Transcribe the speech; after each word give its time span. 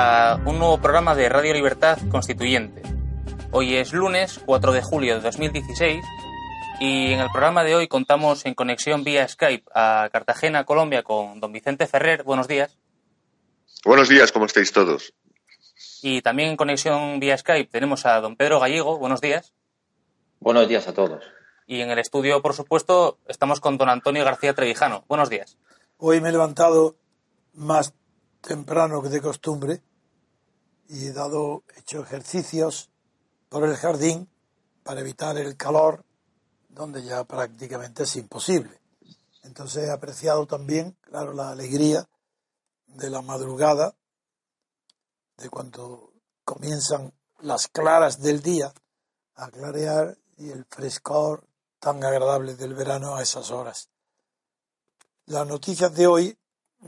A 0.00 0.38
un 0.46 0.60
nuevo 0.60 0.80
programa 0.80 1.16
de 1.16 1.28
Radio 1.28 1.52
Libertad 1.54 1.98
Constituyente. 2.08 2.82
Hoy 3.50 3.74
es 3.74 3.92
lunes 3.92 4.40
4 4.46 4.70
de 4.70 4.80
julio 4.80 5.16
de 5.16 5.20
2016 5.22 6.04
y 6.78 7.14
en 7.14 7.18
el 7.18 7.28
programa 7.32 7.64
de 7.64 7.74
hoy 7.74 7.88
contamos 7.88 8.46
en 8.46 8.54
conexión 8.54 9.02
vía 9.02 9.26
Skype 9.26 9.68
a 9.74 10.08
Cartagena, 10.12 10.62
Colombia, 10.62 11.02
con 11.02 11.40
don 11.40 11.50
Vicente 11.50 11.88
Ferrer. 11.88 12.22
Buenos 12.22 12.46
días. 12.46 12.78
Buenos 13.84 14.08
días, 14.08 14.30
¿cómo 14.30 14.46
estáis 14.46 14.70
todos? 14.70 15.14
Y 16.00 16.22
también 16.22 16.50
en 16.50 16.56
conexión 16.56 17.18
vía 17.18 17.36
Skype 17.36 17.68
tenemos 17.68 18.06
a 18.06 18.20
don 18.20 18.36
Pedro 18.36 18.60
Gallego. 18.60 18.98
Buenos 18.98 19.20
días. 19.20 19.52
Buenos 20.38 20.68
días 20.68 20.86
a 20.86 20.94
todos. 20.94 21.24
Y 21.66 21.80
en 21.80 21.90
el 21.90 21.98
estudio, 21.98 22.40
por 22.40 22.54
supuesto, 22.54 23.18
estamos 23.26 23.58
con 23.58 23.76
don 23.78 23.88
Antonio 23.88 24.24
García 24.24 24.54
Trevijano. 24.54 25.04
Buenos 25.08 25.28
días. 25.28 25.58
Hoy 25.96 26.20
me 26.20 26.28
he 26.28 26.32
levantado 26.32 26.94
más 27.52 27.94
temprano 28.40 29.02
que 29.02 29.08
de 29.08 29.20
costumbre 29.20 29.80
y 30.88 31.06
he 31.06 31.12
dado, 31.12 31.62
hecho 31.76 32.02
ejercicios 32.02 32.90
por 33.48 33.64
el 33.64 33.76
jardín 33.76 34.28
para 34.82 35.00
evitar 35.00 35.36
el 35.36 35.56
calor, 35.56 36.04
donde 36.68 37.04
ya 37.04 37.24
prácticamente 37.24 38.04
es 38.04 38.16
imposible. 38.16 38.80
Entonces 39.42 39.84
he 39.84 39.90
apreciado 39.90 40.46
también, 40.46 40.96
claro, 41.02 41.32
la 41.32 41.50
alegría 41.50 42.08
de 42.86 43.10
la 43.10 43.22
madrugada, 43.22 43.94
de 45.36 45.50
cuando 45.50 46.12
comienzan 46.44 47.12
las 47.40 47.68
claras 47.68 48.20
del 48.20 48.42
día 48.42 48.72
a 49.36 49.50
clarear 49.50 50.16
y 50.36 50.50
el 50.50 50.64
frescor 50.64 51.44
tan 51.78 52.02
agradable 52.02 52.54
del 52.56 52.74
verano 52.74 53.14
a 53.14 53.22
esas 53.22 53.50
horas. 53.50 53.88
Las 55.26 55.46
noticias 55.46 55.94
de 55.94 56.06
hoy 56.06 56.38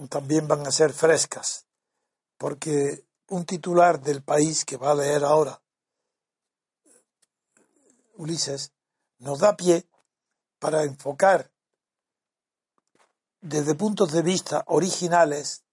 también 0.09 0.48
van 0.48 0.67
a 0.67 0.73
ser 0.73 0.93
frescas, 0.93 1.67
porque 2.39 3.05
un 3.31 3.45
titular 3.45 4.00
del 4.00 4.23
país 4.23 4.64
que 4.64 4.77
va 4.77 4.92
a 4.92 4.95
leer 4.95 5.25
ahora 5.25 5.61
Ulises 8.20 8.72
nos 9.19 9.39
da 9.39 9.56
pie 9.56 9.89
para 10.59 10.84
enfocar 10.84 11.50
desde 13.41 13.75
puntos 13.75 14.12
de 14.12 14.20
vista 14.20 14.62
originales, 14.67 15.64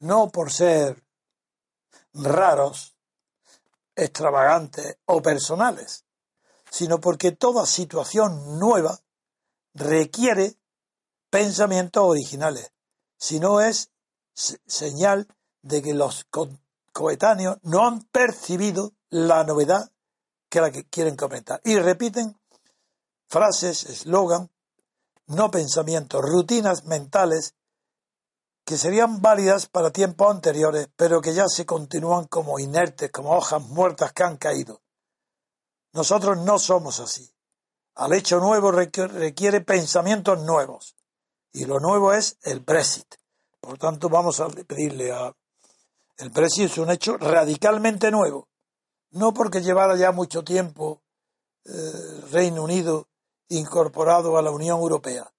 no 0.00 0.30
por 0.30 0.52
ser 0.52 1.02
raros, 2.12 2.94
extravagantes 3.96 4.98
o 5.06 5.22
personales, 5.22 6.04
sino 6.70 7.00
porque 7.00 7.32
toda 7.32 7.64
situación 7.64 8.58
nueva 8.58 9.00
requiere 9.72 10.56
pensamientos 11.30 12.04
originales. 12.04 12.70
Si 13.16 13.40
no 13.40 13.62
es 13.62 13.90
señal 14.34 15.26
de 15.68 15.82
que 15.82 15.94
los 15.94 16.26
coetáneos 16.92 17.58
no 17.62 17.86
han 17.86 18.02
percibido 18.04 18.92
la 19.10 19.44
novedad 19.44 19.92
que 20.48 20.60
la 20.60 20.70
que 20.70 20.88
quieren 20.88 21.16
comentar. 21.16 21.60
Y 21.64 21.78
repiten 21.78 22.38
frases, 23.26 23.84
eslogan, 23.84 24.50
no 25.26 25.50
pensamientos, 25.50 26.22
rutinas 26.22 26.84
mentales 26.84 27.54
que 28.64 28.76
serían 28.76 29.22
válidas 29.22 29.66
para 29.66 29.90
tiempos 29.90 30.30
anteriores, 30.30 30.88
pero 30.96 31.20
que 31.20 31.32
ya 31.32 31.46
se 31.48 31.64
continúan 31.64 32.26
como 32.26 32.58
inertes, 32.58 33.10
como 33.10 33.34
hojas 33.34 33.62
muertas 33.62 34.12
que 34.12 34.24
han 34.24 34.36
caído. 34.36 34.82
Nosotros 35.92 36.38
no 36.38 36.58
somos 36.58 37.00
así. 37.00 37.30
Al 37.94 38.12
hecho 38.12 38.40
nuevo 38.40 38.70
requiere 38.70 39.60
pensamientos 39.62 40.42
nuevos. 40.42 40.96
Y 41.52 41.64
lo 41.64 41.80
nuevo 41.80 42.12
es 42.12 42.36
el 42.42 42.60
Brexit. 42.60 43.14
Por 43.60 43.78
tanto, 43.78 44.08
vamos 44.08 44.38
a 44.40 44.48
pedirle 44.48 45.12
a... 45.12 45.34
El 46.18 46.30
Brexit 46.30 46.64
es 46.64 46.78
un 46.78 46.90
hecho 46.90 47.16
radicalmente 47.16 48.10
nuevo. 48.10 48.48
No 49.10 49.32
porque 49.32 49.62
llevara 49.62 49.96
ya 49.96 50.10
mucho 50.10 50.42
tiempo 50.42 51.00
eh, 51.64 51.70
Reino 52.32 52.64
Unido 52.64 53.08
incorporado 53.48 54.36
a 54.36 54.42
la 54.42 54.50
Unión 54.50 54.80
Europea, 54.80 55.32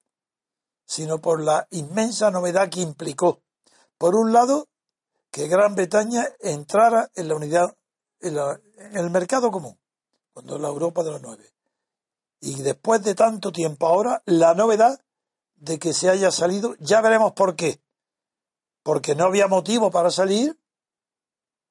sino 0.86 1.20
por 1.20 1.42
la 1.44 1.68
inmensa 1.72 2.32
novedad 2.32 2.70
que 2.70 2.80
implicó. 2.80 3.42
Por 3.98 4.16
un 4.16 4.32
lado, 4.32 4.70
que 5.32 5.48
Gran 5.48 5.76
Bretaña 5.76 6.26
entrara 6.40 7.12
en 7.14 7.28
la 7.28 7.36
unidad, 7.36 7.76
en, 8.22 8.38
en 8.38 8.98
el 8.98 9.10
mercado 9.10 9.52
común, 9.52 9.78
cuando 10.34 10.58
la 10.58 10.70
Europa 10.70 11.04
de 11.04 11.12
los 11.12 11.22
nueve. 11.22 11.54
Y 12.40 12.62
después 12.62 13.04
de 13.04 13.16
tanto 13.16 13.52
tiempo 13.52 13.86
ahora, 13.86 14.24
la 14.26 14.54
novedad 14.54 14.98
de 15.56 15.78
que 15.78 15.94
se 15.94 16.10
haya 16.10 16.32
salido, 16.32 16.76
ya 16.80 17.02
veremos 17.02 17.34
por 17.34 17.58
qué. 17.58 17.82
Porque 18.82 19.14
no 19.14 19.26
había 19.26 19.48
motivo 19.48 19.92
para 19.92 20.10
salir 20.10 20.59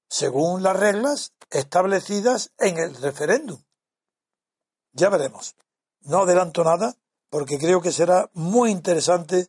según 0.09 0.63
las 0.63 0.77
reglas 0.77 1.33
establecidas 1.51 2.53
en 2.59 2.79
el 2.79 2.95
referéndum. 2.97 3.63
Ya 4.93 5.09
veremos. 5.09 5.55
No 6.01 6.23
adelanto 6.23 6.65
nada 6.65 6.97
porque 7.31 7.59
creo 7.59 7.81
que 7.81 7.93
será 7.93 8.31
muy 8.33 8.71
interesante 8.71 9.49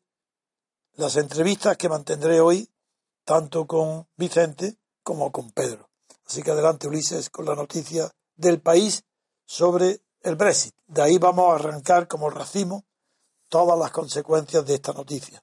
las 0.93 1.15
entrevistas 1.15 1.77
que 1.77 1.87
mantendré 1.87 2.41
hoy, 2.41 2.69
tanto 3.23 3.65
con 3.65 4.07
Vicente 4.17 4.77
como 5.01 5.31
con 5.31 5.51
Pedro. 5.51 5.89
Así 6.25 6.43
que 6.43 6.51
adelante, 6.51 6.87
Ulises, 6.87 7.29
con 7.29 7.45
la 7.45 7.55
noticia 7.55 8.11
del 8.35 8.61
país 8.61 9.03
sobre 9.45 10.01
el 10.21 10.35
Brexit. 10.35 10.75
De 10.87 11.01
ahí 11.01 11.17
vamos 11.17 11.49
a 11.49 11.55
arrancar 11.55 12.07
como 12.07 12.29
racimo 12.29 12.85
todas 13.47 13.79
las 13.79 13.91
consecuencias 13.91 14.65
de 14.65 14.75
esta 14.75 14.93
noticia. 14.93 15.41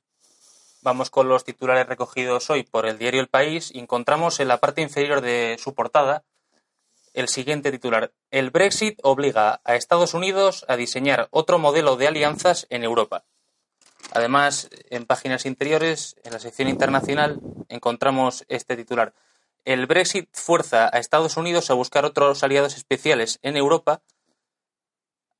Vamos 0.87 1.11
con 1.11 1.29
los 1.29 1.43
titulares 1.43 1.89
recogidos 1.89 2.49
hoy 2.49 2.63
por 2.63 2.87
el 2.87 2.97
diario 2.97 3.21
El 3.21 3.27
País 3.27 3.73
encontramos 3.75 4.39
en 4.39 4.47
la 4.47 4.59
parte 4.59 4.83
inferior 4.83 5.21
de 5.21 5.57
su 5.59 5.75
portada 5.75 6.23
el 7.13 7.27
siguiente 7.27 7.73
titular. 7.73 8.13
El 8.31 8.51
Brexit 8.53 9.01
obliga 9.03 9.61
a 9.65 9.75
Estados 9.75 10.15
Unidos 10.15 10.65
a 10.69 10.77
diseñar 10.77 11.27
otro 11.33 11.59
modelo 11.59 11.97
de 11.97 12.07
alianzas 12.07 12.69
en 12.71 12.85
Europa. 12.85 13.25
Además, 14.13 14.71
en 14.89 15.07
páginas 15.07 15.45
interiores, 15.45 16.15
en 16.23 16.33
la 16.33 16.39
sección 16.39 16.69
internacional, 16.69 17.41
encontramos 17.69 18.45
este 18.47 18.77
titular. 18.77 19.13
El 19.65 19.89
Brexit 19.89 20.29
fuerza 20.31 20.89
a 20.93 21.01
Estados 21.01 21.37
Unidos 21.37 21.69
a 21.69 21.75
buscar 21.75 22.05
otros 22.05 22.45
aliados 22.45 22.77
especiales 22.77 23.41
en 23.43 23.57
Europa 23.57 24.03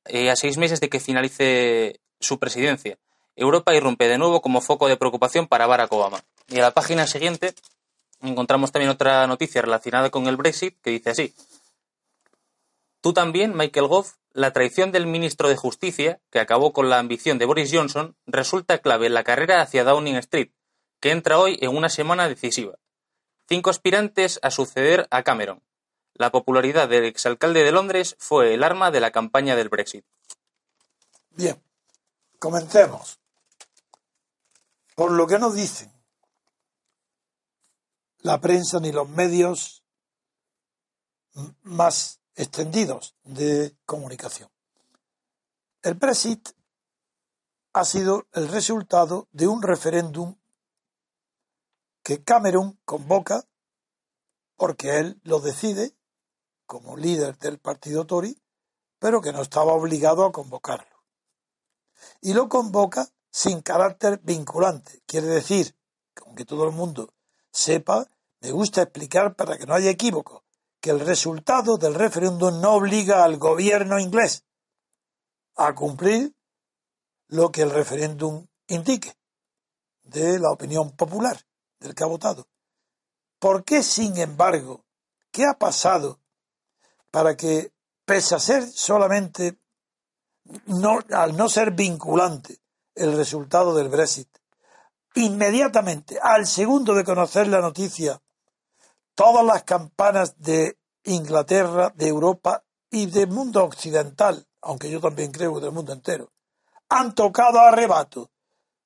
eh, 0.07 0.29
a 0.29 0.35
seis 0.35 0.57
meses 0.57 0.81
de 0.81 0.89
que 0.89 0.99
finalice 0.99 2.01
su 2.19 2.37
presidencia. 2.37 2.97
Europa 3.37 3.75
irrumpe 3.75 4.07
de 4.07 4.17
nuevo 4.17 4.41
como 4.41 4.61
foco 4.61 4.87
de 4.87 4.97
preocupación 4.97 5.47
para 5.47 5.67
Barack 5.67 5.93
Obama. 5.93 6.23
Y 6.49 6.55
en 6.55 6.61
la 6.61 6.71
página 6.71 7.05
siguiente 7.05 7.53
encontramos 8.21 8.71
también 8.71 8.89
otra 8.89 9.27
noticia 9.27 9.61
relacionada 9.61 10.09
con 10.09 10.27
el 10.27 10.37
Brexit 10.37 10.75
que 10.81 10.89
dice 10.89 11.11
así. 11.11 11.35
Tú 12.99 13.13
también, 13.13 13.55
Michael 13.55 13.87
Gove, 13.87 14.09
la 14.33 14.53
traición 14.53 14.91
del 14.91 15.05
ministro 15.05 15.49
de 15.49 15.55
Justicia, 15.55 16.19
que 16.31 16.39
acabó 16.39 16.73
con 16.73 16.89
la 16.89 16.97
ambición 16.97 17.37
de 17.37 17.45
Boris 17.45 17.69
Johnson, 17.71 18.15
resulta 18.25 18.79
clave 18.79 19.05
en 19.05 19.13
la 19.13 19.23
carrera 19.23 19.61
hacia 19.61 19.83
Downing 19.83 20.15
Street, 20.15 20.49
que 20.99 21.11
entra 21.11 21.37
hoy 21.37 21.59
en 21.61 21.77
una 21.77 21.89
semana 21.89 22.27
decisiva. 22.27 22.73
Cinco 23.47 23.69
aspirantes 23.69 24.39
a 24.41 24.49
suceder 24.49 25.07
a 25.11 25.21
Cameron. 25.21 25.61
La 26.15 26.31
popularidad 26.31 26.89
del 26.89 27.05
exalcalde 27.05 27.63
de 27.63 27.71
Londres 27.71 28.15
fue 28.17 28.55
el 28.55 28.63
arma 28.63 28.89
de 28.89 28.99
la 28.99 29.11
campaña 29.11 29.55
del 29.55 29.69
Brexit. 29.69 30.03
Bien, 31.29 31.61
comencemos 32.39 33.19
por 34.97 35.11
lo 35.11 35.27
que 35.27 35.37
nos 35.37 35.53
dicen 35.53 35.93
la 38.21 38.41
prensa 38.41 38.79
ni 38.79 38.91
los 38.91 39.07
medios 39.07 39.83
más 41.61 42.19
extendidos 42.33 43.15
de 43.23 43.77
comunicación. 43.85 44.49
El 45.83 45.93
Brexit 45.93 46.49
ha 47.73 47.85
sido 47.85 48.25
el 48.33 48.47
resultado 48.47 49.27
de 49.31 49.47
un 49.47 49.61
referéndum 49.61 50.35
que 52.01 52.23
Cameron 52.23 52.79
convoca 52.83 53.47
porque 54.55 54.97
él 54.97 55.21
lo 55.23 55.39
decide 55.39 55.95
como 56.65 56.97
líder 56.97 57.37
del 57.37 57.59
partido 57.59 58.07
Tory, 58.07 58.41
pero 58.97 59.21
que 59.21 59.31
no 59.31 59.43
estaba 59.43 59.73
obligado 59.73 60.25
a 60.25 60.31
convocarlo. 60.31 61.03
Y 62.19 62.33
lo 62.33 62.49
convoca 62.49 63.11
sin 63.37 63.61
carácter 63.61 64.19
vinculante. 64.23 65.03
Quiere 65.05 65.27
decir, 65.27 65.75
aunque 66.25 66.43
todo 66.43 66.63
el 66.63 66.71
mundo 66.71 67.13
sepa, 67.51 68.09
me 68.39 68.49
gusta 68.51 68.81
explicar 68.81 69.35
para 69.35 69.59
que 69.59 69.67
no 69.67 69.75
haya 69.75 69.91
equívoco, 69.91 70.43
que 70.81 70.89
el 70.89 70.99
resultado 71.01 71.77
del 71.77 71.93
referéndum 71.93 72.59
no 72.59 72.71
obliga 72.73 73.23
al 73.23 73.37
gobierno 73.37 73.99
inglés 73.99 74.43
a 75.55 75.75
cumplir 75.75 76.35
lo 77.27 77.51
que 77.51 77.61
el 77.61 77.69
referéndum 77.69 78.47
indique 78.69 79.15
de 80.01 80.39
la 80.39 80.49
opinión 80.49 80.95
popular 80.95 81.39
del 81.79 81.93
que 81.93 82.03
ha 82.03 82.07
votado. 82.07 82.47
¿Por 83.37 83.63
qué, 83.63 83.83
sin 83.83 84.17
embargo, 84.17 84.83
qué 85.29 85.45
ha 85.45 85.53
pasado 85.59 86.19
para 87.11 87.37
que, 87.37 87.71
pese 88.03 88.33
a 88.33 88.39
ser 88.39 88.67
solamente, 88.67 89.59
no, 90.65 91.01
al 91.11 91.37
no 91.37 91.47
ser 91.49 91.69
vinculante 91.69 92.61
el 92.97 93.15
resultado 93.15 93.75
del 93.75 93.89
Brexit, 93.89 94.29
inmediatamente, 95.15 96.19
al 96.21 96.45
segundo 96.45 96.93
de 96.93 97.03
conocer 97.03 97.47
la 97.47 97.61
noticia, 97.61 98.21
todas 99.15 99.45
las 99.45 99.63
campanas 99.63 100.35
de 100.37 100.77
Inglaterra, 101.03 101.91
de 101.95 102.07
Europa 102.07 102.63
y 102.89 103.07
del 103.07 103.29
mundo 103.29 103.63
occidental, 103.63 104.45
aunque 104.61 104.89
yo 104.89 104.99
también 104.99 105.31
creo 105.31 105.59
del 105.59 105.71
mundo 105.71 105.93
entero, 105.93 106.31
han 106.89 107.15
tocado 107.15 107.59
a 107.59 107.69
arrebato. 107.69 108.29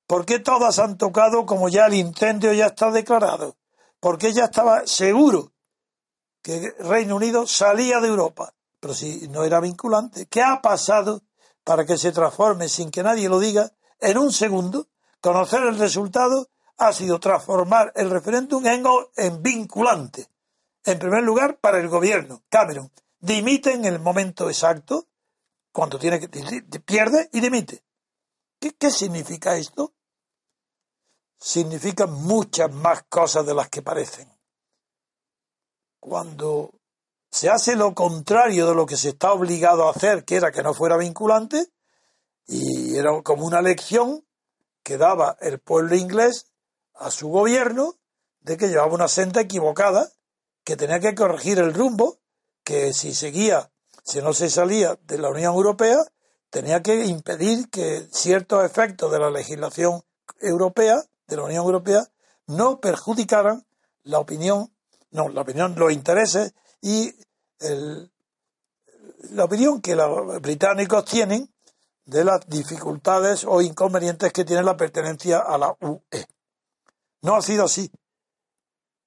¿Por 0.08 0.26
qué 0.26 0.40
todas 0.40 0.80
han 0.80 0.98
tocado 0.98 1.46
como 1.46 1.70
ya 1.70 1.86
el 1.86 1.94
incendio 1.94 2.54
ya 2.54 2.68
está 2.68 2.92
declarado? 2.92 3.56
Porque 4.00 4.34
ya 4.34 4.46
estaba 4.46 4.86
seguro 4.86 5.54
que 6.42 6.74
Reino 6.80 7.16
Unido 7.16 7.46
salía 7.48 8.00
de 8.00 8.08
Europa. 8.08 8.54
Pero 8.80 8.94
si 8.94 9.28
no 9.28 9.44
era 9.44 9.60
vinculante, 9.60 10.26
¿qué 10.26 10.42
ha 10.42 10.62
pasado 10.62 11.22
para 11.64 11.86
que 11.86 11.98
se 11.98 12.12
transforme 12.12 12.68
sin 12.68 12.90
que 12.90 13.04
nadie 13.04 13.30
lo 13.30 13.40
diga 13.40 13.72
en 14.02 14.18
un 14.18 14.34
segundo? 14.34 14.88
Conocer 15.22 15.64
el 15.64 15.78
resultado 15.78 16.50
ha 16.78 16.92
sido 16.92 17.20
transformar 17.20 17.94
el 17.96 18.10
referéndum 18.10 18.66
en, 18.66 18.84
en 19.16 19.42
vinculante. 19.42 20.28
En 20.84 20.98
primer 20.98 21.24
lugar, 21.24 21.60
para 21.60 21.80
el 21.80 21.88
gobierno, 21.88 22.44
Cameron, 22.50 22.92
dimite 23.20 23.72
en 23.72 23.86
el 23.86 24.00
momento 24.00 24.50
exacto, 24.50 25.08
cuando 25.72 26.00
tiene 26.00 26.20
que 26.20 26.28
pierde 26.28 27.30
y 27.32 27.40
dimite. 27.40 27.84
¿Qué, 28.60 28.74
¿Qué 28.74 28.90
significa 28.90 29.56
esto? 29.58 29.94
Significa 31.40 32.08
muchas 32.08 32.72
más 32.72 33.04
cosas 33.04 33.46
de 33.46 33.54
las 33.54 33.70
que 33.70 33.82
parecen. 33.82 34.30
Cuando 36.00 36.74
se 37.30 37.50
hace 37.50 37.76
lo 37.76 37.94
contrario 37.94 38.68
de 38.68 38.76
lo 38.76 38.86
que 38.86 38.98
se 38.98 39.10
está 39.10 39.32
obligado 39.32 39.88
a 39.88 39.92
hacer, 39.92 40.26
que 40.26 40.36
era 40.36 40.52
que 40.52 40.64
no 40.64 40.74
fuera 40.74 40.98
vinculante, 40.98 41.68
y 42.52 42.98
era 42.98 43.22
como 43.24 43.46
una 43.46 43.62
lección 43.62 44.26
que 44.84 44.98
daba 44.98 45.38
el 45.40 45.60
pueblo 45.60 45.96
inglés 45.96 46.52
a 46.96 47.10
su 47.10 47.30
gobierno 47.30 47.96
de 48.42 48.58
que 48.58 48.68
llevaba 48.68 48.94
una 48.94 49.08
senda 49.08 49.40
equivocada, 49.40 50.12
que 50.66 50.76
tenía 50.76 51.00
que 51.00 51.16
corregir 51.16 51.60
el 51.60 51.74
rumbo, 51.74 52.20
que 52.66 52.94
si 52.94 53.14
seguía, 53.14 53.72
si 54.04 54.22
no 54.22 54.34
se 54.34 54.50
salía 54.50 55.00
de 55.04 55.18
la 55.18 55.30
Unión 55.30 55.54
Europea, 55.54 56.00
tenía 56.50 56.82
que 56.82 57.06
impedir 57.06 57.70
que 57.70 58.08
ciertos 58.12 58.66
efectos 58.66 59.10
de 59.14 59.20
la 59.20 59.30
legislación 59.30 60.04
europea, 60.42 61.06
de 61.28 61.38
la 61.38 61.44
Unión 61.44 61.64
Europea, 61.64 62.06
no 62.48 62.82
perjudicaran 62.82 63.66
la 64.04 64.20
opinión, 64.20 64.74
no, 65.12 65.30
la 65.30 65.42
opinión, 65.42 65.76
los 65.78 65.94
intereses 65.94 66.54
y 66.82 67.14
el, 67.60 68.12
la 69.30 69.46
opinión 69.46 69.82
que 69.82 69.96
los 69.96 70.42
británicos 70.42 71.06
tienen 71.06 71.51
de 72.12 72.26
las 72.26 72.46
dificultades 72.46 73.46
o 73.48 73.62
inconvenientes 73.62 74.34
que 74.34 74.44
tiene 74.44 74.64
la 74.64 74.76
pertenencia 74.76 75.40
a 75.40 75.58
la 75.58 75.74
UE. 75.80 76.28
No 77.22 77.38
ha 77.38 77.42
sido 77.42 77.64
así. 77.64 77.90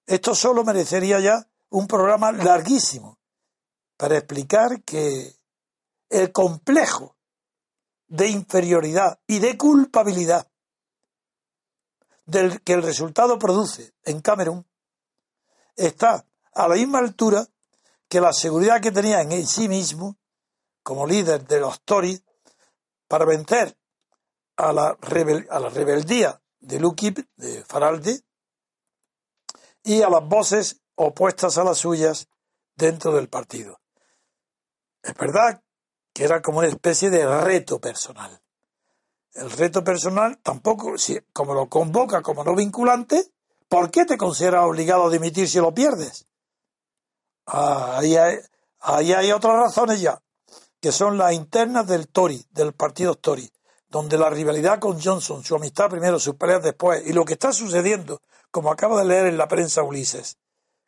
Esto 0.06 0.34
solo 0.34 0.64
merecería 0.64 1.20
ya 1.20 1.46
un 1.68 1.86
programa 1.86 2.32
larguísimo 2.32 3.18
para 3.98 4.16
explicar 4.16 4.82
que 4.84 5.36
el 6.08 6.32
complejo 6.32 7.14
de 8.06 8.28
inferioridad 8.28 9.20
y 9.26 9.38
de 9.38 9.58
culpabilidad 9.58 10.48
del 12.24 12.62
que 12.62 12.72
el 12.72 12.82
resultado 12.82 13.38
produce 13.38 13.92
en 14.04 14.22
Camerún 14.22 14.66
está 15.76 16.24
a 16.54 16.68
la 16.68 16.74
misma 16.76 17.00
altura 17.00 17.46
que 18.08 18.22
la 18.22 18.32
seguridad 18.32 18.80
que 18.80 18.92
tenía 18.92 19.20
en 19.20 19.46
sí 19.46 19.68
mismo 19.68 20.16
como 20.82 21.06
líder 21.06 21.46
de 21.46 21.60
los 21.60 21.82
Tories 21.82 22.23
para 23.08 23.24
vencer 23.24 23.76
a 24.56 24.72
la, 24.72 24.96
a 25.50 25.60
la 25.60 25.68
rebeldía 25.68 26.40
de 26.60 26.84
UKIP, 26.84 27.18
de 27.36 27.64
Faralde, 27.64 28.20
y 29.82 30.02
a 30.02 30.08
las 30.08 30.26
voces 30.26 30.80
opuestas 30.94 31.58
a 31.58 31.64
las 31.64 31.78
suyas 31.78 32.28
dentro 32.74 33.12
del 33.12 33.28
partido. 33.28 33.80
Es 35.02 35.14
verdad 35.14 35.62
que 36.12 36.24
era 36.24 36.40
como 36.40 36.58
una 36.58 36.68
especie 36.68 37.10
de 37.10 37.26
reto 37.42 37.80
personal. 37.80 38.40
El 39.32 39.50
reto 39.50 39.82
personal 39.82 40.38
tampoco, 40.42 40.96
si, 40.96 41.18
como 41.32 41.54
lo 41.54 41.68
convoca 41.68 42.22
como 42.22 42.44
no 42.44 42.54
vinculante, 42.54 43.32
¿por 43.68 43.90
qué 43.90 44.04
te 44.04 44.16
consideras 44.16 44.64
obligado 44.64 45.06
a 45.06 45.10
dimitir 45.10 45.48
si 45.48 45.58
lo 45.58 45.74
pierdes? 45.74 46.26
ahí, 47.46 48.16
hay, 48.16 48.38
ahí 48.80 49.12
hay 49.12 49.32
otras 49.32 49.54
razones 49.54 50.00
ya, 50.00 50.22
que 50.84 50.92
son 50.92 51.16
las 51.16 51.32
internas 51.32 51.86
del 51.86 52.08
Tory, 52.08 52.44
del 52.50 52.74
partido 52.74 53.14
Tory, 53.14 53.50
donde 53.88 54.18
la 54.18 54.28
rivalidad 54.28 54.78
con 54.78 55.00
Johnson, 55.00 55.42
su 55.42 55.54
amistad 55.54 55.88
primero, 55.88 56.20
sus 56.20 56.34
peleas 56.34 56.62
después, 56.62 57.02
y 57.06 57.14
lo 57.14 57.24
que 57.24 57.32
está 57.32 57.54
sucediendo, 57.54 58.20
como 58.50 58.70
acaba 58.70 59.00
de 59.00 59.06
leer 59.06 59.28
en 59.28 59.38
la 59.38 59.48
prensa 59.48 59.82
Ulises, 59.82 60.36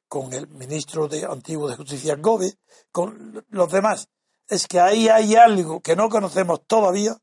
con 0.06 0.34
el 0.34 0.48
ministro 0.48 1.08
de 1.08 1.24
antiguo 1.24 1.66
de 1.66 1.76
Justicia 1.76 2.14
Gobe, 2.16 2.58
con 2.92 3.42
los 3.48 3.72
demás, 3.72 4.10
es 4.46 4.66
que 4.66 4.80
ahí 4.80 5.08
hay 5.08 5.34
algo 5.34 5.80
que 5.80 5.96
no 5.96 6.10
conocemos 6.10 6.66
todavía 6.66 7.16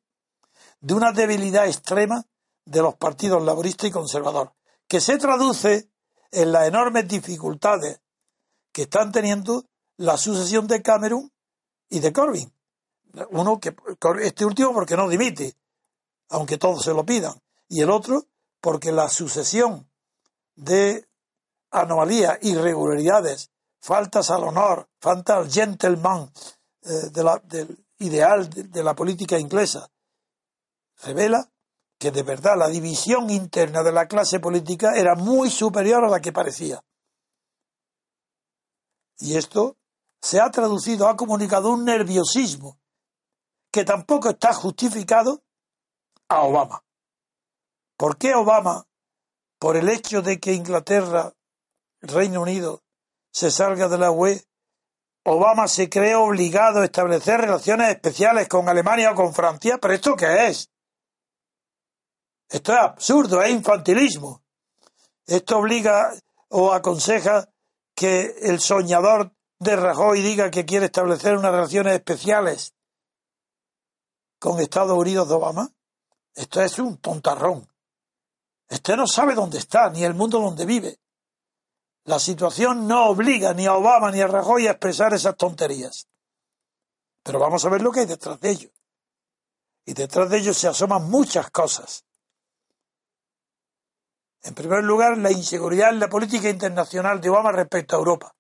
de 0.82 0.96
una 0.96 1.12
debilidad 1.12 1.68
extrema 1.68 2.26
de 2.66 2.82
los 2.82 2.96
partidos 2.96 3.44
laborista 3.44 3.86
y 3.86 3.92
conservador, 3.92 4.54
que 4.88 5.00
se 5.00 5.20
traduce 5.20 5.92
en 6.32 6.52
las 6.52 6.68
enormes 6.68 7.08
dificultades 7.08 8.02
que 8.72 8.82
están 8.82 9.12
teniendo 9.12 9.64
la 9.96 10.18
sucesión 10.18 10.66
de 10.66 10.82
Cameron 10.82 11.32
y 11.88 12.00
de 12.00 12.12
Corbyn. 12.12 12.52
Uno 13.30 13.60
que 13.60 13.76
este 14.22 14.46
último 14.46 14.74
porque 14.74 14.98
no 14.98 15.08
dimite, 15.08 15.56
aunque 16.30 16.58
todos 16.58 16.84
se 16.84 16.94
lo 16.94 17.06
pidan, 17.06 17.40
y 17.68 17.82
el 17.82 17.90
otro 17.90 18.26
porque 18.60 18.92
la 18.92 19.10
sucesión 19.10 19.90
de 20.56 21.08
anomalías, 21.72 22.40
irregularidades, 22.42 23.52
faltas 23.82 24.32
al 24.32 24.44
honor, 24.44 24.88
falta 25.00 25.36
al 25.36 25.52
gentleman 25.52 26.32
eh, 26.84 27.10
del 27.12 27.86
ideal 28.00 28.50
de, 28.50 28.84
la 28.84 28.96
política 28.96 29.38
inglesa, 29.38 29.90
revela 31.04 31.50
que 32.00 32.12
de 32.12 32.24
verdad 32.24 32.58
la 32.58 32.68
división 32.68 33.30
interna 33.30 33.84
de 33.84 33.92
la 33.92 34.08
clase 34.08 34.40
política 34.40 34.94
era 34.96 35.16
muy 35.16 35.50
superior 35.50 36.04
a 36.04 36.10
la 36.10 36.22
que 36.22 36.34
parecía. 36.34 36.84
Y 39.20 39.38
esto 39.38 39.78
se 40.22 40.40
ha 40.40 40.50
traducido, 40.52 41.08
ha 41.08 41.16
comunicado 41.16 41.70
un 41.70 41.86
nerviosismo 41.86 42.80
que 43.74 43.84
tampoco 43.84 44.30
está 44.30 44.54
justificado 44.54 45.44
a 46.30 46.44
Obama. 46.44 46.86
¿Por 47.98 48.18
qué 48.20 48.36
Obama, 48.36 48.86
por 49.58 49.76
el 49.78 49.90
hecho 49.90 50.22
de 50.22 50.40
que 50.40 50.54
Inglaterra 50.54 51.34
Reino 52.00 52.42
Unido 52.44 52.84
se 53.32 53.50
salga 53.50 53.88
de 53.88 53.98
la 53.98 54.12
UE, 54.12 54.46
Obama 55.26 55.68
se 55.68 55.90
cree 55.90 56.14
obligado 56.14 56.82
a 56.82 56.86
establecer 56.86 57.42
relaciones 57.42 57.90
especiales 57.90 58.48
con 58.48 58.70
Alemania 58.70 59.12
o 59.12 59.16
con 59.16 59.34
Francia. 59.34 59.80
¿Pero 59.82 59.94
esto 59.96 60.16
qué 60.16 60.48
es? 60.48 60.70
Esto 62.50 62.74
es 62.74 62.80
absurdo, 62.80 63.42
es 63.42 63.50
infantilismo. 63.50 64.44
Esto 65.26 65.58
obliga 65.58 66.14
o 66.50 66.74
aconseja 66.74 67.50
que 67.96 68.36
el 68.42 68.60
soñador 68.60 69.32
de 69.58 69.76
Rajoy 69.78 70.22
diga 70.22 70.52
que 70.52 70.66
quiere 70.66 70.88
establecer 70.88 71.38
unas 71.38 71.54
relaciones 71.54 71.94
especiales 71.94 72.76
con 74.44 74.60
Estados 74.60 74.98
Unidos 74.98 75.30
de 75.30 75.36
Obama. 75.36 75.70
Esto 76.36 76.62
es 76.62 76.78
un 76.78 76.98
tontarrón. 76.98 77.66
Este 78.68 78.98
no 78.98 79.08
sabe 79.08 79.36
dónde 79.36 79.58
está, 79.58 79.90
ni 79.90 80.04
el 80.04 80.16
mundo 80.16 80.38
donde 80.38 80.66
vive. 80.66 81.00
La 82.04 82.20
situación 82.20 82.86
no 82.86 83.08
obliga 83.08 83.54
ni 83.54 83.68
a 83.68 83.76
Obama 83.76 84.12
ni 84.12 84.20
a 84.20 84.28
Rajoy 84.28 84.68
a 84.68 84.72
expresar 84.72 85.14
esas 85.14 85.38
tonterías. 85.38 86.10
Pero 87.24 87.40
vamos 87.40 87.64
a 87.64 87.70
ver 87.70 87.82
lo 87.82 87.94
que 87.94 88.02
hay 88.02 88.06
detrás 88.06 88.38
de 88.42 88.50
ello. 88.50 88.70
Y 89.86 89.94
detrás 89.94 90.30
de 90.30 90.40
ello 90.40 90.54
se 90.54 90.68
asoman 90.68 91.10
muchas 91.10 91.50
cosas. 91.50 92.04
En 94.42 94.54
primer 94.54 94.84
lugar, 94.84 95.18
la 95.20 95.32
inseguridad 95.32 95.92
en 95.92 96.02
la 96.02 96.10
política 96.10 96.50
internacional 96.50 97.22
de 97.22 97.30
Obama 97.30 97.54
respecto 97.54 97.96
a 97.96 98.00
Europa. 98.00 98.36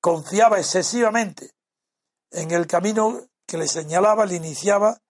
confiaba 0.00 0.58
excesivamente 0.58 1.54
en 2.32 2.50
el 2.50 2.66
camino 2.66 3.29
que 3.50 3.58
le 3.58 3.66
señalaba, 3.66 4.26
le 4.26 4.36
iniciaba 4.36 5.02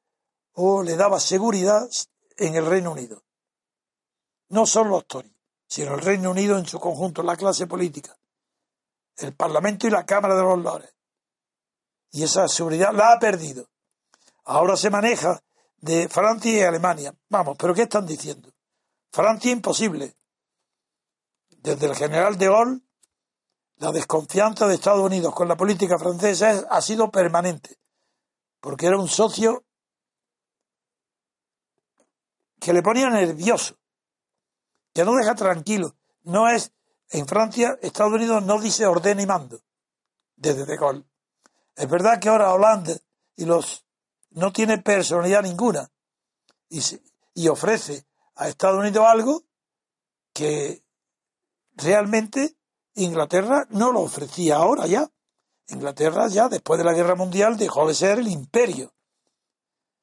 o 0.54 0.82
le 0.82 0.96
daba 0.96 1.20
seguridad 1.20 1.86
en 2.38 2.54
el 2.54 2.64
Reino 2.64 2.92
Unido. 2.92 3.22
No 4.48 4.64
solo 4.64 4.92
los 4.92 5.06
Tories, 5.06 5.34
sino 5.68 5.94
el 5.94 6.00
Reino 6.00 6.30
Unido 6.30 6.56
en 6.56 6.66
su 6.66 6.80
conjunto, 6.80 7.22
la 7.22 7.36
clase 7.36 7.66
política, 7.66 8.16
el 9.18 9.34
Parlamento 9.34 9.86
y 9.86 9.90
la 9.90 10.06
Cámara 10.06 10.36
de 10.36 10.42
los 10.42 10.58
Lores. 10.58 10.96
Y 12.12 12.22
esa 12.22 12.48
seguridad 12.48 12.94
la 12.94 13.12
ha 13.12 13.18
perdido. 13.18 13.68
Ahora 14.44 14.74
se 14.74 14.88
maneja 14.88 15.38
de 15.76 16.08
Francia 16.08 16.50
y 16.50 16.62
Alemania. 16.62 17.14
Vamos, 17.28 17.58
pero 17.58 17.74
¿qué 17.74 17.82
están 17.82 18.06
diciendo? 18.06 18.50
Francia 19.12 19.52
imposible. 19.52 20.16
Desde 21.58 21.86
el 21.86 21.94
general 21.94 22.38
de 22.38 22.46
Gaulle, 22.46 22.80
la 23.76 23.92
desconfianza 23.92 24.66
de 24.66 24.76
Estados 24.76 25.04
Unidos 25.04 25.34
con 25.34 25.46
la 25.46 25.58
política 25.58 25.98
francesa 25.98 26.66
ha 26.70 26.80
sido 26.80 27.10
permanente, 27.10 27.79
porque 28.60 28.86
era 28.86 28.98
un 28.98 29.08
socio 29.08 29.64
que 32.60 32.72
le 32.72 32.82
ponía 32.82 33.08
nervioso, 33.08 33.76
que 34.92 35.04
no 35.04 35.14
deja 35.14 35.34
tranquilo. 35.34 35.96
No 36.22 36.48
es, 36.48 36.72
en 37.10 37.26
Francia, 37.26 37.78
Estados 37.82 38.12
Unidos 38.12 38.42
no 38.44 38.60
dice 38.60 38.86
orden 38.86 39.20
y 39.20 39.26
mando, 39.26 39.60
desde 40.36 40.66
De 40.66 40.76
Gaulle. 40.76 41.04
Es 41.74 41.88
verdad 41.88 42.20
que 42.20 42.28
ahora 42.28 42.52
Holanda 42.52 42.94
y 43.36 43.46
los 43.46 43.86
no 44.30 44.52
tiene 44.52 44.78
personalidad 44.78 45.42
ninguna 45.42 45.90
y, 46.68 46.82
y 47.34 47.48
ofrece 47.48 48.06
a 48.36 48.48
Estados 48.48 48.78
Unidos 48.78 49.06
algo 49.06 49.44
que 50.32 50.84
realmente 51.72 52.56
Inglaterra 52.94 53.66
no 53.70 53.92
lo 53.92 54.00
ofrecía 54.00 54.56
ahora 54.56 54.86
ya. 54.86 55.10
Inglaterra 55.70 56.28
ya 56.28 56.48
después 56.48 56.78
de 56.78 56.84
la 56.84 56.92
guerra 56.92 57.14
mundial 57.14 57.56
dejó 57.56 57.86
de 57.86 57.94
ser 57.94 58.18
el 58.18 58.28
imperio. 58.28 58.92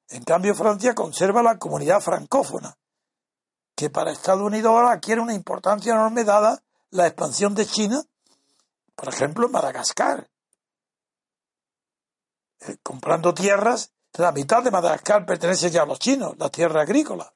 En 0.10 0.24
cambio 0.24 0.56
Francia 0.56 0.96
conserva 0.96 1.44
la 1.44 1.58
comunidad 1.58 2.02
francófona, 2.02 2.78
que 3.76 3.90
para 3.90 4.12
Estados 4.12 4.42
Unidos 4.42 4.72
ahora 4.72 4.92
adquiere 4.92 5.22
una 5.22 5.34
importancia 5.34 5.94
enorme 5.94 6.24
dada 6.24 6.64
la 6.92 7.08
expansión 7.08 7.54
de 7.54 7.66
China, 7.66 8.02
por 8.96 9.10
ejemplo 9.10 9.46
en 9.46 9.52
Madagascar, 9.52 10.30
eh, 12.62 12.78
comprando 12.82 13.34
tierras 13.34 13.92
la 14.18 14.32
mitad 14.32 14.64
de 14.64 14.72
Madagascar 14.72 15.26
pertenece 15.26 15.70
ya 15.70 15.84
a 15.84 15.86
los 15.86 16.00
chinos, 16.00 16.36
la 16.38 16.50
tierra 16.50 16.82
agrícola. 16.82 17.32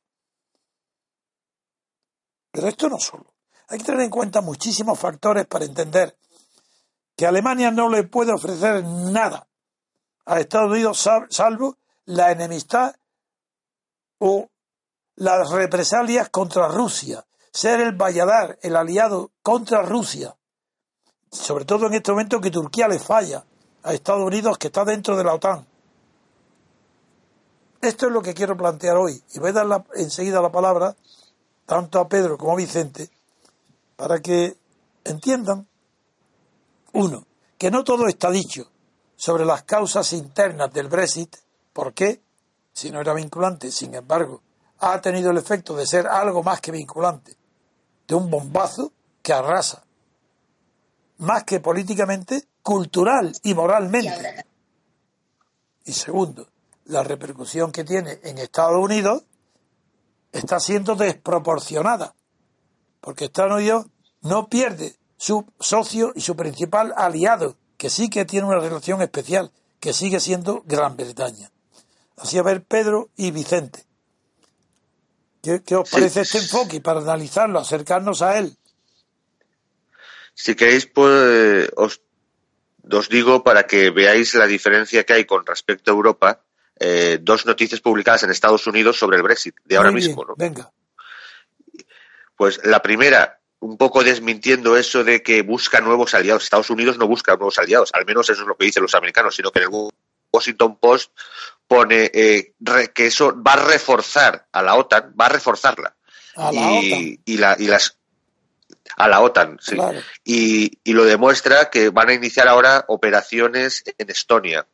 Pero 2.52 2.68
esto 2.68 2.90
no 2.90 3.00
solo. 3.00 3.34
Hay 3.68 3.78
que 3.78 3.86
tener 3.86 4.02
en 4.02 4.10
cuenta 4.10 4.42
muchísimos 4.42 5.00
factores 5.00 5.46
para 5.46 5.66
entender 5.66 6.18
que 7.16 7.26
Alemania 7.26 7.72
no 7.72 7.90
le 7.90 8.04
puede 8.04 8.34
ofrecer 8.34 8.84
nada 8.84 9.48
a 10.26 10.40
Estados 10.40 10.72
Unidos 10.72 11.08
salvo 11.30 11.78
la 12.06 12.32
enemistad 12.32 12.96
o 14.20 14.50
las 15.16 15.52
represalias 15.52 16.30
contra 16.30 16.68
Rusia, 16.68 17.26
ser 17.52 17.82
el 17.82 17.96
valladar, 17.96 18.58
el 18.62 18.76
aliado 18.76 19.32
contra 19.42 19.82
Rusia, 19.82 20.36
sobre 21.32 21.66
todo 21.66 21.88
en 21.88 21.94
este 21.94 22.12
momento 22.12 22.42
que 22.42 22.52
Turquía 22.52 22.88
le 22.88 23.00
falla 23.00 23.44
a 23.84 23.94
Estados 23.94 24.26
Unidos 24.26 24.58
que 24.58 24.68
está 24.68 24.86
dentro 24.86 25.16
de 25.16 25.24
la 25.24 25.34
OTAN. 25.34 25.68
Esto 27.82 28.08
es 28.08 28.12
lo 28.12 28.22
que 28.22 28.34
quiero 28.34 28.56
plantear 28.56 28.98
hoy 28.98 29.24
y 29.34 29.40
voy 29.40 29.50
a 29.50 29.54
dar 29.54 29.86
enseguida 29.96 30.42
la 30.42 30.52
palabra 30.52 30.96
tanto 31.66 32.00
a 32.00 32.08
Pedro 32.08 32.38
como 32.38 32.54
a 32.54 32.58
Vicente 32.58 33.10
para 33.96 34.20
que 34.20 34.56
entiendan, 35.04 35.68
uno, 36.94 37.26
que 37.58 37.72
no 37.72 37.84
todo 37.84 38.08
está 38.08 38.30
dicho 38.32 38.72
sobre 39.16 39.46
las 39.46 39.64
causas 39.64 40.14
internas 40.14 40.74
del 40.74 40.88
Brexit, 40.88 41.36
¿por 41.74 41.94
qué? 41.94 42.22
Si 42.74 42.90
no 42.90 43.02
era 43.02 43.14
vinculante, 43.14 43.72
sin 43.72 43.94
embargo, 43.94 44.42
ha 44.80 45.00
tenido 45.00 45.30
el 45.32 45.38
efecto 45.38 45.76
de 45.76 45.86
ser 45.86 46.08
algo 46.08 46.42
más 46.42 46.60
que 46.60 46.72
vinculante, 46.72 47.38
de 48.08 48.16
un 48.16 48.30
bombazo 48.30 48.92
que 49.22 49.34
arrasa, 49.34 49.84
más 51.20 51.44
que 51.44 51.60
políticamente, 51.60 52.48
cultural 52.64 53.32
y 53.44 53.54
moralmente. 53.54 54.46
Y 55.86 55.94
segundo, 55.94 56.48
la 56.86 57.04
repercusión 57.04 57.72
que 57.72 57.84
tiene 57.84 58.20
en 58.24 58.40
Estados 58.40 58.84
Unidos 58.84 59.24
está 60.32 60.60
siendo 60.60 60.96
desproporcionada, 60.96 62.16
porque 63.00 63.26
Estados 63.26 63.54
Unidos 63.54 63.86
no 64.22 64.48
pierde 64.48 64.96
su 65.22 65.46
socio 65.60 66.14
y 66.16 66.22
su 66.22 66.36
principal 66.36 66.96
aliado, 66.98 67.56
que 67.78 67.92
sí 67.92 68.10
que 68.10 68.26
tiene 68.26 68.48
una 68.48 68.58
relación 68.58 69.04
especial, 69.04 69.52
que 69.80 69.94
sigue 69.94 70.20
siendo 70.20 70.64
Gran 70.66 70.98
Bretaña. 70.98 71.52
Así 72.18 72.40
a 72.40 72.42
ver, 72.42 72.64
Pedro 72.64 73.12
y 73.16 73.30
Vicente. 73.30 73.86
¿Qué, 75.44 75.76
os 75.76 75.88
parece 75.92 76.22
este 76.22 76.40
enfoque 76.40 76.82
para 76.82 77.02
analizarlo, 77.02 77.60
acercarnos 77.60 78.24
a 78.24 78.40
él? 78.40 78.58
Si 80.34 80.56
queréis, 80.56 80.88
pues 80.88 81.70
os, 81.76 82.02
os 82.92 83.10
digo 83.10 83.44
para 83.44 83.68
que 83.68 83.92
veáis 83.92 84.34
la 84.34 84.48
diferencia 84.48 85.04
que 85.04 85.14
hay 85.14 85.26
con 85.26 85.46
respecto 85.46 85.92
a 85.92 85.94
Europa 85.94 86.42
eh, 86.80 87.20
dos 87.22 87.46
noticias 87.46 87.80
publicadas 87.80 88.24
en 88.24 88.32
Estados 88.32 88.66
Unidos 88.66 88.98
sobre 88.98 89.18
el 89.18 89.24
Brexit, 89.24 89.56
de 89.66 89.78
ahora 89.78 89.92
mismo. 89.92 90.26
¿no? 90.26 90.34
Venga. 90.36 90.72
Pues 92.36 92.60
la 92.66 92.82
primera, 92.82 93.41
un 93.62 93.78
poco 93.78 94.04
desmintiendo 94.04 94.76
eso 94.76 95.04
de 95.04 95.24
que 95.24 95.42
busca 95.42 95.82
nuevos 95.82 96.14
aliados. 96.14 96.44
Estados 96.44 96.70
Unidos 96.70 96.98
no 96.98 97.08
busca 97.08 97.36
nuevos 97.36 97.58
aliados, 97.58 97.90
al 97.94 98.06
menos 98.06 98.30
eso 98.30 98.42
es 98.42 98.48
lo 98.48 98.56
que 98.56 98.66
dicen 98.66 98.84
los 98.84 98.96
americanos, 98.96 99.36
sino 99.36 99.52
que 99.52 99.60
en 99.60 99.66
el 99.66 99.90
Washington 100.34 100.78
Post 100.78 101.12
pone 101.68 102.12
eh, 102.14 102.54
que 102.94 103.06
eso 103.06 103.36
va 103.42 103.54
a 103.54 103.66
reforzar 103.66 104.48
a 104.52 104.62
la 104.62 104.76
OTAN, 104.76 105.14
va 105.20 105.28
a 105.28 105.30
reforzarla. 105.30 105.96
A 106.36 106.52
la 106.52 106.62
y, 106.62 106.92
OTAN. 106.92 107.22
y, 107.26 107.38
la, 107.38 107.56
y 107.58 107.68
las 107.68 107.98
a 108.98 109.08
la 109.08 109.22
OTAN, 109.22 109.58
sí. 109.62 109.78
Y, 110.24 110.80
y, 110.84 110.94
lo 110.94 111.06
demuestra 111.06 111.70
que 111.70 111.90
van 111.90 112.10
a 112.10 112.14
iniciar 112.14 112.48
ahora 112.48 112.84
operaciones 112.88 113.84
en 113.98 114.10
Estonia 114.10 114.68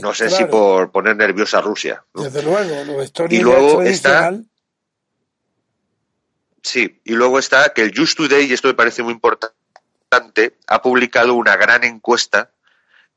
no 0.00 0.14
sé 0.14 0.30
si 0.30 0.44
por 0.44 0.90
poner 0.90 1.16
nerviosa 1.16 1.58
a 1.58 1.62
Rusia. 1.62 2.04
Desde 2.14 2.42
luego, 2.42 2.60
lo 2.84 3.26
y 3.28 3.38
luego 3.40 3.82
está 3.82 4.32
Sí, 6.62 7.00
y 7.04 7.12
luego 7.12 7.38
está 7.38 7.72
que 7.72 7.82
el 7.82 7.92
Just 7.96 8.16
Today, 8.16 8.46
y 8.46 8.52
esto 8.52 8.68
me 8.68 8.74
parece 8.74 9.02
muy 9.02 9.12
importante, 9.12 10.56
ha 10.66 10.82
publicado 10.82 11.34
una 11.34 11.56
gran 11.56 11.84
encuesta 11.84 12.50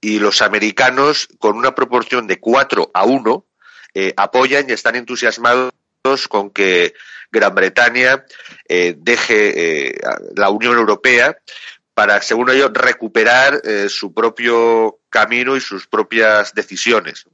y 0.02 0.20
los 0.20 0.42
americanos, 0.42 1.28
con 1.40 1.58
una 1.58 1.76
proporción 1.76 2.28
de 2.28 2.40
4 2.40 2.92
a 2.94 3.06
1, 3.06 3.46
eh, 3.94 4.14
apoyan 4.18 4.70
y 4.70 4.74
están 4.74 4.96
entusiasmados 4.96 5.74
con 6.30 6.50
que 6.50 6.94
Gran 7.32 7.56
Bretaña 7.56 8.26
eh, 8.68 8.96
deje 8.98 9.90
eh, 9.90 10.02
la 10.36 10.50
Unión 10.50 10.78
Europea 10.78 11.38
para, 11.94 12.22
según 12.22 12.50
ellos, 12.50 12.72
recuperar 12.74 13.62
eh, 13.64 13.88
su 13.90 14.14
propio 14.14 15.00
camino 15.10 15.56
y 15.56 15.62
sus 15.62 15.88
propias 15.88 16.54
decisiones. 16.54 17.26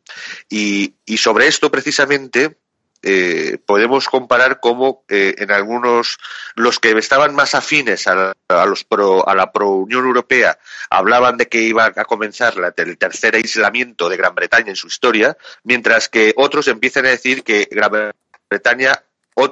Y, 0.49 0.95
y 1.05 1.17
sobre 1.17 1.47
esto, 1.47 1.71
precisamente, 1.71 2.57
eh, 3.03 3.57
podemos 3.65 4.07
comparar 4.07 4.59
cómo 4.59 5.03
eh, 5.09 5.35
en 5.37 5.51
algunos 5.51 6.17
los 6.55 6.79
que 6.79 6.91
estaban 6.91 7.33
más 7.33 7.55
afines 7.55 8.07
a, 8.07 8.33
a 8.47 8.65
los 8.65 8.83
pro, 8.83 9.27
a 9.27 9.33
la 9.33 9.51
pro 9.51 9.69
Unión 9.69 10.05
Europea 10.05 10.59
hablaban 10.89 11.37
de 11.37 11.47
que 11.47 11.61
iba 11.61 11.85
a 11.85 12.05
comenzar 12.05 12.57
la, 12.57 12.73
el 12.75 12.97
tercer 12.97 13.35
aislamiento 13.35 14.07
de 14.09 14.17
Gran 14.17 14.35
Bretaña 14.35 14.69
en 14.69 14.75
su 14.75 14.87
historia, 14.87 15.37
mientras 15.63 16.09
que 16.09 16.33
otros 16.37 16.67
empiezan 16.67 17.05
a 17.05 17.09
decir 17.09 17.43
que 17.43 17.67
Gran 17.71 18.13
Bretaña 18.49 18.93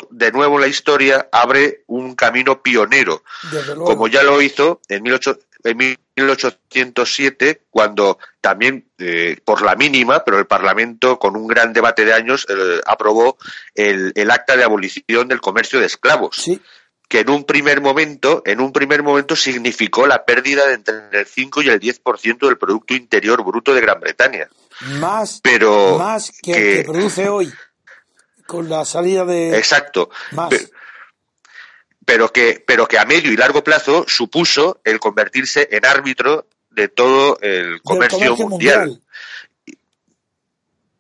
de 0.10 0.32
nuevo 0.32 0.58
la 0.60 0.68
historia 0.68 1.28
abre 1.32 1.84
un 1.88 2.16
camino 2.16 2.62
pionero, 2.62 3.24
como 3.76 4.08
ya 4.08 4.22
lo 4.24 4.42
hizo 4.42 4.80
en, 4.88 5.04
1807, 5.04 7.64
cuando 7.70 8.18
también 8.42 8.90
eh, 8.98 9.38
por 9.44 9.62
la 9.62 9.76
mínima, 9.76 10.24
pero 10.24 10.40
el 10.40 10.48
Parlamento 10.48 11.20
con 11.20 11.36
un 11.36 11.48
gran 11.48 11.74
debate 11.74 12.06
de 12.06 12.14
años 12.14 12.48
eh, 12.50 12.80
aprobó 12.86 13.38
el, 13.76 14.14
el, 14.16 14.32
acta 14.32 14.56
de 14.58 14.64
abolición 14.64 15.28
del 15.28 15.42
comercio 15.42 15.80
de 15.80 15.86
esclavos. 15.86 16.50
que 17.08 17.20
en 17.22 17.30
un 17.30 17.44
primer 17.44 17.82
momento, 17.82 18.42
en 18.46 18.62
un 18.62 18.72
primer 18.72 19.02
momento 19.02 19.36
significó 19.36 20.06
la 20.06 20.26
pérdida 20.26 20.68
de 20.68 20.76
entre 20.76 20.96
el 21.12 21.26
5 21.26 21.64
y 21.64 21.70
el 21.70 21.80
10% 21.80 22.48
del 22.48 22.58
producto 22.58 22.94
interior 22.94 23.44
bruto 23.44 23.74
de 23.74 23.82
Gran 23.82 24.00
Bretaña. 24.00 24.48
Más, 25.00 25.40
pero 25.42 25.98
más 25.98 26.32
que, 26.42 26.54
que, 26.54 26.76
que 26.76 26.84
produce 26.84 27.28
hoy 27.28 27.52
con 28.50 28.68
la 28.68 28.84
salida 28.84 29.26
de 29.26 29.56
exacto 29.56 30.10
más. 30.32 30.50
pero 32.04 32.34
que 32.34 32.64
pero 32.66 32.88
que 32.88 32.98
a 32.98 33.06
medio 33.06 33.32
y 33.32 33.38
largo 33.38 33.64
plazo 33.64 34.06
supuso 34.08 34.82
el 34.84 35.00
convertirse 35.00 35.70
en 35.72 35.86
árbitro 35.86 36.48
de 36.72 36.88
todo 36.88 37.38
el 37.42 37.80
comercio, 37.84 38.18
comercio 38.18 38.48
mundial. 38.48 38.80
mundial. 38.90 39.04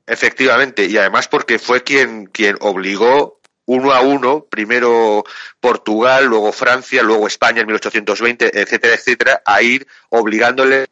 efectivamente 0.05 0.85
y 0.85 0.95
además 0.97 1.27
porque 1.27 1.57
fue 1.57 1.83
quien 1.83 2.27
quien 2.27 2.55
obligó 2.61 3.39
uno 3.65 3.93
a 3.93 4.01
uno, 4.01 4.45
primero 4.45 5.23
Portugal, 5.59 6.25
luego 6.25 6.51
Francia, 6.51 7.03
luego 7.03 7.27
España 7.27 7.61
en 7.61 7.67
1820, 7.67 8.61
etcétera, 8.61 8.95
etcétera, 8.95 9.41
a 9.45 9.61
ir 9.61 9.87
obligándoles 10.09 10.87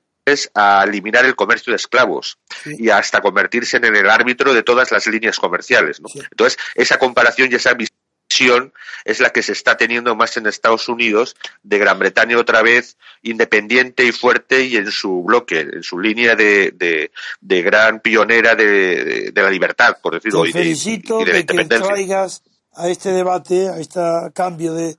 a 0.53 0.84
eliminar 0.86 1.25
el 1.25 1.36
comercio 1.36 1.72
de 1.72 1.77
esclavos 1.77 2.38
y 2.65 2.89
hasta 2.89 3.22
convertirse 3.22 3.77
en 3.77 3.96
el 3.96 4.10
árbitro 4.10 4.53
de 4.53 4.63
todas 4.63 4.91
las 4.91 5.07
líneas 5.07 5.39
comerciales. 5.39 6.01
Entonces, 6.31 6.60
esa 6.75 6.98
comparación 6.98 7.50
y 7.51 7.55
esa 7.55 7.74
visión 7.74 8.74
es 9.05 9.19
la 9.19 9.29
que 9.31 9.41
se 9.41 9.53
está 9.53 9.77
teniendo 9.77 10.15
más 10.15 10.36
en 10.38 10.48
Estados 10.48 10.89
Unidos 10.89 11.36
de 11.63 11.77
Gran 11.77 11.98
Bretaña 11.98 12.38
otra 12.38 12.62
vez 12.62 12.98
independiente 13.22 14.03
y 14.03 14.12
fuerte 14.12 14.65
y 14.65 14.75
en 14.75 14.91
su 14.91 15.24
bloque, 15.24 15.62
en 15.62 15.84
su 15.84 16.00
línea 16.00 16.36
de, 16.36 17.10
de, 17.41 17.62
gran 17.62 18.01
pionera 18.01 18.55
de, 18.55 19.31
la 19.34 19.50
libertad, 19.50 19.98
por 20.01 20.15
decirlo. 20.15 20.43
Te 20.43 20.51
felicito 20.51 21.19
de, 21.19 21.46
que 21.46 21.65
traigas 21.65 22.43
a 22.74 22.89
este 22.89 23.12
debate, 23.12 23.69
a 23.69 23.79
este 23.79 24.00
cambio 24.34 24.74
de, 24.74 24.98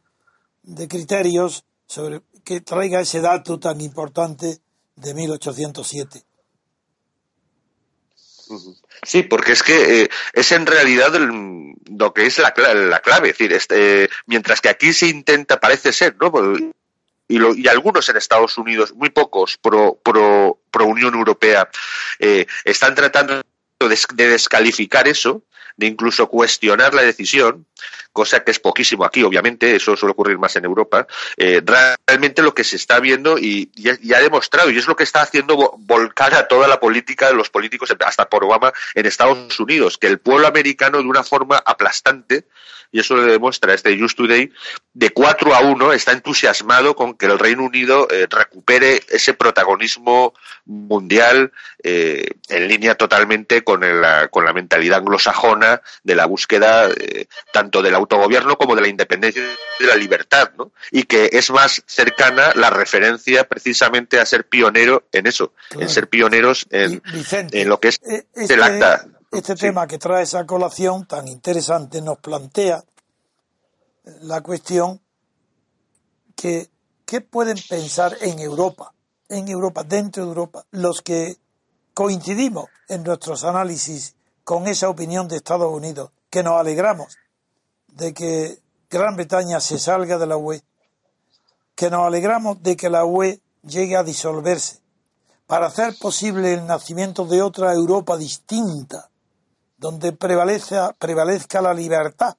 de 0.62 0.88
criterios, 0.88 1.64
sobre 1.86 2.22
que 2.44 2.60
traiga 2.62 3.00
ese 3.00 3.20
dato 3.20 3.58
tan 3.58 3.80
importante 3.80 4.58
de 5.00 5.14
1807. 5.14 6.22
Sí, 9.02 9.22
porque 9.22 9.52
es 9.52 9.62
que 9.62 10.02
eh, 10.02 10.10
es 10.32 10.52
en 10.52 10.66
realidad 10.66 11.12
lo 11.12 12.14
que 12.14 12.26
es 12.26 12.38
la, 12.38 12.52
la 12.74 13.00
clave. 13.00 13.30
Es 13.30 13.38
decir, 13.38 13.52
este, 13.52 14.10
mientras 14.26 14.60
que 14.60 14.68
aquí 14.68 14.92
se 14.92 15.06
intenta, 15.06 15.60
parece 15.60 15.92
ser, 15.92 16.16
¿no? 16.20 16.30
Pues, 16.32 16.60
y, 17.28 17.38
lo, 17.38 17.54
y 17.54 17.68
algunos 17.68 18.08
en 18.08 18.16
Estados 18.16 18.56
Unidos, 18.56 18.94
muy 18.94 19.10
pocos 19.10 19.58
pro, 19.58 20.00
pro, 20.02 20.58
pro 20.70 20.86
Unión 20.86 21.14
Europea, 21.14 21.68
eh, 22.18 22.46
están 22.64 22.94
tratando 22.94 23.42
de 23.78 24.28
descalificar 24.28 25.06
eso, 25.06 25.42
de 25.76 25.86
incluso 25.86 26.28
cuestionar 26.28 26.94
la 26.94 27.02
decisión, 27.02 27.66
cosa 28.18 28.42
que 28.42 28.50
es 28.50 28.58
poquísimo 28.58 29.04
aquí, 29.04 29.22
obviamente, 29.22 29.76
eso 29.76 29.96
suele 29.96 30.10
ocurrir 30.10 30.38
más 30.38 30.56
en 30.56 30.64
Europa, 30.64 31.06
eh, 31.36 31.62
realmente 31.64 32.42
lo 32.42 32.52
que 32.52 32.64
se 32.64 32.74
está 32.74 32.98
viendo 32.98 33.38
y, 33.38 33.70
ha 34.12 34.18
demostrado, 34.18 34.70
y 34.70 34.76
es 34.76 34.88
lo 34.88 34.96
que 34.96 35.04
está 35.04 35.22
haciendo 35.22 35.76
volcar 35.78 36.34
a 36.34 36.48
toda 36.48 36.66
la 36.66 36.80
política 36.80 37.28
de 37.28 37.34
los 37.34 37.48
políticos, 37.48 37.94
hasta 38.04 38.28
por 38.28 38.42
Obama, 38.42 38.72
en 38.96 39.06
Estados 39.06 39.60
Unidos, 39.60 39.98
que 39.98 40.08
el 40.08 40.18
pueblo 40.18 40.48
americano 40.48 40.98
de 40.98 41.04
una 41.04 41.22
forma 41.22 41.62
aplastante 41.64 42.46
y 42.90 43.00
eso 43.00 43.16
le 43.16 43.30
demuestra 43.30 43.74
este 43.74 43.98
Just 43.98 44.16
Today, 44.16 44.50
de 44.94 45.10
4 45.10 45.54
a 45.54 45.60
1 45.60 45.92
está 45.92 46.12
entusiasmado 46.12 46.96
con 46.96 47.14
que 47.14 47.26
el 47.26 47.38
Reino 47.38 47.64
Unido 47.64 48.08
eh, 48.10 48.26
recupere 48.28 49.02
ese 49.08 49.34
protagonismo 49.34 50.34
mundial 50.64 51.52
eh, 51.82 52.26
en 52.48 52.68
línea 52.68 52.94
totalmente 52.94 53.62
con, 53.62 53.84
el, 53.84 54.02
con 54.30 54.44
la 54.44 54.52
mentalidad 54.52 54.98
anglosajona 54.98 55.82
de 56.02 56.14
la 56.14 56.26
búsqueda 56.26 56.88
eh, 56.90 57.26
tanto 57.52 57.82
del 57.82 57.94
autogobierno 57.94 58.56
como 58.56 58.74
de 58.74 58.82
la 58.82 58.88
independencia 58.88 59.42
y 59.42 59.82
de 59.82 59.88
la 59.88 59.96
libertad, 59.96 60.50
¿no? 60.56 60.72
Y 60.90 61.04
que 61.04 61.30
es 61.32 61.50
más 61.50 61.82
cercana 61.86 62.52
la 62.54 62.70
referencia 62.70 63.44
precisamente 63.44 64.18
a 64.18 64.26
ser 64.26 64.46
pionero 64.46 65.04
en 65.12 65.26
eso, 65.26 65.52
en 65.70 65.88
ser 65.88 66.08
pioneros 66.08 66.66
en, 66.70 67.02
en 67.52 67.68
lo 67.68 67.78
que 67.80 67.88
es 67.88 68.00
este, 68.02 68.54
el 68.54 68.62
acta 68.62 69.06
este 69.30 69.54
tema 69.56 69.86
que 69.86 69.98
trae 69.98 70.22
esa 70.22 70.46
colación 70.46 71.06
tan 71.06 71.28
interesante 71.28 72.00
nos 72.00 72.18
plantea 72.18 72.82
la 74.22 74.40
cuestión 74.40 75.00
que 76.34 76.70
¿qué 77.04 77.20
pueden 77.20 77.56
pensar 77.68 78.16
en 78.20 78.38
Europa, 78.38 78.92
en 79.28 79.48
Europa, 79.48 79.82
dentro 79.82 80.24
de 80.24 80.28
Europa, 80.28 80.64
los 80.70 81.02
que 81.02 81.36
coincidimos 81.94 82.66
en 82.88 83.02
nuestros 83.02 83.44
análisis 83.44 84.14
con 84.44 84.66
esa 84.66 84.88
opinión 84.88 85.28
de 85.28 85.36
Estados 85.36 85.72
Unidos, 85.72 86.10
que 86.30 86.42
nos 86.42 86.60
alegramos 86.60 87.16
de 87.88 88.14
que 88.14 88.60
Gran 88.90 89.16
Bretaña 89.16 89.60
se 89.60 89.78
salga 89.78 90.16
de 90.16 90.26
la 90.26 90.36
UE, 90.36 90.62
que 91.74 91.90
nos 91.90 92.06
alegramos 92.06 92.62
de 92.62 92.76
que 92.76 92.88
la 92.88 93.04
UE 93.04 93.40
llegue 93.62 93.96
a 93.96 94.04
disolverse, 94.04 94.80
para 95.46 95.66
hacer 95.66 95.96
posible 95.98 96.54
el 96.54 96.66
nacimiento 96.66 97.24
de 97.24 97.42
otra 97.42 97.72
Europa 97.72 98.16
distinta, 98.16 99.07
donde 99.78 100.12
prevalezca, 100.12 100.92
prevalezca 100.98 101.62
la 101.62 101.72
libertad, 101.72 102.36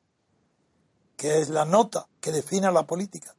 que 1.15 1.39
es 1.39 1.49
la 1.49 1.65
nota 1.65 2.06
que 2.19 2.32
define 2.32 2.71
la 2.71 2.84
política. 2.84 3.34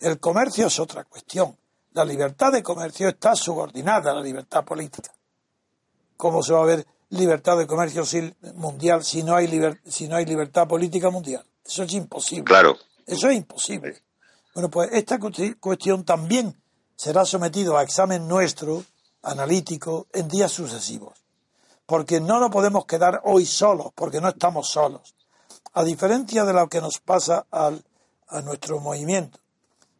El 0.00 0.18
comercio 0.18 0.66
es 0.66 0.78
otra 0.78 1.04
cuestión. 1.04 1.56
La 1.92 2.04
libertad 2.04 2.52
de 2.52 2.62
comercio 2.62 3.08
está 3.08 3.34
subordinada 3.34 4.10
a 4.10 4.14
la 4.14 4.20
libertad 4.20 4.64
política. 4.64 5.14
¿Cómo 6.16 6.42
se 6.42 6.52
va 6.52 6.62
a 6.62 6.66
ver 6.66 6.86
libertad 7.10 7.56
de 7.56 7.66
comercio 7.66 8.02
mundial 8.54 9.04
si 9.04 9.22
no 9.22 9.36
hay, 9.36 9.48
si 9.86 10.08
no 10.08 10.16
hay 10.16 10.26
libertad 10.26 10.66
política 10.66 11.08
mundial? 11.08 11.44
Eso 11.64 11.84
es 11.84 11.92
imposible. 11.94 12.44
Claro. 12.44 12.76
Eso 13.06 13.28
es 13.28 13.36
imposible. 13.36 14.02
Bueno, 14.52 14.68
pues 14.68 14.90
esta 14.92 15.18
cuestión 15.18 16.04
también 16.04 16.60
será 16.96 17.24
sometido 17.24 17.78
a 17.78 17.82
examen 17.82 18.26
nuestro, 18.26 18.84
analítico, 19.22 20.06
en 20.12 20.28
días 20.28 20.50
sucesivos 20.50 21.25
porque 21.86 22.20
no 22.20 22.40
nos 22.40 22.50
podemos 22.50 22.84
quedar 22.84 23.20
hoy 23.24 23.46
solos, 23.46 23.92
porque 23.94 24.20
no 24.20 24.28
estamos 24.28 24.68
solos. 24.68 25.14
A 25.72 25.84
diferencia 25.84 26.44
de 26.44 26.52
lo 26.52 26.68
que 26.68 26.80
nos 26.80 26.98
pasa 26.98 27.46
al, 27.50 27.84
a 28.28 28.40
nuestro 28.42 28.80
movimiento 28.80 29.38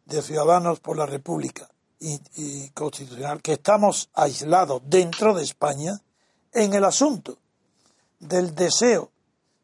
de 0.05 0.21
Ciudadanos 0.21 0.79
por 0.79 0.97
la 0.97 1.05
República 1.05 1.69
y, 1.99 2.69
Constitucional, 2.69 3.41
que 3.41 3.53
estamos 3.53 4.09
aislados 4.13 4.81
dentro 4.85 5.33
de 5.33 5.43
España 5.43 5.99
en 6.53 6.73
el 6.73 6.85
asunto 6.85 7.37
del 8.19 8.53
deseo 8.55 9.11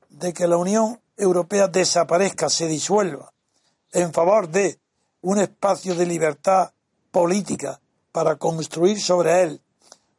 de 0.09 0.33
que 0.33 0.47
la 0.47 0.57
Unión 0.57 0.99
Europea 1.17 1.67
desaparezca, 1.67 2.49
se 2.49 2.67
disuelva, 2.67 3.31
en 3.91 4.11
favor 4.11 4.49
de 4.49 4.79
un 5.21 5.39
espacio 5.39 5.95
de 5.95 6.05
libertad 6.05 6.71
política 7.11 7.79
para 8.11 8.35
construir 8.35 8.99
sobre 8.99 9.43
él 9.43 9.61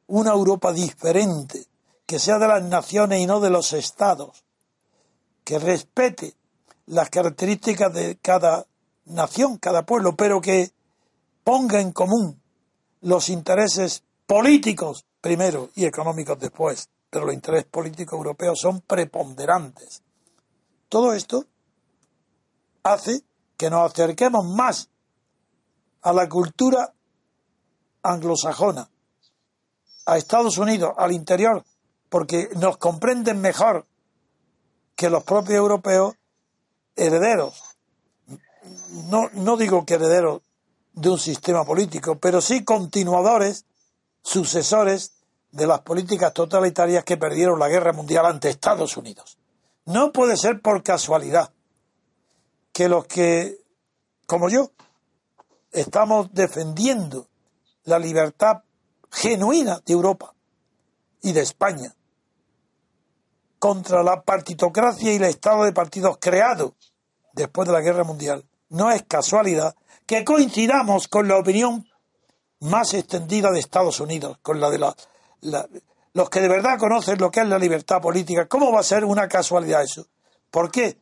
una 0.07 0.33
Europa 0.33 0.73
diferente, 0.73 1.67
que 2.07 2.19
sea 2.19 2.39
de 2.39 2.49
las 2.49 2.63
naciones 2.63 3.21
y 3.21 3.27
no 3.27 3.41
de 3.41 3.51
los 3.51 3.73
estados, 3.73 4.45
que 5.45 5.59
respete 5.59 6.35
las 6.87 7.11
características 7.11 7.93
de 7.93 8.19
cada 8.21 8.67
nación, 9.07 9.59
cada 9.59 9.85
pueblo, 9.85 10.15
pero 10.17 10.41
que 10.41 10.73
ponga 11.43 11.81
en 11.81 11.93
común 11.93 12.41
los 13.01 13.29
intereses 13.29 14.03
políticos 14.27 15.05
primero 15.21 15.71
y 15.75 15.85
económicos 15.85 16.39
después, 16.39 16.89
pero 17.11 17.27
los 17.27 17.35
intereses 17.35 17.67
políticos 17.67 18.17
europeos 18.17 18.59
son 18.61 18.81
preponderantes. 18.83 20.03
Todo 20.89 21.13
esto 21.13 21.47
hace 22.83 23.23
que 23.57 23.71
nos 23.71 23.91
acerquemos 23.91 24.45
más 24.45 24.91
a 26.03 26.13
la 26.13 26.29
cultura 26.29 26.93
anglosajona, 28.03 28.91
a 30.07 30.19
Estados 30.19 30.59
Unidos, 30.59 30.93
al 30.99 31.13
interior 31.13 31.65
porque 32.15 32.49
nos 32.55 32.77
comprenden 32.77 33.41
mejor 33.41 33.87
que 34.95 35.11
los 35.11 35.25
propios 35.25 35.59
europeos 35.59 36.15
herederos. 36.95 37.61
No, 39.11 39.31
no 39.33 39.57
digo 39.57 39.85
que 39.85 39.95
herederos 39.95 40.41
de 40.93 41.11
un 41.11 41.19
sistema 41.19 41.65
político, 41.65 42.15
pero 42.15 42.41
sí 42.41 42.63
continuadores, 42.63 43.65
sucesores 44.23 45.15
de 45.51 45.67
las 45.67 45.81
políticas 45.81 46.33
totalitarias 46.33 47.03
que 47.03 47.17
perdieron 47.17 47.59
la 47.59 47.69
guerra 47.69 47.93
mundial 47.93 48.27
ante 48.27 48.49
Estados 48.49 48.97
Unidos. 48.97 49.37
No 49.85 50.13
puede 50.13 50.37
ser 50.37 50.63
por 50.63 50.85
casualidad 50.85 51.51
que 52.73 52.89
los 52.89 53.07
que, 53.07 53.59
como 54.27 54.49
yo, 54.49 54.71
estamos 55.73 56.33
defendiendo 56.33 57.27
la 57.83 57.99
libertad 57.99 58.63
genuina 59.11 59.83
de 59.85 59.93
Europa 59.95 60.33
y 61.23 61.33
de 61.33 61.41
España, 61.41 61.93
contra 63.65 64.03
la 64.03 64.21
partitocracia 64.21 65.11
y 65.11 65.17
el 65.17 65.25
estado 65.25 65.65
de 65.65 65.73
partidos 65.73 66.19
creado 66.21 66.75
después 67.33 67.67
de 67.67 67.73
la 67.73 67.81
Guerra 67.81 68.05
Mundial. 68.05 68.45
No 68.69 68.91
es 68.91 69.05
casualidad 69.05 69.75
que 70.05 70.23
coincidamos 70.23 71.09
con 71.09 71.29
la 71.29 71.39
opinión 71.39 71.89
más 72.61 72.93
extendida 72.93 73.51
de 73.51 73.61
Estados 73.61 74.01
Unidos, 74.01 74.37
con 74.43 74.61
la 74.61 74.69
de 74.69 74.79
los 76.13 76.29
que 76.29 76.41
de 76.43 76.49
verdad 76.49 76.79
conocen 76.79 77.17
lo 77.17 77.31
que 77.31 77.41
es 77.41 77.49
la 77.49 77.59
libertad 77.59 78.03
política. 78.03 78.47
¿Cómo 78.49 78.71
va 78.71 78.81
a 78.81 78.83
ser 78.83 79.03
una 79.03 79.29
casualidad 79.29 79.83
eso? 79.83 80.09
¿Por 80.51 80.71
qué? 80.71 80.99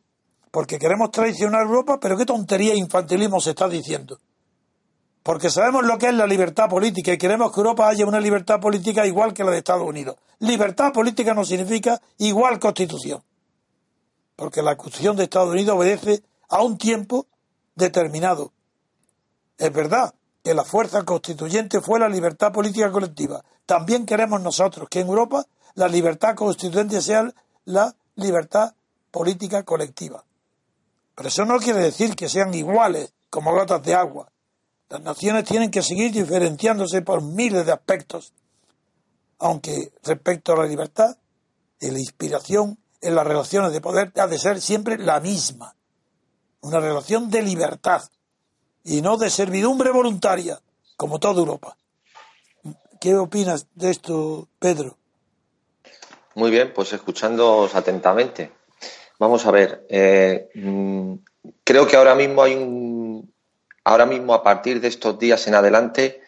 Porque 0.49 0.79
queremos 0.79 1.11
traicionar 1.11 1.63
a 1.63 1.65
Europa, 1.65 1.99
pero 1.99 2.15
qué 2.15 2.25
tontería 2.25 2.71
e 2.71 2.77
infantilismo 2.77 3.41
se 3.41 3.49
está 3.49 3.67
diciendo 3.67 4.21
porque 5.23 5.49
sabemos 5.49 5.85
lo 5.85 5.97
que 5.97 6.07
es 6.07 6.13
la 6.13 6.27
libertad 6.27 6.69
política 6.69 7.13
y 7.13 7.17
queremos 7.17 7.51
que 7.51 7.61
Europa 7.61 7.87
haya 7.87 8.05
una 8.05 8.19
libertad 8.19 8.59
política 8.59 9.07
igual 9.07 9.33
que 9.33 9.43
la 9.43 9.51
de 9.51 9.59
Estados 9.59 9.87
Unidos. 9.87 10.17
Libertad 10.39 10.91
política 10.91 11.33
no 11.33 11.45
significa 11.45 12.01
igual 12.17 12.59
constitución, 12.59 13.23
porque 14.35 14.61
la 14.61 14.75
constitución 14.75 15.15
de 15.15 15.23
Estados 15.23 15.49
Unidos 15.49 15.77
obedece 15.77 16.23
a 16.49 16.61
un 16.61 16.77
tiempo 16.77 17.25
determinado. 17.75 18.51
Es 19.57 19.71
verdad 19.71 20.13
que 20.43 20.53
la 20.53 20.65
fuerza 20.65 21.03
constituyente 21.03 21.79
fue 21.79 21.99
la 21.99 22.09
libertad 22.09 22.51
política 22.51 22.91
colectiva. 22.91 23.43
También 23.65 24.05
queremos 24.05 24.41
nosotros 24.41 24.89
que 24.89 24.99
en 24.99 25.07
Europa 25.07 25.45
la 25.75 25.87
libertad 25.87 26.35
constituyente 26.35 27.01
sea 27.01 27.33
la 27.63 27.95
libertad 28.15 28.73
política 29.09 29.63
colectiva. 29.63 30.25
Pero 31.15 31.29
eso 31.29 31.45
no 31.45 31.59
quiere 31.59 31.79
decir 31.79 32.15
que 32.15 32.27
sean 32.27 32.53
iguales 32.53 33.13
como 33.29 33.53
gotas 33.53 33.81
de 33.83 33.93
agua. 33.93 34.27
Las 34.93 35.01
naciones 35.01 35.45
tienen 35.45 35.71
que 35.71 35.81
seguir 35.81 36.11
diferenciándose 36.11 37.01
por 37.01 37.23
miles 37.23 37.65
de 37.65 37.71
aspectos, 37.71 38.31
aunque 39.39 39.91
respecto 40.03 40.53
a 40.53 40.57
la 40.57 40.67
libertad 40.67 41.17
y 41.79 41.89
la 41.89 41.97
inspiración 41.97 42.77
en 43.01 43.15
las 43.15 43.25
relaciones 43.25 43.73
de 43.73 43.81
poder 43.81 44.11
ha 44.15 44.27
de 44.27 44.37
ser 44.37 44.61
siempre 44.61 44.99
la 44.99 45.19
misma. 45.19 45.75
Una 46.61 46.79
relación 46.79 47.31
de 47.31 47.41
libertad 47.41 48.03
y 48.83 49.01
no 49.01 49.17
de 49.17 49.31
servidumbre 49.31 49.89
voluntaria, 49.89 50.61
como 50.95 51.17
toda 51.19 51.39
Europa. 51.39 51.75
¿Qué 53.01 53.15
opinas 53.15 53.65
de 53.73 53.89
esto, 53.89 54.47
Pedro? 54.59 54.95
Muy 56.35 56.51
bien, 56.51 56.71
pues 56.71 56.93
escuchándoos 56.93 57.73
atentamente. 57.73 58.51
Vamos 59.17 59.43
a 59.47 59.51
ver, 59.51 59.87
eh, 59.89 60.49
mm, 60.53 61.13
creo 61.63 61.87
que 61.87 61.95
ahora 61.95 62.13
mismo 62.13 62.43
hay 62.43 62.53
un, 62.53 62.92
ahora 63.83 64.05
mismo 64.05 64.33
a 64.33 64.43
partir 64.43 64.79
de 64.81 64.87
estos 64.87 65.17
días 65.19 65.47
en 65.47 65.55
adelante 65.55 66.21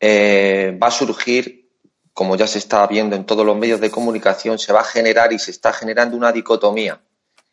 eh, 0.00 0.78
va 0.82 0.88
a 0.88 0.90
surgir, 0.90 1.70
como 2.12 2.36
ya 2.36 2.46
se 2.46 2.58
está 2.58 2.86
viendo 2.86 3.16
en 3.16 3.26
todos 3.26 3.44
los 3.44 3.56
medios 3.56 3.80
de 3.80 3.90
comunicación, 3.90 4.58
se 4.58 4.72
va 4.72 4.80
a 4.80 4.84
generar 4.84 5.32
y 5.32 5.38
se 5.38 5.50
está 5.50 5.72
generando 5.72 6.16
una 6.16 6.32
dicotomía, 6.32 7.00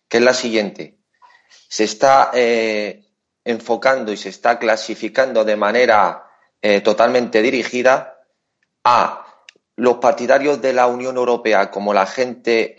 que 0.08 0.18
es 0.18 0.24
la 0.24 0.34
siguiente. 0.34 0.98
Se 1.68 1.84
está 1.84 2.32
eh, 2.34 3.06
enfocando 3.44 4.12
y 4.12 4.18
se 4.18 4.30
está 4.30 4.60
clasificando 4.60 5.44
de 5.44 5.56
manera 5.56 6.28
totalmente 6.84 7.42
dirigida 7.42 8.22
a 8.84 9.26
los 9.78 9.96
partidarios 9.96 10.62
de 10.62 10.74
la 10.74 10.86
Unión 10.86 11.18
Europea 11.18 11.72
como 11.72 11.92
la 11.92 12.06
gente 12.06 12.76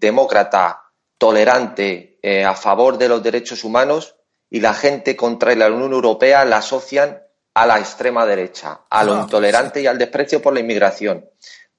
demócrata 0.00 0.88
tolerante 1.18 2.18
eh, 2.22 2.44
a 2.44 2.54
favor 2.54 2.96
de 2.96 3.08
los 3.08 3.22
derechos 3.22 3.64
humanos 3.64 4.16
y 4.50 4.60
la 4.60 4.74
gente 4.74 5.16
contra 5.16 5.54
la 5.54 5.70
Unión 5.70 5.92
Europea 5.92 6.44
la 6.44 6.58
asocian 6.58 7.22
a 7.54 7.66
la 7.66 7.78
extrema 7.78 8.24
derecha, 8.24 8.82
a 8.88 9.04
lo 9.04 9.14
ah, 9.14 9.20
intolerante 9.22 9.80
y 9.82 9.86
al 9.86 9.98
desprecio 9.98 10.40
por 10.40 10.54
la 10.54 10.60
inmigración. 10.60 11.28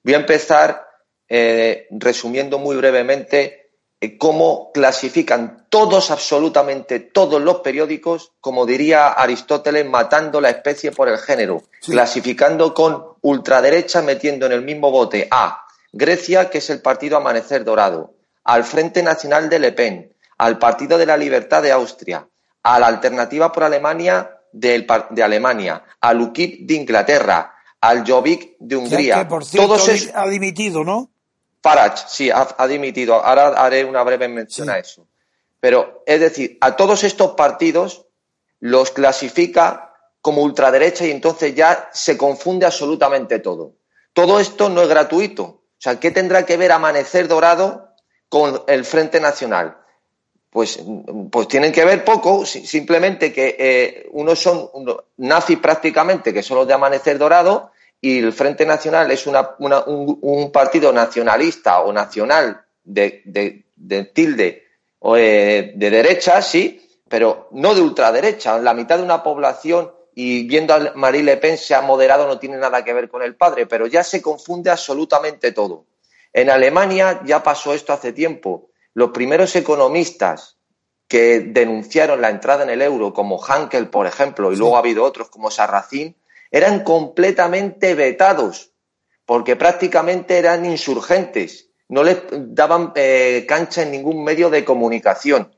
Voy 0.03 0.13
a 0.13 0.17
empezar 0.17 0.88
eh, 1.27 1.88
resumiendo 1.91 2.60
muy 2.60 2.75
brevemente 2.75 3.71
eh, 4.01 4.17
cómo 4.17 4.71
clasifican 4.73 5.67
todos, 5.69 6.12
absolutamente 6.12 6.99
todos 6.99 7.41
los 7.41 7.60
periódicos, 7.60 8.32
como 8.41 8.65
diría 8.65 9.08
Aristóteles, 9.10 9.86
matando 9.86 10.41
la 10.41 10.49
especie 10.49 10.91
por 10.91 11.10
el 11.10 11.17
género, 11.17 11.63
clasificando 11.82 12.73
con 12.73 13.03
ultraderecha, 13.21 14.01
metiendo 14.01 14.45
en 14.45 14.53
el 14.53 14.62
mismo 14.63 14.91
bote 14.91 15.27
a 15.32 15.65
Grecia, 15.91 16.49
que 16.49 16.60
es 16.60 16.69
el 16.69 16.82
partido 16.82 17.17
Amanecer 17.17 17.63
Dorado, 17.63 18.13
al 18.43 18.63
Frente 18.63 19.03
Nacional 19.03 19.49
de 19.49 19.60
Le 19.60 19.71
Pen, 19.71 20.13
al 20.38 20.58
Partido 20.58 20.97
de 20.97 21.05
la 21.05 21.17
Libertad 21.17 21.62
de 21.62 21.71
Austria, 21.71 22.27
a 22.63 22.79
la 22.79 22.87
Alternativa 22.87 23.51
por 23.51 23.63
Alemania 23.63 24.39
de, 24.51 24.85
Alemania, 25.23 25.83
al 26.01 26.21
UKIP 26.21 26.67
de 26.67 26.73
Inglaterra, 26.73 27.55
al 27.81 28.09
Jobbik 28.09 28.57
de 28.59 28.75
Hungría. 28.75 29.27
por 29.27 29.45
cierto, 29.45 29.67
Todos 29.67 30.09
ha 30.13 30.27
dimitido, 30.27 30.83
¿no? 30.83 31.09
Farage, 31.61 32.05
sí, 32.07 32.29
ha, 32.31 32.67
dimitido. 32.67 33.15
Ahora 33.15 33.49
haré 33.49 33.83
una 33.83 34.01
breve 34.03 34.27
mención 34.27 34.69
a 34.69 34.77
eso. 34.79 35.05
Pero, 35.59 36.03
es 36.05 36.19
decir, 36.21 36.57
a 36.61 36.75
todos 36.77 37.03
estos 37.03 37.31
partidos 37.31 38.05
los 38.61 38.91
clasifica 38.91 39.93
como 40.21 40.41
ultraderecha 40.41 41.05
y 41.05 41.11
entonces 41.11 41.55
ya 41.55 41.89
se 41.93 42.17
confunde 42.17 42.65
absolutamente 42.65 43.39
todo. 43.39 43.73
Todo 44.13 44.39
esto 44.39 44.69
no 44.69 44.81
es 44.81 44.87
gratuito. 44.87 45.43
O 45.43 45.81
sea, 45.81 45.99
¿qué 45.99 46.11
tendrá 46.11 46.45
que 46.45 46.57
ver 46.57 46.71
Amanecer 46.71 47.27
Dorado 47.27 47.93
con 48.29 48.63
el 48.67 48.85
Frente 48.85 49.19
Nacional? 49.19 49.77
Pues, 50.49 50.79
pues 51.31 51.47
tienen 51.47 51.71
que 51.71 51.85
ver 51.85 52.03
poco, 52.03 52.43
simplemente 52.43 53.31
que 53.31 53.55
eh, 53.59 54.09
unos 54.13 54.39
son 54.39 54.69
nazis 55.17 55.59
prácticamente, 55.59 56.33
que 56.33 56.41
son 56.41 56.57
los 56.57 56.67
de 56.67 56.73
Amanecer 56.73 57.19
Dorado, 57.19 57.71
y 58.01 58.19
el 58.19 58.33
Frente 58.33 58.65
Nacional 58.65 59.12
es 59.12 59.27
un, 59.27 60.51
partido 60.51 60.91
nacionalista 60.91 61.81
o 61.81 61.93
nacional 61.93 62.62
de, 62.83 63.63
tilde 64.13 64.63
o 64.99 65.17
eh, 65.17 65.73
de 65.75 65.89
derecha, 65.89 66.41
sí, 66.41 66.81
pero 67.07 67.49
no 67.51 67.75
de 67.75 67.81
ultraderecha. 67.81 68.57
La 68.59 68.73
mitad 68.73 68.97
de 68.97 69.03
una 69.03 69.21
población 69.21 69.91
y 70.15 70.47
viendo 70.47 70.73
a 70.73 70.93
Marie 70.95 71.23
Le 71.23 71.38
Pen 71.38 71.57
se 71.57 71.75
ha 71.75 71.81
moderado 71.81 72.27
no 72.27 72.39
tiene 72.39 72.57
nada 72.57 72.83
que 72.83 72.93
ver 72.93 73.09
con 73.09 73.21
el 73.21 73.35
padre, 73.35 73.65
pero 73.65 73.88
ya 73.88 74.03
se 74.03 74.21
confunde 74.21 74.69
absolutamente 74.69 75.51
todo. 75.51 75.85
En 76.33 76.49
Alemania 76.49 77.21
ya 77.25 77.43
pasó 77.43 77.73
esto 77.73 77.93
hace 77.93 78.13
tiempo. 78.13 78.69
Los 78.93 79.12
primeros 79.12 79.56
economistas 79.56 80.60
que 81.10 81.39
denunciaron 81.39 82.21
la 82.21 82.30
entrada 82.30 82.63
en 82.63 82.69
el 82.69 82.84
euro, 82.84 83.13
como 83.13 83.39
Hankel, 83.39 83.89
por 83.89 84.06
ejemplo, 84.06 84.54
y 84.54 84.56
luego 84.56 84.75
ha 84.75 84.80
habido 84.80 85.04
otros 85.04 85.30
como 85.30 85.49
Sarracín, 85.49 86.15
eran 86.52 86.84
completamente 86.84 87.95
vetados, 87.95 88.71
porque 89.25 89.56
prácticamente 89.56 90.38
eran 90.38 90.65
insurgentes, 90.65 91.69
no 91.88 92.04
les 92.04 92.17
daban 92.32 92.93
eh, 92.95 93.45
cancha 93.47 93.82
en 93.82 93.91
ningún 93.91 94.23
medio 94.23 94.52
de 94.52 94.63
comunicación. 94.63 95.56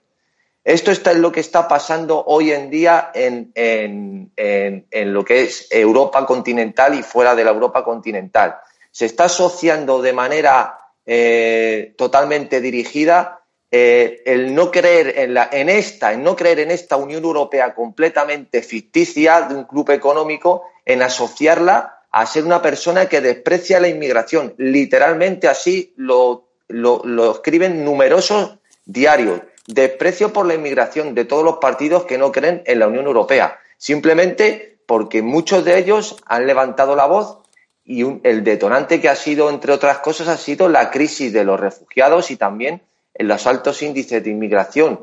Esto 0.64 0.92
está 0.92 1.12
en 1.12 1.22
lo 1.22 1.32
que 1.32 1.40
está 1.40 1.68
pasando 1.68 2.24
hoy 2.26 2.52
en 2.52 2.70
día 2.70 3.12
en, 3.14 3.52
en 3.56 5.14
lo 5.14 5.26
que 5.26 5.42
es 5.42 5.68
Europa 5.72 6.26
continental 6.26 6.94
y 6.94 7.04
fuera 7.04 7.36
de 7.36 7.44
la 7.44 7.52
Europa 7.52 7.84
continental. 7.84 8.58
Se 8.92 9.06
está 9.06 9.26
asociando 9.26 10.02
de 10.02 10.14
manera 10.14 10.81
eh, 11.14 11.94
totalmente 11.98 12.62
dirigida 12.62 13.42
eh, 13.70 14.22
el 14.26 14.56
no 14.56 14.72
creer 14.72 15.20
en, 15.20 15.34
la, 15.34 15.50
en 15.52 15.68
esta, 15.68 16.14
en 16.14 16.24
no 16.24 16.38
creer 16.38 16.60
en 16.60 16.72
esta 16.72 16.96
Unión 16.96 17.22
Europea 17.26 17.76
completamente 17.76 18.62
ficticia 18.62 19.42
de 19.42 19.56
un 19.56 19.66
club 19.66 19.90
económico, 19.92 20.64
en 20.86 21.02
asociarla 21.02 22.06
a 22.12 22.26
ser 22.26 22.46
una 22.46 22.62
persona 22.62 23.08
que 23.08 23.20
desprecia 23.20 23.82
la 23.82 23.90
inmigración. 23.90 24.54
Literalmente 24.58 25.50
así 25.50 25.94
lo, 25.98 26.48
lo 26.70 27.32
escriben 27.34 27.84
numerosos 27.84 28.60
diarios. 28.86 29.42
Desprecio 29.68 30.32
por 30.32 30.46
la 30.46 30.54
inmigración 30.54 31.14
de 31.14 31.26
todos 31.26 31.44
los 31.44 31.58
partidos 31.58 32.06
que 32.06 32.18
no 32.18 32.32
creen 32.32 32.64
en 32.66 32.80
la 32.80 32.88
Unión 32.88 33.06
Europea. 33.06 33.60
Simplemente 33.78 34.78
porque 34.86 35.22
muchos 35.22 35.66
de 35.66 35.78
ellos 35.78 36.16
han 36.26 36.48
levantado 36.48 36.96
la 36.96 37.06
voz 37.06 37.41
y 37.84 38.04
el 38.24 38.44
detonante 38.44 39.02
que 39.02 39.10
ha 39.10 39.16
sido, 39.16 39.50
entre 39.50 39.74
otras 39.74 40.00
cosas, 40.00 40.28
ha 40.28 40.38
sido 40.38 40.70
la 40.70 40.92
crisis 40.92 41.34
de 41.34 41.44
los 41.44 41.60
refugiados 41.60 42.32
y 42.32 42.38
también 42.38 42.82
los 43.16 43.48
altos 43.48 43.82
índices 43.82 44.24
de 44.24 44.30
inmigración 44.30 45.00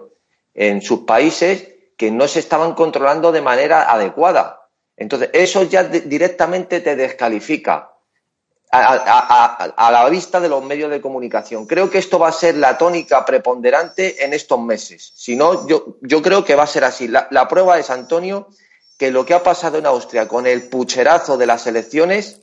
en 0.55 0.81
sus 0.83 1.01
países 1.01 1.69
que 1.97 2.11
no 2.11 2.29
se 2.29 2.39
estaban 2.39 2.75
controlando 2.75 3.33
de 3.33 3.43
manera 3.43 3.91
adecuada. 3.91 4.69
Entonces, 4.97 5.31
eso 5.33 5.65
ya 5.65 5.85
directamente 5.85 6.81
te 6.81 6.97
descalifica 6.97 7.93
a, 8.71 9.91
la 9.93 10.09
vista 10.09 10.41
de 10.41 10.49
los 10.49 10.63
medios 10.65 10.91
de 10.91 11.01
comunicación. 11.01 11.67
Creo 11.67 11.91
que 11.91 11.99
esto 11.99 12.19
va 12.19 12.29
a 12.29 12.33
ser 12.33 12.57
la 12.57 12.79
tónica 12.79 13.25
preponderante 13.25 14.25
en 14.25 14.35
estos 14.35 14.61
meses. 14.61 15.13
Si 15.15 15.37
no, 15.37 15.67
yo, 15.67 15.97
yo 16.03 16.23
creo 16.23 16.45
que 16.45 16.55
va 16.55 16.65
a 16.65 16.69
ser 16.69 16.85
así. 16.85 17.09
La 17.09 17.49
prueba 17.49 17.79
es, 17.79 17.91
Antonio, 17.91 18.49
que 18.99 19.11
lo 19.11 19.25
que 19.25 19.35
ha 19.35 19.43
pasado 19.43 19.79
en 19.79 19.87
Austria 19.87 20.29
con 20.29 20.47
el 20.47 20.69
pucherazo 20.69 21.37
de 21.37 21.47
las 21.47 21.67
elecciones 21.67 22.41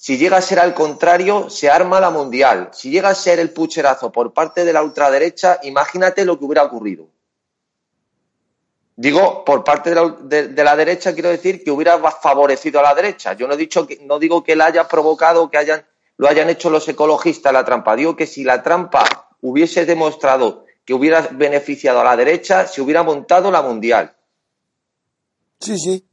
si 0.00 0.16
llega 0.16 0.36
a 0.36 0.40
ser 0.40 0.60
al 0.60 0.74
contrario, 0.74 1.50
se 1.50 1.68
arma 1.68 1.98
la 1.98 2.10
mundial. 2.10 2.70
Si 2.72 2.88
llega 2.88 3.08
a 3.08 3.16
ser 3.16 3.40
el 3.40 3.50
pucherazo 3.50 4.12
por 4.12 4.32
parte 4.32 4.64
de 4.64 4.72
la 4.72 4.84
ultraderecha, 4.84 5.58
imagínate 5.64 6.24
lo 6.24 6.38
que 6.38 6.44
hubiera 6.44 6.62
ocurrido. 6.62 7.08
Digo, 8.94 9.44
por 9.44 9.64
parte 9.64 9.90
de 9.90 10.64
la, 10.64 10.76
derecha, 10.76 11.12
quiero 11.14 11.30
decir 11.30 11.64
que 11.64 11.72
hubiera 11.72 11.98
favorecido 12.12 12.78
a 12.78 12.84
la 12.84 12.94
derecha. 12.94 13.32
Yo 13.32 13.48
no 13.48 13.54
he 13.54 13.56
dicho 13.56 13.88
que, 13.88 13.98
no 14.04 14.20
digo 14.20 14.44
que 14.44 14.54
la 14.54 14.66
haya 14.66 14.86
provocado, 14.86 15.50
que 15.50 15.58
hayan, 15.58 15.84
lo 16.16 16.28
hayan 16.28 16.48
hecho 16.48 16.70
los 16.70 16.88
ecologistas 16.88 17.52
la 17.52 17.64
trampa. 17.64 17.96
Digo 17.96 18.14
que 18.14 18.28
si 18.28 18.44
la 18.44 18.62
trampa 18.62 19.34
hubiese 19.40 19.84
demostrado 19.84 20.64
que 20.84 20.94
hubiera 20.94 21.22
beneficiado 21.32 22.00
a 22.02 22.04
la 22.04 22.16
derecha, 22.16 22.68
se 22.68 22.80
hubiera 22.80 23.02
montado 23.02 23.50
la 23.50 23.62
mundial. 23.62 24.14
Sí, 25.58 25.76
sí 25.76 26.08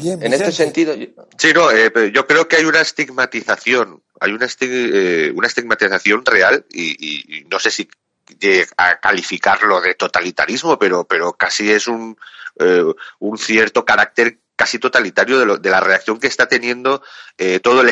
en 0.00 0.32
este 0.32 0.52
sentido. 0.52 0.94
Sí, 1.38 1.52
no, 1.54 1.70
eh, 1.70 2.12
yo 2.12 2.26
creo 2.26 2.48
que 2.48 2.56
hay 2.56 2.64
una 2.64 2.80
estigmatización, 2.80 4.02
hay 4.20 4.32
una, 4.32 4.46
eh, 4.60 5.32
una 5.34 5.46
estigmatización 5.46 6.24
real 6.24 6.64
y, 6.70 7.44
no 7.50 7.58
sé 7.58 7.70
si 7.70 7.88
a 8.76 8.98
calificarlo 9.00 9.80
de 9.80 9.94
totalitarismo, 9.94 10.78
pero, 10.78 11.04
pero 11.04 11.34
casi 11.34 11.70
es 11.70 11.86
un, 11.86 12.16
eh, 12.58 12.84
un 13.20 13.38
cierto 13.38 13.84
carácter 13.84 14.38
casi 14.56 14.78
totalitario 14.78 15.38
de, 15.38 15.46
lo, 15.46 15.58
de 15.58 15.70
la 15.70 15.80
reacción 15.80 16.18
que 16.18 16.26
está 16.26 16.46
teniendo 16.46 17.02
todo 17.62 17.82
el 17.82 17.90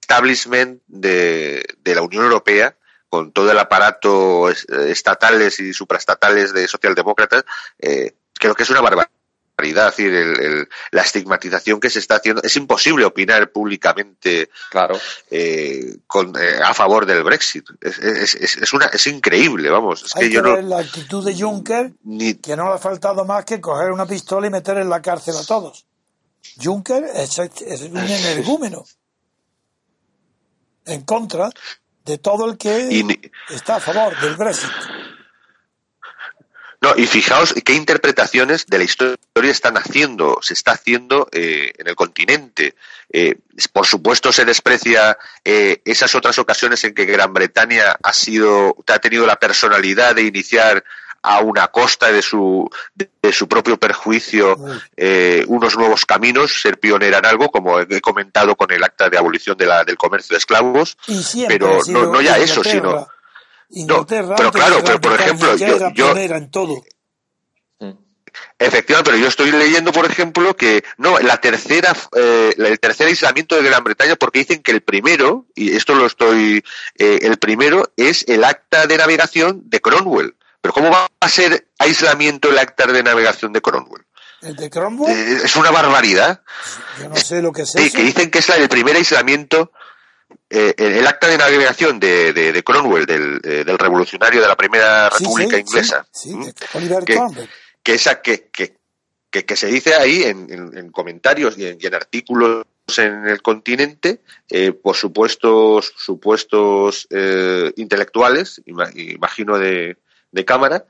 establishment 0.00 0.82
de, 0.86 1.64
de 1.78 1.94
la 1.94 2.02
Unión 2.02 2.24
Europea 2.24 2.74
con 3.08 3.30
todo 3.30 3.52
el 3.52 3.58
aparato 3.58 4.48
estatales 4.48 5.60
y 5.60 5.74
supraestatales 5.74 6.54
de 6.54 6.66
socialdemócratas, 6.66 7.44
creo 7.78 8.54
que 8.54 8.62
es 8.62 8.70
una 8.70 8.80
barbaridad 8.80 9.21
es 9.58 9.74
decir, 9.74 10.12
el- 10.12 10.40
el- 10.40 10.68
la 10.90 11.02
estigmatización 11.02 11.78
que 11.78 11.90
se 11.90 11.98
está 11.98 12.16
haciendo. 12.16 12.42
Es 12.42 12.56
imposible 12.56 13.04
opinar 13.04 13.50
públicamente 13.52 14.50
Claro. 14.70 14.98
eh, 15.30 15.98
con, 16.06 16.32
eh, 16.36 16.58
a 16.64 16.74
favor 16.74 17.06
del 17.06 17.22
Brexit. 17.22 17.64
Es, 17.80 17.98
es, 17.98 18.34
es, 18.34 18.56
es 18.56 18.72
una, 18.72 18.86
es 18.86 19.06
increíble, 19.06 19.68
vamos. 19.70 20.02
Es 20.04 20.16
Hay 20.16 20.22
que 20.22 20.28
que 20.30 20.34
yo 20.34 20.42
no. 20.42 20.54
ver 20.54 20.64
la 20.64 20.78
actitud 20.80 21.24
de 21.24 21.38
Juncker, 21.40 21.92
Ni, 22.04 22.34
que 22.34 22.56
no 22.56 22.64
le 22.68 22.74
ha 22.74 22.78
faltado 22.78 23.24
más 23.24 23.44
que 23.44 23.60
coger 23.60 23.90
una 23.92 24.06
pistola 24.06 24.46
y 24.46 24.50
meter 24.50 24.78
en 24.78 24.88
la 24.88 25.00
cárcel 25.02 25.36
a 25.36 25.44
todos. 25.44 25.86
Juncker 26.60 27.04
es, 27.14 27.38
es 27.38 27.82
un 27.82 27.98
energúmeno 27.98 28.84
en 30.86 31.02
contra 31.02 31.50
de 32.04 32.18
todo 32.18 32.50
el 32.50 32.58
que 32.58 32.88
y 32.90 33.04
ni- 33.04 33.20
está 33.50 33.76
a 33.76 33.80
favor 33.80 34.18
del 34.20 34.34
Brexit. 34.34 34.70
No, 36.82 36.92
y 36.96 37.06
fijaos 37.06 37.54
qué 37.64 37.74
interpretaciones 37.74 38.66
de 38.66 38.78
la 38.78 38.84
historia 38.84 39.16
están 39.36 39.76
haciendo, 39.76 40.38
se 40.42 40.52
está 40.54 40.72
haciendo 40.72 41.28
eh, 41.30 41.72
en 41.78 41.86
el 41.86 41.94
continente. 41.94 42.74
Eh, 43.12 43.36
por 43.72 43.86
supuesto, 43.86 44.32
se 44.32 44.44
desprecia 44.44 45.16
eh, 45.44 45.80
esas 45.84 46.14
otras 46.16 46.38
ocasiones 46.40 46.82
en 46.82 46.92
que 46.92 47.04
Gran 47.04 47.32
Bretaña 47.32 47.96
ha 48.02 48.12
sido, 48.12 48.76
ha 48.88 48.98
tenido 48.98 49.26
la 49.26 49.36
personalidad 49.36 50.16
de 50.16 50.22
iniciar 50.22 50.82
a 51.24 51.38
una 51.38 51.68
costa 51.68 52.10
de 52.10 52.20
su, 52.20 52.68
de, 52.96 53.32
su 53.32 53.46
propio 53.46 53.76
perjuicio 53.78 54.56
eh, 54.96 55.44
unos 55.46 55.76
nuevos 55.76 56.04
caminos, 56.04 56.60
ser 56.60 56.80
pionera 56.80 57.18
en 57.18 57.26
algo, 57.26 57.48
como 57.48 57.78
he 57.78 58.00
comentado 58.00 58.56
con 58.56 58.72
el 58.72 58.82
acta 58.82 59.08
de 59.08 59.18
abolición 59.18 59.56
de 59.56 59.66
la, 59.66 59.84
del 59.84 59.96
comercio 59.96 60.34
de 60.34 60.38
esclavos. 60.38 60.96
Pero 61.46 61.78
no- 61.92 62.06
no 62.12 62.20
ya 62.20 62.38
eso, 62.38 62.64
sino- 62.72 62.90
Inglaterra, 63.72 64.34
pero 64.36 64.48
antes 64.48 64.60
claro, 64.62 64.82
pero 64.84 65.00
por 65.00 65.20
ejemplo, 65.20 65.56
yo- 65.56 65.66
era 65.76 65.92
yo- 65.94 66.16
en 66.16 66.50
todo. 66.50 66.82
Efectivamente, 68.58 69.10
pero 69.10 69.22
yo 69.22 69.28
estoy 69.28 69.50
leyendo, 69.50 69.92
por 69.92 70.06
ejemplo, 70.06 70.56
que 70.56 70.84
no, 70.96 71.18
la 71.18 71.38
tercera, 71.38 71.94
eh, 72.16 72.54
el 72.56 72.80
tercer 72.80 73.08
aislamiento 73.08 73.56
de 73.56 73.62
Gran 73.68 73.84
Bretaña, 73.84 74.16
porque 74.16 74.38
dicen 74.38 74.62
que 74.62 74.70
el 74.70 74.80
primero, 74.82 75.46
y 75.54 75.76
esto 75.76 75.94
lo 75.94 76.06
estoy, 76.06 76.64
eh, 76.96 77.18
el 77.22 77.36
primero 77.38 77.92
es 77.96 78.24
el 78.28 78.44
acta 78.44 78.86
de 78.86 78.96
navegación 78.96 79.62
de 79.68 79.80
Cromwell. 79.80 80.36
Pero 80.62 80.72
¿cómo 80.74 80.90
va 80.90 81.08
a 81.20 81.28
ser 81.28 81.66
aislamiento 81.78 82.48
el 82.50 82.58
acta 82.58 82.86
de 82.86 83.02
navegación 83.02 83.52
de 83.52 83.60
Cromwell? 83.60 84.04
El 84.40 84.56
de 84.56 84.70
Cromwell, 84.70 85.12
Eh, 85.12 85.40
es 85.44 85.56
una 85.56 85.70
barbaridad. 85.70 86.42
yo 87.00 87.08
no 87.10 87.16
sé 87.16 87.42
lo 87.42 87.52
que 87.52 87.62
es 87.62 87.70
Sí, 87.72 87.86
eso. 87.86 87.96
que 87.96 88.02
dicen 88.02 88.30
que 88.30 88.38
es 88.38 88.48
el 88.48 88.68
primer 88.68 88.96
aislamiento, 88.96 89.72
eh, 90.50 90.74
el, 90.76 90.92
el 90.92 91.06
acta 91.06 91.28
de 91.28 91.38
navegación 91.38 91.98
de, 92.00 92.32
de, 92.32 92.52
de 92.52 92.62
Cromwell, 92.62 93.06
del, 93.06 93.40
eh, 93.44 93.64
del 93.64 93.78
revolucionario 93.78 94.40
de 94.40 94.48
la 94.48 94.56
Primera 94.56 95.10
Sí, 95.10 95.24
República 95.24 95.56
sí, 95.56 95.62
Inglesa. 95.62 96.06
Que- 97.04 97.14
Cromwell. 97.14 97.48
que 97.82 97.94
esa 97.94 98.20
que, 98.22 98.48
que, 98.52 98.76
que, 99.30 99.44
que 99.44 99.56
se 99.56 99.66
dice 99.68 99.94
ahí 99.94 100.22
en, 100.24 100.52
en- 100.52 100.76
en 100.76 100.90
comentarios 100.90 101.56
y 101.58 101.66
en, 101.66 101.78
y 101.80 101.86
en 101.86 101.94
artículos 101.94 102.64
en 102.98 103.26
el 103.28 103.40
continente 103.42 104.20
eh, 104.50 104.72
por 104.72 104.96
supuestos 104.96 105.92
supuestos 105.96 107.06
eh, 107.10 107.72
intelectuales 107.76 108.60
ima- 108.66 108.90
imagino 108.94 109.58
de, 109.58 109.96
de 110.32 110.44
cámara 110.44 110.84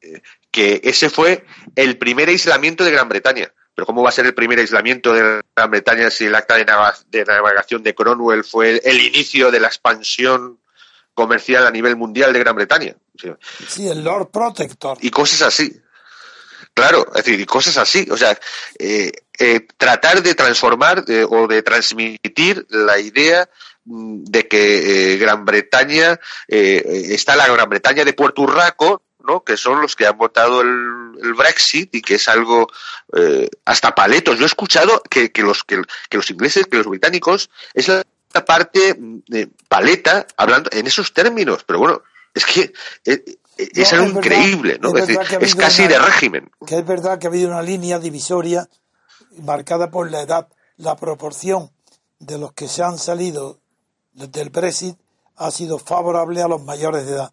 eh, 0.00 0.20
que 0.50 0.80
ese 0.84 1.08
fue 1.08 1.44
el 1.76 1.96
primer 1.98 2.28
aislamiento 2.28 2.84
de 2.84 2.90
Gran 2.90 3.08
Bretaña 3.08 3.52
pero 3.76 3.86
cómo 3.86 4.02
va 4.02 4.08
a 4.08 4.12
ser 4.12 4.26
el 4.26 4.34
primer 4.34 4.58
aislamiento 4.58 5.12
de 5.12 5.42
Gran 5.54 5.70
Bretaña 5.70 6.10
si 6.10 6.24
el 6.24 6.34
acta 6.34 6.56
de, 6.56 6.64
navegación 7.24 7.82
de 7.82 7.94
Cromwell 7.94 8.42
fue 8.42 8.70
el, 8.70 8.80
el 8.82 9.00
inicio 9.02 9.50
de 9.50 9.60
la 9.60 9.68
expansión 9.68 10.58
comercial 11.12 11.66
a 11.66 11.70
nivel 11.70 11.94
mundial 11.94 12.32
de 12.32 12.38
Gran 12.38 12.56
Bretaña 12.56 12.96
Sí, 13.68 13.88
el 13.88 14.02
Lord 14.02 14.30
Protector. 14.30 14.98
y 15.00 15.10
cosas 15.10 15.42
así. 15.42 15.80
Claro, 16.74 17.06
es 17.14 17.24
decir, 17.24 17.46
cosas 17.46 17.78
así. 17.78 18.06
O 18.10 18.16
sea, 18.16 18.38
eh, 18.78 19.10
eh, 19.38 19.66
tratar 19.76 20.22
de 20.22 20.34
transformar 20.34 21.04
eh, 21.08 21.24
o 21.28 21.46
de 21.46 21.62
transmitir 21.62 22.66
la 22.68 22.98
idea 22.98 23.48
mm, 23.84 24.24
de 24.24 24.46
que 24.46 25.14
eh, 25.14 25.16
Gran 25.16 25.44
Bretaña 25.44 26.20
eh, 26.48 26.82
está 27.10 27.34
la 27.36 27.48
Gran 27.48 27.68
Bretaña 27.68 28.04
de 28.04 28.12
Puerto 28.12 28.42
Urraco, 28.42 29.02
¿no? 29.26 29.42
que 29.42 29.56
son 29.56 29.80
los 29.80 29.96
que 29.96 30.06
han 30.06 30.18
votado 30.18 30.60
el, 30.60 31.05
el 31.22 31.34
Brexit 31.34 31.94
y 31.94 32.02
que 32.02 32.14
es 32.16 32.28
algo 32.28 32.66
eh, 33.16 33.48
hasta 33.64 33.94
paletos. 33.94 34.38
Yo 34.38 34.44
he 34.44 34.46
escuchado 34.46 35.02
que, 35.10 35.32
que 35.32 35.42
los 35.42 35.64
que, 35.64 35.82
que 36.08 36.16
los 36.16 36.30
ingleses, 36.30 36.66
que 36.66 36.76
los 36.78 36.86
británicos 36.86 37.50
es 37.74 37.88
la 37.88 38.44
parte 38.44 38.96
de 38.98 39.48
paleta 39.68 40.26
hablando 40.36 40.68
en 40.72 40.86
esos 40.86 41.12
términos, 41.14 41.64
pero 41.64 41.78
bueno, 41.78 42.02
es 42.34 42.44
que 42.44 42.72
eh, 43.04 43.24
es 43.56 43.92
No, 43.92 43.98
algo 44.00 44.20
verdad, 44.20 44.36
increíble, 44.38 44.78
¿no? 44.82 44.88
es 44.96 45.06
decir, 45.06 45.18
es 45.40 45.54
casi 45.54 45.82
una- 45.82 45.90
de 45.92 45.98
régimen. 46.00 46.50
que 46.66 46.76
es 46.78 46.86
verdad 46.86 47.18
que 47.18 47.26
ha 47.26 47.30
habido 47.30 47.48
una 47.48 47.62
línea 47.62 47.98
divisoria 47.98 48.68
marcada 49.42 49.90
por 49.90 50.10
la 50.10 50.20
edad. 50.22 50.48
La 50.76 50.96
proporción 50.96 51.70
de 52.18 52.36
los 52.38 52.52
que 52.52 52.68
se 52.68 52.82
han 52.82 52.98
salido 52.98 53.58
del 54.12 54.50
Brexit 54.50 54.98
ha 55.36 55.50
sido 55.50 55.78
favorable 55.78 56.42
a 56.42 56.48
los 56.48 56.62
mayores 56.62 57.06
de 57.06 57.12
edad. 57.12 57.32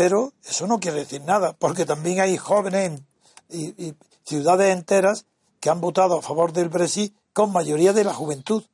Pero 0.00 0.32
eso 0.48 0.66
no 0.66 0.80
quiere 0.80 1.00
decir 1.00 1.20
nada, 1.20 1.52
porque 1.52 1.84
también 1.84 2.20
hay 2.20 2.38
jóvenes 2.38 2.86
en- 2.86 3.06
y, 3.50 3.84
y 3.88 3.94
ciudades 4.24 4.72
enteras 4.74 5.26
que 5.60 5.68
han 5.68 5.82
votado 5.82 6.18
a 6.18 6.22
favor 6.22 6.54
del 6.54 6.70
Brexit 6.70 7.14
con 7.34 7.52
mayoría 7.52 7.92
de 7.92 8.04
la 8.04 8.14
juventud. 8.14 8.64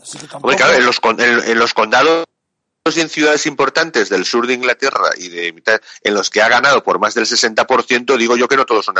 Así 0.00 0.18
que 0.18 0.28
tampoco... 0.28 0.46
Hombre, 0.52 0.56
claro, 0.56 0.74
en 0.74 0.86
los, 0.86 1.00
en, 1.18 1.50
en 1.50 1.58
los 1.58 1.74
condados 1.74 2.26
y 2.94 3.00
en 3.00 3.08
ciudades 3.08 3.44
importantes 3.46 4.08
del 4.08 4.24
sur 4.24 4.46
de 4.46 4.54
Inglaterra 4.54 5.10
y 5.18 5.30
de 5.30 5.52
mitad, 5.52 5.80
en 6.04 6.14
los 6.14 6.30
que 6.30 6.42
ha 6.42 6.48
ganado 6.48 6.84
por 6.84 7.00
más 7.00 7.14
del 7.14 7.26
60%, 7.26 8.16
digo 8.16 8.36
yo 8.36 8.46
que 8.46 8.56
no 8.56 8.64
todos 8.64 8.84
son 8.84 8.94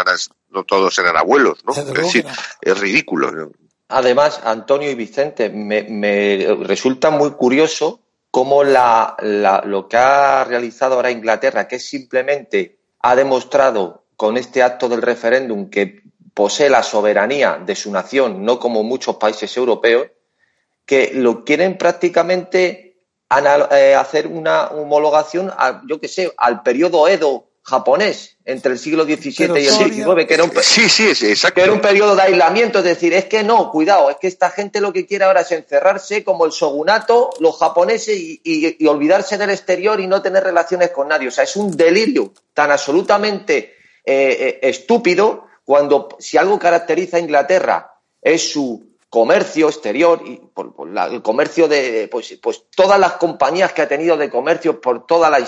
no 0.50 0.64
todos 0.64 0.92
serán 0.92 1.16
abuelos, 1.16 1.60
¿no? 1.64 1.74
Es 1.74 1.86
decir, 1.94 2.26
es 2.60 2.80
ridículo. 2.80 3.30
¿no? 3.30 3.52
Además, 3.86 4.40
Antonio 4.42 4.90
y 4.90 4.96
Vicente, 4.96 5.48
me, 5.48 5.84
me 5.84 6.56
resulta 6.64 7.10
muy 7.10 7.30
curioso 7.34 8.00
cómo 8.32 8.64
la, 8.64 9.14
la- 9.20 9.62
lo 9.64 9.86
que 9.88 9.96
ha 9.98 10.42
realizado 10.42 10.96
ahora 10.96 11.12
Inglaterra, 11.12 11.68
que 11.68 11.78
simplemente 11.78 12.78
ha 13.00 13.14
demostrado 13.14 14.06
con 14.16 14.36
este 14.36 14.62
acto 14.64 14.88
del 14.88 15.02
referéndum 15.02 15.70
que 15.70 16.02
posee 16.34 16.70
la 16.70 16.82
soberanía 16.82 17.60
de 17.64 17.76
su 17.76 17.92
nación, 17.92 18.44
no 18.44 18.58
como 18.58 18.82
muchos 18.82 19.16
países 19.16 19.56
europeos, 19.56 20.08
que 20.86 21.12
lo 21.14 21.44
quieren 21.44 21.76
prácticamente 21.78 22.96
eh, 23.70 23.94
hacer 23.94 24.26
una 24.26 24.68
homologación, 24.68 25.50
a, 25.56 25.82
yo 25.86 26.00
qué 26.00 26.08
sé, 26.08 26.32
al 26.36 26.62
periodo 26.62 27.06
Edo 27.08 27.48
japonés 27.62 28.36
entre 28.44 28.72
el 28.72 28.78
siglo 28.78 29.04
XVII 29.04 29.34
Pero 29.38 29.56
y 29.56 29.66
el 29.66 29.72
XIX, 29.92 30.26
que 30.26 30.34
era 30.34 30.44
un, 30.44 30.50
Sí, 30.62 30.88
sí, 30.88 31.08
es 31.10 31.22
exacto. 31.22 31.54
que 31.54 31.62
era 31.62 31.72
un 31.72 31.80
periodo 31.80 32.16
de 32.16 32.22
aislamiento, 32.22 32.78
es 32.80 32.84
decir, 32.84 33.14
es 33.14 33.26
que 33.26 33.44
no, 33.44 33.70
cuidado, 33.70 34.10
es 34.10 34.16
que 34.16 34.26
esta 34.26 34.50
gente 34.50 34.80
lo 34.80 34.92
que 34.92 35.06
quiere 35.06 35.24
ahora 35.24 35.42
es 35.42 35.52
encerrarse 35.52 36.24
como 36.24 36.44
el 36.44 36.50
shogunato, 36.50 37.30
los 37.38 37.56
japoneses 37.58 38.16
y, 38.16 38.40
y- 38.42 38.76
y 38.84 38.86
olvidarse 38.88 39.38
del 39.38 39.50
exterior 39.50 40.00
y 40.00 40.06
no 40.08 40.20
tener 40.20 40.42
relaciones 40.42 40.90
con 40.90 41.08
nadie. 41.08 41.28
O 41.28 41.30
sea, 41.30 41.44
es 41.44 41.54
un 41.56 41.76
delirio 41.76 42.32
tan 42.52 42.70
absolutamente 42.72 43.74
eh, 44.04 44.58
eh, 44.60 44.60
estúpido 44.62 45.46
cuando 45.64 46.08
si 46.18 46.36
algo 46.36 46.58
caracteriza 46.58 47.18
a 47.18 47.20
Inglaterra 47.20 47.92
es 48.20 48.50
su 48.52 48.91
comercio 49.12 49.68
exterior 49.68 50.22
y 50.24 50.36
por, 50.54 50.88
la- 50.88 51.04
el 51.04 51.20
comercio 51.20 51.68
de 51.68 52.08
pues, 52.10 52.38
pues 52.42 52.64
todas 52.74 52.98
las 52.98 53.12
compañías 53.18 53.74
que 53.74 53.82
ha 53.82 53.86
tenido 53.86 54.16
de 54.16 54.30
comercio 54.30 54.80
por 54.80 55.06
toda 55.06 55.28
la, 55.28 55.38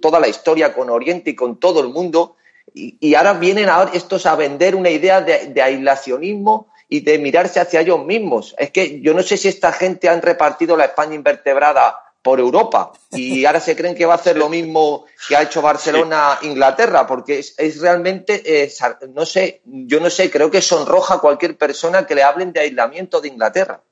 toda 0.00 0.18
la 0.18 0.28
historia 0.28 0.72
con 0.72 0.88
Oriente 0.88 1.28
y 1.28 1.34
con 1.36 1.60
todo 1.60 1.80
el 1.80 1.88
mundo 1.90 2.36
y, 2.72 2.96
y 3.06 3.14
ahora 3.14 3.34
vienen 3.34 3.68
ahora 3.68 3.90
estos 3.92 4.24
a 4.24 4.34
vender 4.34 4.74
una 4.74 4.88
idea 4.88 5.20
de, 5.20 5.48
de 5.48 5.60
aislacionismo 5.60 6.68
y 6.88 7.00
de 7.00 7.18
mirarse 7.18 7.60
hacia 7.60 7.82
ellos 7.82 8.02
mismos. 8.02 8.54
Es 8.56 8.70
que 8.70 9.02
yo 9.02 9.12
no 9.12 9.22
sé 9.22 9.36
si 9.36 9.48
esta 9.48 9.72
gente 9.72 10.08
han 10.08 10.22
repartido 10.22 10.74
la 10.74 10.86
España 10.86 11.14
invertebrada 11.14 11.98
por 12.22 12.40
Europa. 12.40 12.92
Y 13.10 13.44
ahora 13.46 13.60
se 13.60 13.76
creen 13.76 13.94
que 13.94 14.06
va 14.06 14.14
a 14.14 14.16
hacer 14.16 14.36
lo 14.36 14.48
mismo 14.48 15.04
que 15.28 15.36
ha 15.36 15.42
hecho 15.42 15.60
Barcelona 15.60 16.38
Inglaterra 16.42 17.06
porque 17.06 17.40
es, 17.40 17.54
es 17.58 17.80
realmente 17.80 18.64
eh, 18.64 18.72
no 19.12 19.26
sé 19.26 19.60
yo 19.64 20.00
no 20.00 20.08
sé 20.08 20.30
creo 20.30 20.50
que 20.50 20.62
sonroja 20.62 21.14
a 21.14 21.18
cualquier 21.20 21.58
persona 21.58 22.06
que 22.06 22.14
le 22.14 22.22
hablen 22.22 22.52
de 22.52 22.60
aislamiento 22.60 23.20
de 23.20 23.28
Inglaterra. 23.28 23.82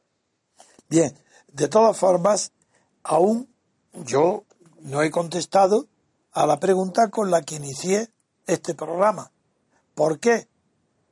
Bien, 0.88 1.16
de 1.52 1.68
todas 1.68 1.96
formas, 1.96 2.52
aún 3.02 3.48
yo 3.92 4.44
no 4.80 5.02
he 5.02 5.10
contestado 5.10 5.86
a 6.32 6.46
la 6.46 6.58
pregunta 6.58 7.10
con 7.10 7.30
la 7.30 7.42
que 7.42 7.56
inicié 7.56 8.08
este 8.46 8.74
programa. 8.74 9.30
¿Por 9.94 10.18
qué 10.18 10.48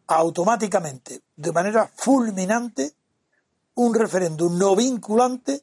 automáticamente, 0.06 1.20
de 1.36 1.52
manera 1.52 1.90
fulminante, 1.94 2.94
un 3.74 3.94
referéndum 3.94 4.58
no 4.58 4.74
vinculante 4.74 5.62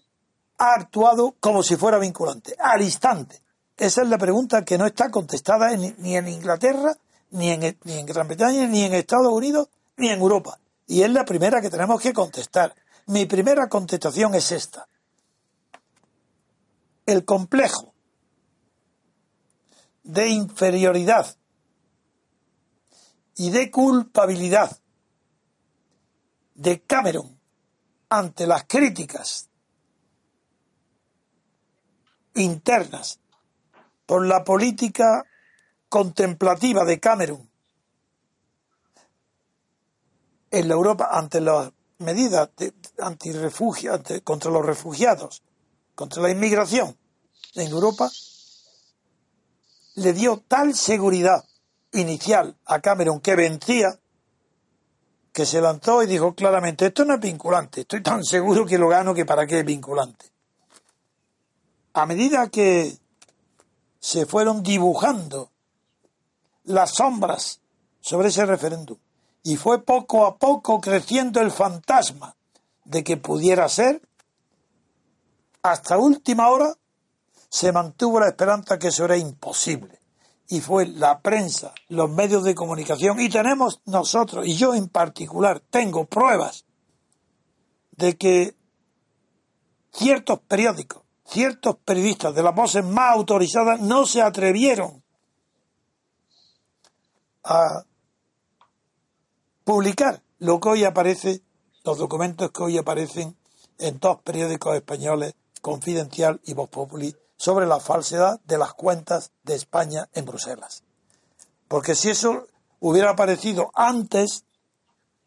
ha 0.58 0.74
actuado 0.76 1.36
como 1.39 1.63
si 1.63 1.76
fuera 1.76 1.98
vinculante, 1.98 2.56
al 2.60 2.82
instante? 2.82 3.41
Esa 3.78 4.04
es 4.04 4.10
la 4.10 4.18
pregunta 4.18 4.63
que 4.63 4.78
no 4.78 4.86
está 4.86 5.12
contestada 5.12 5.76
ni 5.76 6.15
en 6.15 6.28
Inglaterra, 6.28 6.96
ni 7.32 7.52
en, 7.52 7.78
ni 7.84 7.94
en 7.94 8.06
Gran 8.06 8.28
Bretaña, 8.28 8.68
ni 8.68 8.84
en 8.84 8.94
Estados 8.94 9.32
Unidos, 9.32 9.70
ni 9.98 10.10
en 10.10 10.20
Europa. 10.20 10.60
Y 10.88 11.02
es 11.02 11.10
la 11.10 11.26
primera 11.26 11.62
que 11.62 11.70
tenemos 11.70 12.02
que 12.02 12.13
contestar. 12.13 12.74
Mi 13.08 13.26
primera 13.26 13.68
contestación 13.68 14.36
es 14.36 14.52
esta. 14.52 14.88
El 17.06 17.26
complejo 17.26 17.94
de 20.04 20.30
inferioridad 20.30 21.36
y 23.36 23.50
de 23.50 23.70
culpabilidad 23.70 24.78
de 26.54 26.82
Cameron 26.82 27.38
ante 28.10 28.48
las 28.48 28.63
críticas 28.63 29.50
internas 32.36 33.19
por 34.06 34.26
la 34.26 34.43
política 34.43 35.26
contemplativa 35.89 36.86
de 36.86 37.00
Cameron 37.00 37.50
en 40.52 40.67
la 40.67 40.74
Europa 40.74 41.10
ante 41.12 41.41
las 41.41 41.71
medidas 41.98 42.50
de 42.58 42.74
contra 44.24 44.52
los 44.52 44.65
refugiados, 44.65 45.43
contra 45.95 46.21
la 46.21 46.30
inmigración 46.30 46.98
en 47.56 47.71
Europa, 47.71 48.10
le 49.95 50.13
dio 50.13 50.43
tal 50.48 50.76
seguridad 50.76 51.43
inicial 51.93 52.58
a 52.65 52.82
Cameron 52.82 53.21
que 53.21 53.36
vencía 53.36 54.00
que 55.32 55.45
se 55.45 55.60
lanzó 55.60 56.02
y 56.02 56.08
dijo 56.08 56.34
claramente, 56.34 56.86
esto 56.86 57.04
no 57.04 57.15
es 57.15 57.19
vinculante, 57.19 57.82
estoy 57.82 58.02
tan 58.02 58.24
seguro 58.24 58.65
que 58.65 58.78
lo 58.78 58.88
gano 58.88 59.13
que 59.13 59.26
para 59.26 59.45
qué 59.45 59.60
es 59.60 59.65
vinculante. 59.65 60.35
A 61.97 62.05
medida 62.05 62.49
que 62.49 62.97
se 64.01 64.25
fueron 64.25 64.63
dibujando 64.63 65.49
las 66.65 66.95
sombras 66.95 67.62
sobre 68.01 68.27
ese 68.27 68.45
referéndum 68.45 68.97
y 69.43 69.55
fue 69.55 69.81
poco 69.81 70.25
a 70.25 70.36
poco 70.36 70.81
creciendo 70.81 71.39
el 71.39 71.51
fantasma 71.51 72.36
de 72.84 73.01
que 73.01 73.15
pudiera 73.15 73.69
ser, 73.69 74.01
hasta 75.62 75.97
última 75.97 76.49
hora 76.49 76.75
se 77.47 77.71
mantuvo 77.71 78.19
la 78.19 78.27
esperanza 78.27 78.77
que 78.77 78.89
eso 78.89 79.05
era 79.05 79.15
imposible. 79.15 79.97
Y 80.49 80.60
fue 80.60 80.88
la 80.88 81.21
prensa, 81.21 81.73
los 81.88 82.10
medios 82.10 82.43
de 82.43 82.55
comunicación, 82.55 83.21
y 83.21 83.29
tenemos 83.29 83.79
nosotros, 83.86 84.45
y 84.45 84.55
yo 84.58 84.75
en 84.75 84.89
particular, 84.89 85.62
tengo 85.69 86.03
pruebas 86.03 86.65
de 87.91 88.17
que 88.17 88.53
ciertos 89.93 90.39
periódicos, 90.41 91.05
ciertos 91.25 91.77
periodistas 91.77 92.33
de 92.35 92.43
las 92.43 92.55
voces 92.55 92.83
más 92.83 93.15
autorizadas 93.15 93.79
no 93.79 94.05
se 94.05 94.21
atrevieron 94.21 95.03
a 97.43 97.83
publicar 99.63 100.21
lo 100.39 100.59
que 100.59 100.69
hoy 100.69 100.83
aparece, 100.83 101.41
los 101.83 101.97
documentos 101.97 102.51
que 102.51 102.63
hoy 102.63 102.77
aparecen 102.77 103.35
en 103.77 103.99
dos 103.99 104.21
periódicos 104.21 104.75
españoles, 104.75 105.33
Confidencial 105.61 106.39
y 106.45 106.53
Voz 106.53 106.69
Populi, 106.69 107.15
sobre 107.38 107.65
la 107.65 107.79
falsedad 107.79 108.39
de 108.45 108.57
las 108.57 108.73
cuentas 108.73 109.31
de 109.43 109.55
España 109.55 110.07
en 110.13 110.25
Bruselas. 110.25 110.83
Porque 111.67 111.95
si 111.95 112.09
eso 112.09 112.47
hubiera 112.79 113.11
aparecido 113.11 113.71
antes 113.73 114.45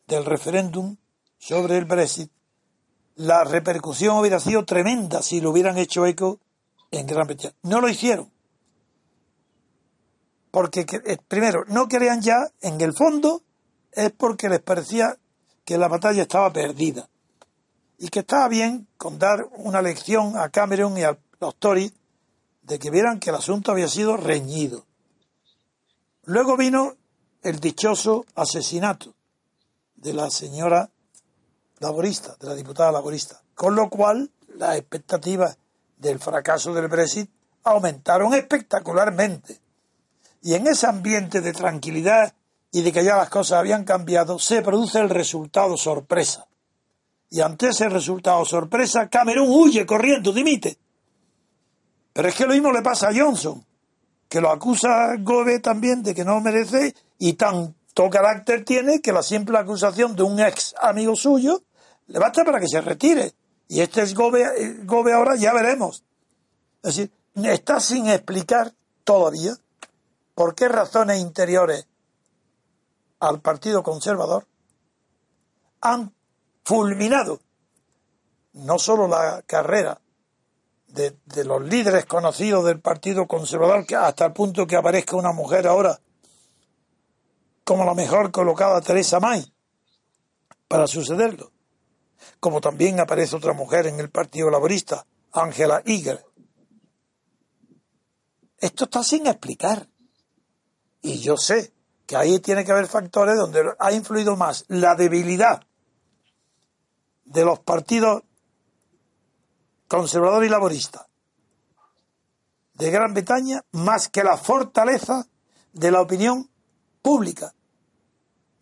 del 0.06 0.24
referéndum 0.24 0.96
sobre 1.38 1.76
el 1.76 1.84
Brexit, 1.84 2.30
la 3.18 3.42
repercusión 3.42 4.16
hubiera 4.16 4.38
sido 4.38 4.64
tremenda 4.64 5.22
si 5.22 5.40
lo 5.40 5.50
hubieran 5.50 5.76
hecho 5.76 6.07
eco 6.07 6.38
en 6.92 7.07
Gran 7.07 7.26
Bretaña. 7.26 7.52
No 7.62 7.81
lo 7.81 7.88
hicieron. 7.88 8.31
Porque, 10.52 10.87
eh, 11.04 11.18
primero, 11.26 11.64
no 11.66 11.88
creían 11.88 12.22
ya, 12.22 12.48
en 12.61 12.81
el 12.81 12.94
fondo, 12.94 13.42
es 13.90 14.12
porque 14.12 14.48
les 14.48 14.61
parecía 14.61 15.18
que 15.64 15.76
la 15.78 15.88
batalla 15.88 16.22
estaba 16.22 16.52
perdida. 16.52 17.09
Y 17.98 18.09
que 18.09 18.20
estaba 18.20 18.48
bien 18.48 18.87
con 18.96 19.18
dar 19.18 19.48
una 19.57 19.83
lección 19.83 20.37
a 20.37 20.48
Cameron 20.50 20.96
y 20.96 21.02
a 21.02 21.18
los 21.40 21.57
Tories 21.57 21.92
de 22.62 22.78
que 22.78 22.90
vieran 22.90 23.18
que 23.18 23.31
el 23.31 23.37
asunto 23.37 23.72
había 23.72 23.88
sido 23.88 24.16
reñido. 24.16 24.87
Luego 26.22 26.57
vino 26.57 26.94
el 27.42 27.59
dichoso 27.59 28.26
asesinato 28.37 29.14
de 29.96 30.12
la 30.12 30.31
señora 30.31 30.90
laborista, 31.81 32.37
de 32.41 32.49
la 32.49 32.55
diputada 32.55 32.93
laborista, 32.93 33.41
con 33.55 33.75
lo 33.75 33.88
cual 33.88 34.31
las 34.57 34.77
expectativas 34.77 35.59
del 35.97 36.19
fracaso 36.19 36.75
del 36.75 36.88
Brexit 36.88 37.31
aumentaron 37.64 38.35
espectacularmente. 38.35 39.61
Y 40.43 40.55
en 40.55 40.67
ese 40.67 40.87
ambiente 40.87 41.41
de 41.41 41.53
tranquilidad 41.53 42.33
y 42.71 42.83
de 42.83 42.93
que 42.93 43.05
ya 43.05 43.17
las 43.17 43.31
cosas 43.31 43.59
habían 43.59 43.85
cambiado, 43.85 44.38
se 44.38 44.62
produce 44.62 44.99
el 44.99 45.11
resultado 45.11 45.77
sorpresa. 45.77 46.47
Y 47.31 47.41
ante 47.41 47.69
ese 47.69 47.88
resultado 47.88 48.45
sorpresa, 48.45 49.09
Camerún 49.09 49.49
huye 49.51 49.85
corriendo, 49.85 50.33
dimite. 50.33 50.79
Pero 52.12 52.29
es 52.29 52.35
que 52.35 52.47
lo 52.47 52.53
mismo 52.53 52.73
le 52.73 52.83
pasa 52.83 53.09
a 53.09 53.14
Johnson, 53.14 53.64
que 54.29 54.41
lo 54.41 54.51
acusa 54.51 55.14
Gobe 55.19 55.61
también 55.61 56.03
de 56.03 56.14
que 56.14 56.25
no 56.25 56.41
merece 56.41 56.95
y 57.19 57.35
tanto 57.35 58.11
carácter 58.11 58.64
tiene 58.64 59.01
que 59.01 59.12
la 59.12 59.23
simple 59.23 59.59
acusación 59.59 60.14
de 60.14 60.23
un 60.23 60.41
ex 60.41 60.75
amigo 60.81 61.17
suyo 61.17 61.62
le 62.09 62.18
basta 62.18 62.44
para 62.44 62.61
que 62.61 62.68
se 62.68 62.81
retire. 62.81 63.33
Y 63.68 63.81
este 63.81 64.03
es 64.03 64.14
Gobe, 64.14 64.42
eh, 64.42 64.81
Gobe 64.85 65.12
ahora, 65.12 65.37
ya 65.37 65.53
veremos. 65.53 66.05
Es 66.83 66.97
decir, 66.97 67.12
está 67.44 67.81
sin 67.81 68.09
explicar 68.09 68.73
todavía 69.05 69.55
por 70.35 70.55
qué 70.55 70.68
razones 70.68 71.21
interiores 71.21 71.87
al 73.21 73.40
Partido 73.40 73.83
Conservador 73.83 74.47
han 75.81 76.14
fulminado 76.64 77.40
no 78.53 78.79
solo 78.79 79.07
la 79.07 79.42
carrera 79.47 80.01
de, 80.88 81.14
los 81.44 81.62
líderes 81.62 82.07
conocidos 82.07 82.64
del 82.64 82.81
Partido 82.81 83.27
Conservador, 83.27 83.85
hasta 83.97 84.27
el 84.27 84.33
punto 84.33 84.66
que 84.66 84.77
aparezca 84.77 85.16
una 85.16 85.33
mujer 85.33 85.66
ahora 85.66 86.01
como 87.64 87.85
la 87.85 87.94
mejor 87.94 88.31
colocada 88.31 88.81
Teresa 88.81 89.21
May 89.21 89.53
para 90.66 90.87
sucederlo. 90.87 91.53
Como 92.40 92.61
también 92.61 93.01
aparece 93.01 93.37
otra 93.37 93.53
mujer 93.53 93.87
en 93.87 94.01
el 94.01 94.11
Partido 94.11 94.51
Laborista, 94.51 95.07
Angela 95.33 95.83
Eager. 95.85 96.24
Esto 98.59 98.85
está 98.85 99.03
sin 99.03 99.27
explicar. 99.27 99.88
Y 101.03 101.20
yo 101.20 101.37
sé 101.37 101.72
que 102.07 102.16
ahí 102.16 102.38
tiene 102.40 102.64
que 102.64 102.72
haber 102.72 102.87
factores 102.87 103.37
donde 103.37 103.62
ha 103.79 103.92
influido 103.92 104.37
más 104.37 104.64
la 104.68 104.94
debilidad 104.94 105.62
de 107.24 107.44
los 107.44 107.61
partidos 107.61 108.22
conservador 109.87 110.44
y 110.44 110.48
laborista 110.48 111.07
de 112.74 112.90
Gran 112.90 113.12
Bretaña 113.12 113.64
más 113.72 114.09
que 114.09 114.22
la 114.22 114.37
fortaleza 114.37 115.27
de 115.72 115.90
la 115.90 116.01
opinión 116.01 116.48
pública 117.03 117.55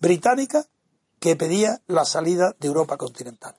británica 0.00 0.64
que 1.20 1.36
pedía 1.36 1.82
la 1.86 2.04
salida 2.04 2.54
de 2.58 2.68
Europa 2.68 2.96
continental. 2.96 3.56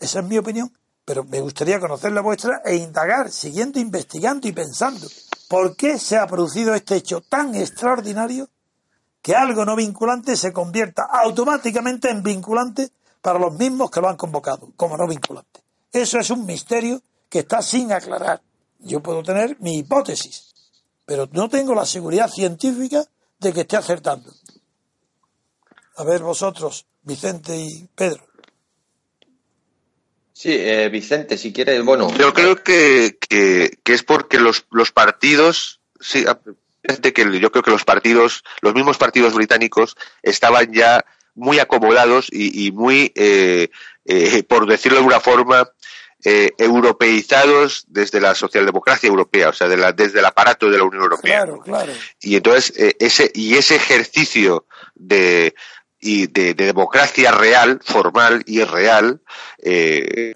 Esa 0.00 0.20
es 0.20 0.24
mi 0.24 0.38
opinión, 0.38 0.72
pero 1.04 1.24
me 1.24 1.40
gustaría 1.40 1.78
conocer 1.78 2.12
la 2.12 2.22
vuestra 2.22 2.62
e 2.64 2.76
indagar, 2.76 3.30
siguiendo 3.30 3.78
investigando 3.78 4.48
y 4.48 4.52
pensando 4.52 5.06
por 5.48 5.76
qué 5.76 5.98
se 5.98 6.16
ha 6.16 6.26
producido 6.26 6.74
este 6.74 6.96
hecho 6.96 7.20
tan 7.20 7.54
extraordinario 7.54 8.48
que 9.20 9.34
algo 9.34 9.66
no 9.66 9.76
vinculante 9.76 10.36
se 10.36 10.52
convierta 10.52 11.02
automáticamente 11.02 12.08
en 12.08 12.22
vinculante 12.22 12.90
para 13.20 13.38
los 13.38 13.52
mismos 13.52 13.90
que 13.90 14.00
lo 14.00 14.08
han 14.08 14.16
convocado, 14.16 14.72
como 14.76 14.96
no 14.96 15.06
vinculante. 15.06 15.60
Eso 15.92 16.18
es 16.18 16.30
un 16.30 16.46
misterio 16.46 17.02
que 17.28 17.40
está 17.40 17.60
sin 17.60 17.92
aclarar. 17.92 18.40
Yo 18.78 19.02
puedo 19.02 19.22
tener 19.22 19.60
mi 19.60 19.78
hipótesis, 19.78 20.54
pero 21.04 21.28
no 21.32 21.50
tengo 21.50 21.74
la 21.74 21.84
seguridad 21.84 22.28
científica 22.28 23.04
de 23.38 23.52
que 23.52 23.62
esté 23.62 23.76
acertando. 23.76 24.32
A 25.96 26.04
ver 26.04 26.22
vosotros, 26.22 26.86
Vicente 27.02 27.56
y 27.56 27.86
Pedro. 27.94 28.29
Sí, 30.40 30.54
eh, 30.54 30.88
Vicente, 30.88 31.36
si 31.36 31.52
quieres, 31.52 31.84
bueno. 31.84 32.10
Yo 32.16 32.32
creo 32.32 32.62
que, 32.62 33.18
es 33.84 34.02
porque 34.02 34.40
los, 34.40 34.64
los 34.70 34.90
partidos, 34.90 35.82
sí, 36.00 36.24
que 37.12 37.38
yo 37.38 37.52
creo 37.52 37.62
que 37.62 37.70
los 37.70 37.84
partidos, 37.84 38.42
los 38.62 38.72
mismos 38.72 38.96
partidos 38.96 39.34
británicos 39.34 39.98
estaban 40.22 40.72
ya 40.72 41.04
muy 41.34 41.58
acomodados 41.58 42.28
y, 42.32 42.72
muy, 42.72 43.12
eh, 43.16 43.68
eh, 44.06 44.42
por 44.44 44.66
decirlo 44.66 45.00
de 45.00 45.04
una 45.04 45.20
forma, 45.20 45.70
eh, 46.22 46.52
europeizados 46.58 47.84
desde 47.88 48.20
la 48.20 48.34
socialdemocracia 48.34 49.08
europea, 49.08 49.48
o 49.48 49.52
sea, 49.54 49.68
desde 49.68 50.18
el 50.18 50.24
aparato 50.26 50.68
de 50.68 50.76
la 50.76 50.84
Unión 50.84 51.02
Europea. 51.02 51.44
Claro, 51.44 51.60
claro. 51.60 51.92
Y 52.20 52.36
entonces 52.36 52.74
eh, 52.76 52.94
ese 53.00 53.30
y 53.34 53.54
ese 53.54 53.76
ejercicio 53.76 54.66
de 54.94 55.54
y 56.00 56.26
de, 56.28 56.54
democracia 56.54 57.30
real, 57.32 57.80
formal 57.84 58.42
y 58.46 58.64
real, 58.64 59.20
eh, 59.58 60.34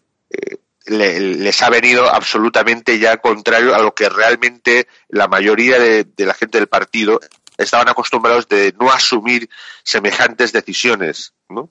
les 0.87 1.63
ha 1.63 1.71
venido 1.71 2.09
absolutamente 2.09 2.99
ya 2.99 3.17
contrario 3.17 3.75
a 3.75 3.79
lo 3.79 3.95
que 3.95 4.09
realmente 4.09 4.87
la 5.09 5.29
mayoría 5.29 5.79
de, 5.79 6.07
la 6.19 6.35
gente 6.35 6.59
del 6.59 6.67
partido 6.67 7.21
estaban 7.57 7.89
acostumbrados 7.89 8.49
de 8.49 8.75
no 8.79 8.91
asumir 8.91 9.49
semejantes 9.83 10.53
decisiones, 10.53 11.33
¿no? 11.49 11.71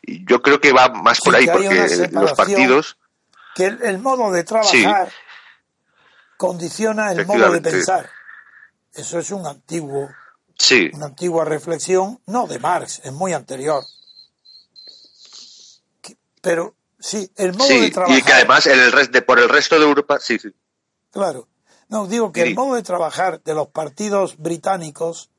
Y 0.00 0.24
yo 0.24 0.40
creo 0.40 0.60
que 0.60 0.72
va 0.72 0.88
más 0.88 1.20
por 1.20 1.36
ahí, 1.36 1.46
porque 1.46 2.08
los 2.12 2.32
partidos 2.32 2.96
que 3.54 3.66
el, 3.66 3.98
modo 3.98 4.30
de 4.30 4.44
trabajar 4.44 5.10
condiciona 6.36 7.12
el 7.12 7.26
modo 7.26 7.50
de 7.50 7.60
pensar. 7.60 8.10
Eso 8.92 9.18
es 9.18 9.30
un 9.30 9.46
antiguo 9.46 10.10
Sí. 10.58 10.90
Una 10.94 11.06
antigua 11.06 11.44
reflexión, 11.44 12.20
no 12.26 12.46
de 12.46 12.58
Marx, 12.58 13.00
es 13.04 13.12
muy 13.12 13.32
anterior. 13.32 13.84
Pero 16.40 16.74
sí, 16.98 17.30
el 17.36 17.54
modo 17.54 17.68
de 17.68 17.90
trabajar. 17.90 18.18
y 18.18 18.22
que 18.22 18.32
además 18.32 18.66
en 18.66 18.78
el 18.78 19.12
de, 19.12 19.22
por 19.22 19.38
el 19.38 19.48
resto 19.48 19.78
de 19.78 19.84
Europa, 19.84 20.18
sí, 20.20 20.38
sí. 20.38 20.48
Claro. 21.10 21.48
No, 21.88 22.06
digo 22.06 22.32
que 22.32 22.42
el 22.42 22.54
modo 22.54 22.74
de 22.74 22.82
trabajar 22.82 23.42
de 23.42 23.54
los 23.54 23.68
partidos 23.68 24.36
británicos, 24.38 25.30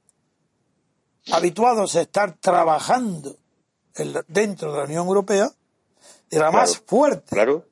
habituados 1.31 1.95
a 1.95 2.01
estar 2.01 2.37
trabajando 2.39 3.37
dentro 4.27 4.71
de 4.71 4.77
la 4.77 4.83
Unión 4.85 5.07
Europea, 5.07 5.51
era 6.29 6.51
más 6.51 6.77
fuerte. 6.85 7.35
Claro, 7.35 7.65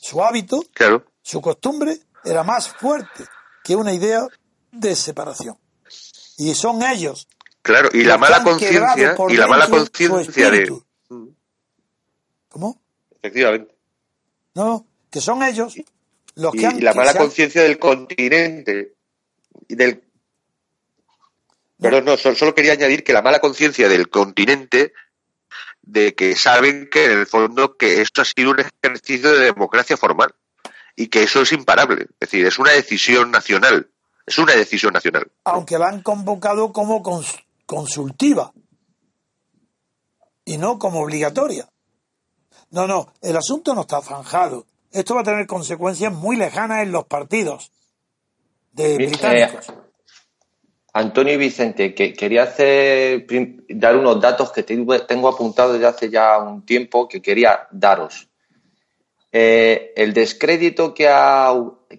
Su 0.00 0.22
hábito, 0.24 0.62
claro. 0.72 1.04
su 1.22 1.40
costumbre, 1.40 2.00
era 2.24 2.42
más 2.42 2.68
fuerte 2.68 3.24
que 3.62 3.76
una 3.76 3.92
idea 3.92 4.26
de 4.72 4.96
separación. 4.96 5.56
Y 6.40 6.54
son 6.54 6.82
ellos. 6.82 7.28
Claro, 7.60 7.90
y 7.92 8.02
la 8.02 8.16
mala 8.16 8.42
conciencia, 8.42 9.14
y 9.28 9.36
la 9.36 9.46
mala 9.46 9.68
conciencia 9.68 10.48
de... 10.50 10.72
¿Cómo? 12.48 12.80
Efectivamente. 13.20 13.74
No, 14.54 14.86
que 15.10 15.20
son 15.20 15.42
ellos 15.42 15.74
los 16.36 16.52
que 16.52 16.66
han 16.66 16.78
y 16.78 16.80
la 16.80 16.94
mala 16.94 17.12
conciencia 17.14 17.62
del 17.62 17.78
continente 17.78 18.94
y 19.68 19.74
del... 19.74 20.02
Pero 21.78 22.00
no, 22.00 22.16
so- 22.16 22.34
solo 22.34 22.54
quería 22.54 22.72
añadir 22.72 23.04
que 23.04 23.12
la 23.12 23.20
mala 23.20 23.40
conciencia 23.40 23.86
del 23.90 24.08
continente 24.08 24.94
de 25.82 26.14
que 26.14 26.36
saben 26.36 26.88
que 26.90 27.04
en 27.04 27.18
el 27.18 27.26
fondo 27.26 27.76
que 27.76 28.00
esto 28.00 28.22
ha 28.22 28.24
sido 28.24 28.50
un 28.52 28.60
ejercicio 28.60 29.30
de 29.30 29.44
democracia 29.44 29.98
formal 29.98 30.34
y 30.96 31.08
que 31.08 31.22
eso 31.24 31.42
es 31.42 31.52
imparable. 31.52 32.04
Es 32.18 32.30
decir, 32.30 32.46
es 32.46 32.58
una 32.58 32.70
decisión 32.72 33.30
nacional. 33.30 33.90
Es 34.30 34.38
una 34.38 34.54
decisión 34.54 34.92
nacional. 34.92 35.28
aunque 35.44 35.76
la 35.76 35.88
han 35.88 36.02
convocado 36.02 36.72
como 36.72 37.02
cons- 37.02 37.42
consultiva 37.66 38.52
y 40.44 40.56
no 40.56 40.78
como 40.78 41.00
obligatoria. 41.02 41.68
No, 42.70 42.86
no, 42.86 43.12
el 43.22 43.36
asunto 43.36 43.74
no 43.74 43.80
está 43.80 44.00
zanjado. 44.00 44.66
Esto 44.92 45.16
va 45.16 45.22
a 45.22 45.24
tener 45.24 45.46
consecuencias 45.48 46.12
muy 46.12 46.36
lejanas 46.36 46.84
en 46.84 46.92
los 46.92 47.06
partidos 47.06 47.72
de 48.72 48.96
Mira, 48.98 49.10
británicos. 49.10 49.66
Antonio 50.92 51.34
y 51.34 51.36
Vicente, 51.36 51.92
que 51.92 52.12
quería 52.12 52.44
hacer, 52.44 53.26
dar 53.68 53.96
unos 53.96 54.20
datos 54.20 54.52
que 54.52 54.62
tengo, 54.62 54.96
tengo 55.06 55.28
apuntados 55.28 55.72
desde 55.72 55.86
hace 55.86 56.08
ya 56.10 56.38
un 56.38 56.64
tiempo 56.64 57.08
que 57.08 57.20
quería 57.20 57.66
daros. 57.72 58.28
Eh, 59.32 59.92
el 59.96 60.12
descrédito 60.12 60.94
que, 60.94 61.08
ha- 61.08 61.52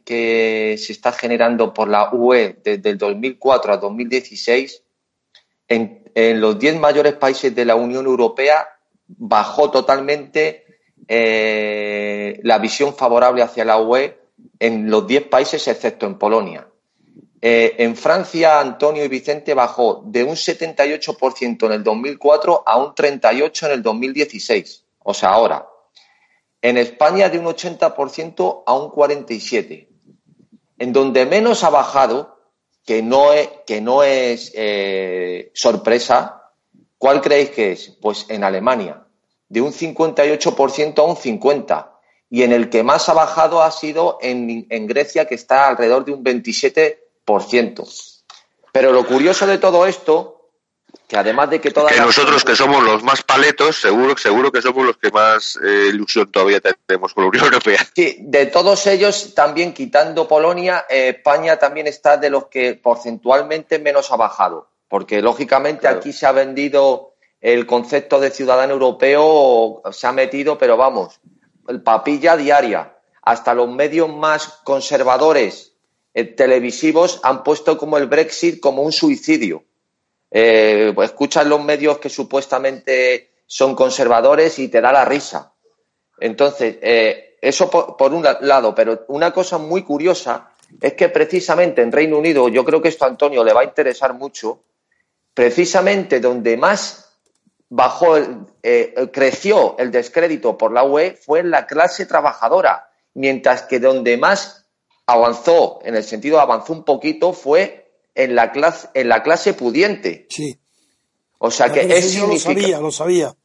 que 0.05 0.75
se 0.77 0.93
está 0.93 1.11
generando 1.11 1.73
por 1.73 1.87
la 1.87 2.09
UE 2.13 2.57
desde 2.63 2.89
el 2.89 2.97
2004 2.97 3.73
a 3.73 3.77
2016 3.77 4.83
en, 5.67 6.09
en 6.15 6.41
los 6.41 6.57
10 6.59 6.79
mayores 6.79 7.13
países 7.13 7.53
de 7.53 7.65
la 7.65 7.75
Unión 7.75 8.05
Europea 8.05 8.67
bajó 9.07 9.69
totalmente 9.71 10.65
eh, 11.07 12.39
la 12.43 12.57
visión 12.59 12.95
favorable 12.95 13.41
hacia 13.41 13.65
la 13.65 13.79
UE 13.79 14.17
en 14.59 14.89
los 14.89 15.07
10 15.07 15.27
países 15.27 15.67
excepto 15.67 16.05
en 16.05 16.17
Polonia. 16.17 16.67
Eh, 17.41 17.75
en 17.79 17.95
Francia, 17.95 18.59
Antonio 18.59 19.03
y 19.03 19.07
Vicente 19.07 19.53
bajó 19.53 20.03
de 20.05 20.23
un 20.23 20.35
78% 20.35 21.65
en 21.65 21.71
el 21.71 21.83
2004 21.83 22.63
a 22.65 22.77
un 22.77 22.93
38% 22.93 23.65
en 23.65 23.71
el 23.71 23.81
2016, 23.81 24.85
o 24.99 25.13
sea, 25.13 25.29
ahora. 25.29 25.67
En 26.61 26.77
España 26.77 27.29
de 27.29 27.39
un 27.39 27.45
80% 27.45 28.63
a 28.65 28.73
un 28.73 28.91
47%. 28.91 29.87
En 30.77 30.93
donde 30.93 31.25
menos 31.25 31.63
ha 31.63 31.69
bajado, 31.69 32.39
que 32.85 33.01
no 33.01 33.33
es, 33.33 33.49
que 33.65 33.81
no 33.81 34.03
es 34.03 34.51
eh, 34.55 35.51
sorpresa, 35.53 36.51
¿cuál 36.97 37.21
creéis 37.21 37.51
que 37.51 37.71
es? 37.73 37.97
Pues 38.01 38.25
en 38.29 38.43
Alemania, 38.43 39.05
de 39.49 39.61
un 39.61 39.71
58% 39.73 40.99
a 40.99 41.03
un 41.03 41.15
50%. 41.15 41.87
Y 42.29 42.43
en 42.43 42.53
el 42.53 42.69
que 42.69 42.81
más 42.81 43.09
ha 43.09 43.13
bajado 43.13 43.61
ha 43.61 43.71
sido 43.71 44.17
en, 44.21 44.65
en 44.69 44.87
Grecia, 44.87 45.25
que 45.25 45.35
está 45.35 45.67
alrededor 45.67 46.05
de 46.05 46.13
un 46.13 46.23
27%. 46.23 48.21
Pero 48.71 48.91
lo 48.93 49.05
curioso 49.05 49.45
de 49.45 49.57
todo 49.57 49.85
esto, 49.85 50.40
que 51.11 51.17
además 51.17 51.49
de 51.49 51.59
que 51.59 51.71
todas 51.71 51.91
Que 51.91 51.97
las- 51.97 52.05
nosotros 52.05 52.41
que 52.45 52.55
somos 52.55 52.81
los 52.85 53.03
más 53.03 53.21
paletos, 53.21 53.75
seguro, 53.81 54.15
seguro 54.15 54.49
que 54.49 54.61
somos 54.61 54.85
los 54.85 54.95
que 54.95 55.11
más 55.11 55.59
eh, 55.61 55.87
ilusión 55.89 56.31
todavía 56.31 56.61
tenemos 56.61 57.13
con 57.13 57.25
la 57.25 57.29
Unión 57.29 57.43
Europea. 57.43 57.85
Sí, 57.93 58.15
de 58.21 58.45
todos 58.45 58.87
ellos, 58.87 59.33
también 59.35 59.73
quitando 59.73 60.25
Polonia, 60.25 60.85
eh, 60.89 61.09
España 61.17 61.57
también 61.57 61.87
está 61.87 62.15
de 62.15 62.29
los 62.29 62.45
que 62.45 62.75
porcentualmente 62.75 63.77
menos 63.77 64.09
ha 64.09 64.15
bajado, 64.15 64.69
porque 64.87 65.21
lógicamente 65.21 65.81
Claro. 65.81 65.97
aquí 65.97 66.13
se 66.13 66.25
ha 66.25 66.31
vendido 66.31 67.13
el 67.41 67.65
concepto 67.67 68.21
de 68.21 68.31
ciudadano 68.31 68.71
europeo, 68.71 69.81
se 69.91 70.07
ha 70.07 70.13
metido, 70.13 70.57
pero 70.57 70.77
vamos, 70.77 71.19
el 71.67 71.81
papilla 71.81 72.37
diaria, 72.37 72.95
hasta 73.21 73.53
los 73.53 73.67
medios 73.67 74.07
más 74.07 74.47
conservadores 74.63 75.73
eh, 76.13 76.23
televisivos 76.23 77.19
han 77.23 77.43
puesto 77.43 77.77
como 77.77 77.97
el 77.97 78.05
Brexit 78.07 78.61
como 78.61 78.81
un 78.83 78.93
suicidio. 78.93 79.65
Eh, 80.31 80.93
pues 80.95 81.09
escuchas 81.11 81.45
los 81.45 81.61
medios 81.63 81.97
que 81.97 82.09
supuestamente 82.09 83.31
son 83.45 83.75
conservadores 83.75 84.57
y 84.59 84.69
te 84.69 84.79
da 84.79 84.91
la 84.93 85.03
risa. 85.03 85.51
Entonces, 86.19 86.77
eh, 86.81 87.37
eso 87.41 87.69
por, 87.69 87.97
por 87.97 88.13
un 88.13 88.23
la- 88.23 88.37
lado, 88.41 88.73
pero 88.73 89.03
una 89.09 89.31
cosa 89.31 89.57
muy 89.57 89.83
curiosa 89.83 90.51
es 90.79 90.93
que 90.93 91.09
precisamente 91.09 91.81
en 91.81 91.91
Reino 91.91 92.17
Unido, 92.17 92.47
yo 92.47 92.63
creo 92.63 92.81
que 92.81 92.87
esto 92.87 93.03
a 93.03 93.09
Antonio 93.09 93.43
le 93.43 93.51
va 93.53 93.61
a 93.61 93.65
interesar 93.65 94.13
mucho, 94.13 94.61
precisamente 95.33 96.19
donde 96.19 96.55
más 96.57 97.09
bajó, 97.69 98.17
eh, 98.63 99.09
creció 99.11 99.75
el 99.79 99.91
descrédito 99.91 100.57
por 100.57 100.71
la 100.71 100.83
UE 100.83 101.13
fue 101.13 101.39
en 101.39 101.51
la 101.51 101.65
clase 101.65 102.05
trabajadora, 102.05 102.89
mientras 103.15 103.63
que 103.63 103.79
donde 103.79 104.17
más 104.17 104.65
avanzó, 105.05 105.79
en 105.83 105.95
el 105.95 106.03
sentido 106.03 106.39
avanzó 106.39 106.71
un 106.73 106.83
poquito, 106.83 107.33
fue 107.33 107.80
en 108.15 108.35
la 108.35 108.51
clase, 108.51 108.89
en 108.93 109.09
la 109.09 109.23
clase 109.23 109.53
pudiente. 109.53 110.27
Sí. 110.29 110.57
O 111.39 111.49
sea 111.51 111.71
que 111.71 111.81
es 111.81 112.13
yo 112.13 112.27
lo 112.27 112.37
sabía, 112.37 112.79
lo 112.79 112.91
sabía. 112.91 113.35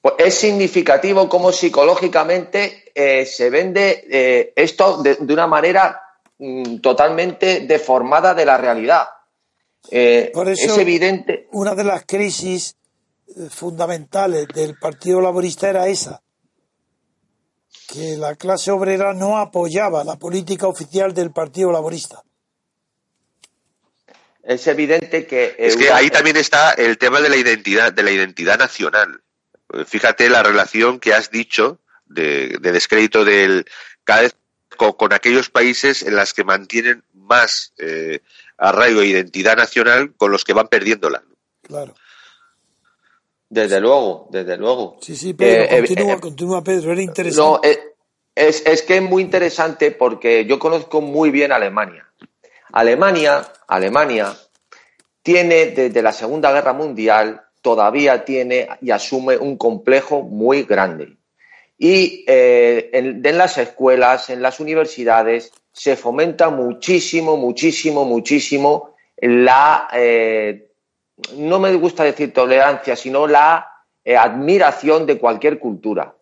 pues 0.00 0.14
es 0.18 0.34
significativo 0.34 1.28
cómo 1.28 1.52
psicológicamente 1.52 2.90
eh, 2.94 3.26
se 3.26 3.50
vende 3.50 4.06
eh, 4.10 4.52
esto 4.56 5.02
de, 5.02 5.16
de 5.16 5.32
una 5.34 5.46
manera 5.46 6.00
mm, 6.38 6.78
totalmente 6.78 7.60
deformada 7.60 8.34
de 8.34 8.46
la 8.46 8.56
realidad. 8.56 9.08
Eh, 9.90 10.30
Por 10.32 10.48
eso- 10.48 10.72
es 10.72 10.78
evidente. 10.78 11.48
Una 11.52 11.74
de 11.74 11.84
las 11.84 12.04
crisis 12.06 12.76
fundamentales 13.50 14.48
del 14.54 14.76
Partido 14.78 15.20
Laborista 15.20 15.68
era 15.68 15.86
esa, 15.88 16.22
que 17.88 18.16
la 18.16 18.34
clase 18.36 18.70
obrera 18.70 19.12
no 19.14 19.38
apoyaba 19.38 20.02
la 20.04 20.16
política 20.16 20.66
oficial 20.66 21.12
del 21.14 21.30
Partido 21.30 21.70
Laborista. 21.70 22.22
Es 24.48 24.66
evidente 24.66 25.26
que. 25.26 25.54
Es 25.58 25.76
que 25.76 25.90
ahí 25.92 26.08
también 26.08 26.38
está 26.38 26.70
el 26.72 26.96
tema 26.96 27.20
de 27.20 27.28
la 27.28 27.36
identidad, 27.36 27.92
de 27.92 28.02
la 28.02 28.10
identidad 28.10 28.58
nacional. 28.58 29.20
Eh, 29.74 29.84
Fíjate 29.84 30.30
la 30.30 30.42
relación 30.42 30.98
que 31.00 31.12
has 31.12 31.30
dicho 31.30 31.80
de, 32.06 32.56
de 32.58 32.72
descrédito 32.72 33.26
del 33.26 33.66
cada 34.04 34.22
vez 34.22 34.34
con, 34.78 34.92
con 34.92 35.12
aquellos 35.12 35.50
países 35.50 36.02
en 36.02 36.16
las 36.16 36.32
que 36.32 36.44
mantienen 36.44 37.04
más 37.12 37.74
eh, 37.76 38.20
arraigo 38.56 39.02
e 39.02 39.08
identidad 39.08 39.54
nacional 39.54 40.14
con 40.16 40.32
los 40.32 40.44
que 40.44 40.54
van 40.54 40.68
perdiéndola. 40.68 41.22
Claro. 41.60 41.94
Desde 43.50 43.80
luego, 43.80 44.28
desde 44.30 44.56
luego. 44.56 44.96
Sí, 45.02 45.14
sí, 45.14 45.34
Pedro, 45.34 45.62
Eh, 45.64 45.68
eh, 45.70 45.78
continúa, 45.86 46.14
eh, 46.14 46.20
continúa, 46.20 46.64
Pedro, 46.64 46.84
era 46.92 46.94
No, 46.96 47.02
interesante. 47.02 47.70
eh, 47.70 47.80
es, 48.34 48.64
es 48.64 48.80
que 48.82 48.96
es 48.96 49.02
muy 49.02 49.22
interesante 49.22 49.90
porque 49.90 50.46
yo 50.46 50.58
conozco 50.58 51.02
muy 51.02 51.30
bien 51.30 51.52
Alemania. 51.52 52.07
Alemania, 52.72 53.46
Alemania 53.66 54.36
tiene 55.22 55.66
desde 55.66 56.02
la 56.02 56.12
Segunda 56.12 56.52
Guerra 56.52 56.72
Mundial 56.72 57.42
todavía 57.62 58.24
tiene 58.24 58.68
y 58.80 58.90
asume 58.90 59.36
un 59.36 59.56
complejo 59.56 60.22
muy 60.22 60.62
grande. 60.62 61.16
Y 61.76 62.24
eh, 62.26 62.90
en, 62.92 63.38
las 63.38 63.58
escuelas, 63.58 64.30
en 64.30 64.42
las 64.42 64.58
universidades, 64.58 65.52
se 65.72 65.96
fomenta 65.96 66.50
muchísimo, 66.50 67.36
muchísimo, 67.36 68.04
muchísimo 68.04 68.94
la, 69.18 69.88
eh, 69.92 70.70
no 71.36 71.60
me 71.60 71.74
gusta 71.74 72.04
decir 72.04 72.32
tolerancia, 72.32 72.96
sino 72.96 73.26
la 73.26 73.70
eh, 74.04 74.16
admiración 74.16 75.06
de 75.06 75.18
cualquier 75.18 75.58
cultura. 75.58 76.14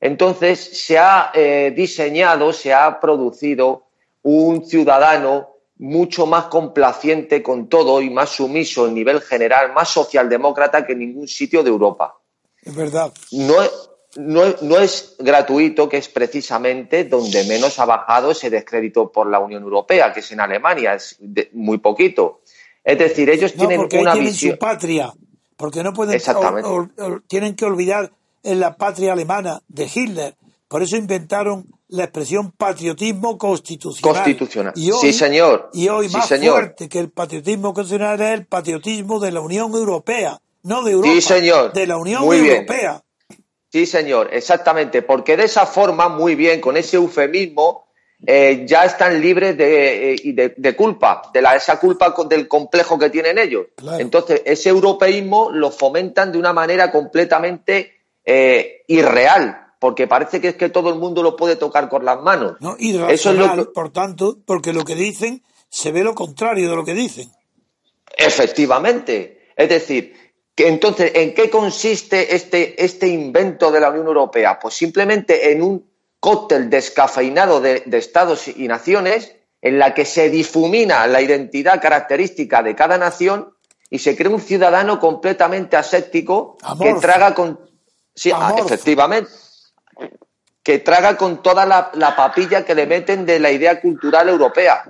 Entonces, 0.00 0.58
se 0.58 0.96
ha 0.96 1.32
diseñado, 1.74 2.52
se 2.52 2.72
ha 2.72 3.00
producido 3.00 3.86
un 4.22 4.64
ciudadano 4.64 5.57
mucho 5.78 6.26
más 6.26 6.44
complaciente 6.46 7.42
con 7.42 7.68
todo 7.68 8.00
y 8.02 8.10
más 8.10 8.30
sumiso 8.30 8.86
en 8.88 8.94
nivel 8.94 9.20
general, 9.20 9.72
más 9.72 9.88
socialdemócrata 9.90 10.84
que 10.86 10.92
en 10.92 10.98
ningún 11.00 11.28
sitio 11.28 11.62
de 11.62 11.70
Europa. 11.70 12.16
Es 12.62 12.74
verdad. 12.74 13.12
No, 13.32 13.62
es- 13.62 13.90
no, 14.16 14.44
es- 14.44 14.62
no 14.62 14.78
es 14.78 15.14
gratuito, 15.18 15.88
que 15.88 15.98
es 15.98 16.08
precisamente 16.08 17.04
donde 17.04 17.44
menos 17.44 17.78
ha 17.78 17.84
bajado 17.84 18.30
ese 18.32 18.50
descrédito 18.50 19.12
por 19.12 19.28
la 19.30 19.38
Unión 19.38 19.62
Europea, 19.62 20.12
que 20.12 20.20
es 20.20 20.32
en 20.32 20.40
Alemania, 20.40 20.94
es 20.94 21.16
de- 21.20 21.50
muy 21.52 21.78
poquito. 21.78 22.40
Es 22.82 22.98
decir, 22.98 23.28
ellos 23.30 23.54
No, 23.54 23.60
tienen 23.60 23.80
porque 23.82 23.98
una 23.98 24.12
tienen 24.12 24.32
visión. 24.32 24.52
su 24.54 24.58
patria, 24.58 25.12
porque 25.56 25.82
no 25.82 25.92
pueden, 25.92 26.14
Exactamente. 26.14 26.68
ol- 26.68 27.22
tienen 27.28 27.54
que 27.54 27.64
olvidar 27.66 28.10
en 28.42 28.60
la 28.60 28.76
patria 28.76 29.12
alemana 29.12 29.60
de 29.68 29.88
Hitler. 29.94 30.34
Por 30.68 30.82
eso 30.82 30.96
inventaron 30.96 31.66
la 31.88 32.04
expresión 32.04 32.52
patriotismo 32.52 33.38
constitucional. 33.38 34.14
Constitucional. 34.22 34.72
Y 34.76 34.90
hoy, 34.90 35.00
Sí, 35.00 35.12
señor. 35.14 35.70
Y 35.72 35.88
hoy 35.88 36.08
Sí, 36.08 36.16
más 36.16 36.28
señor. 36.28 36.52
fuerte 36.54 36.88
que 36.88 36.98
el 36.98 37.10
patriotismo 37.10 37.72
constitucional 37.72 38.20
es 38.20 38.30
el 38.32 38.46
patriotismo 38.46 39.18
de 39.18 39.32
la 39.32 39.40
Unión 39.40 39.72
Europea, 39.72 40.38
no 40.64 40.82
de 40.82 40.92
Europa, 40.92 41.14
Sí, 41.14 41.20
señor. 41.22 41.72
de 41.72 41.86
la 41.86 41.96
Unión 41.96 42.22
Muy 42.24 42.40
bien. 42.42 42.56
Europea. 42.56 43.02
Sí, 43.72 43.86
señor, 43.86 44.28
exactamente, 44.32 45.02
porque 45.02 45.36
de 45.36 45.44
esa 45.44 45.64
forma, 45.66 46.08
muy 46.08 46.34
bien, 46.34 46.60
con 46.60 46.76
ese 46.76 46.96
eufemismo, 46.96 47.86
eh, 48.26 48.64
ya 48.66 48.84
están 48.84 49.20
libres 49.20 49.56
de, 49.56 50.14
eh, 50.14 50.20
de, 50.34 50.54
de 50.56 50.76
culpa, 50.76 51.22
de 51.32 51.40
la, 51.40 51.54
esa 51.54 51.78
culpa 51.78 52.14
del 52.28 52.48
complejo 52.48 52.98
que 52.98 53.10
tienen 53.10 53.38
ellos. 53.38 53.66
Claro. 53.76 53.98
Entonces, 54.00 54.42
ese 54.44 54.70
europeísmo 54.70 55.50
lo 55.52 55.70
fomentan 55.70 56.32
de 56.32 56.38
una 56.38 56.52
manera 56.52 56.90
completamente 56.90 57.92
eh, 58.24 58.82
irreal, 58.88 59.66
porque 59.78 60.06
parece 60.06 60.40
que 60.40 60.48
es 60.48 60.56
que 60.56 60.68
todo 60.68 60.90
el 60.90 60.98
mundo 60.98 61.22
lo 61.22 61.36
puede 61.36 61.56
tocar 61.56 61.88
con 61.88 62.04
las 62.04 62.20
manos. 62.20 62.56
¿no? 62.60 62.76
Eso 62.78 62.78
es 62.78 62.94
Irracional, 62.94 63.56
lo 63.56 63.66
que- 63.66 63.72
por 63.72 63.90
tanto, 63.90 64.38
porque 64.44 64.72
lo 64.72 64.84
que 64.84 64.94
dicen 64.94 65.42
se 65.68 65.92
ve 65.92 66.02
lo 66.02 66.14
contrario 66.14 66.68
de 66.70 66.76
lo 66.76 66.84
que 66.84 66.94
dicen. 66.94 67.30
Efectivamente. 68.16 69.50
Es 69.56 69.68
decir, 69.68 70.14
que 70.54 70.68
entonces, 70.68 71.12
¿en 71.14 71.34
qué 71.34 71.50
consiste 71.50 72.34
este, 72.34 72.82
este 72.82 73.06
invento 73.08 73.70
de 73.70 73.80
la 73.80 73.90
Unión 73.90 74.06
Europea? 74.06 74.58
Pues 74.58 74.74
simplemente 74.74 75.52
en 75.52 75.62
un 75.62 75.88
cóctel 76.20 76.68
descafeinado 76.68 77.60
de, 77.60 77.82
de 77.86 77.98
estados 77.98 78.48
y 78.48 78.66
naciones 78.66 79.36
en 79.62 79.78
la 79.78 79.94
que 79.94 80.04
se 80.04 80.30
difumina 80.30 81.06
la 81.06 81.20
identidad 81.20 81.80
característica 81.80 82.62
de 82.62 82.74
cada 82.74 82.98
nación 82.98 83.52
y 83.90 83.98
se 84.00 84.16
crea 84.16 84.30
un 84.30 84.40
ciudadano 84.40 85.00
completamente 85.00 85.76
aséptico 85.76 86.56
que 86.80 86.94
traga 86.94 87.34
con... 87.34 87.60
Sí, 88.14 88.30
ah, 88.34 88.54
efectivamente. 88.58 89.30
Que 90.68 90.80
traga 90.80 91.16
con 91.16 91.42
toda 91.42 91.64
la, 91.64 91.90
la 91.94 92.14
papilla 92.14 92.62
que 92.62 92.74
le 92.74 92.86
meten 92.86 93.24
de 93.24 93.38
la 93.40 93.50
idea 93.50 93.80
cultural 93.80 94.28
europea. 94.28 94.84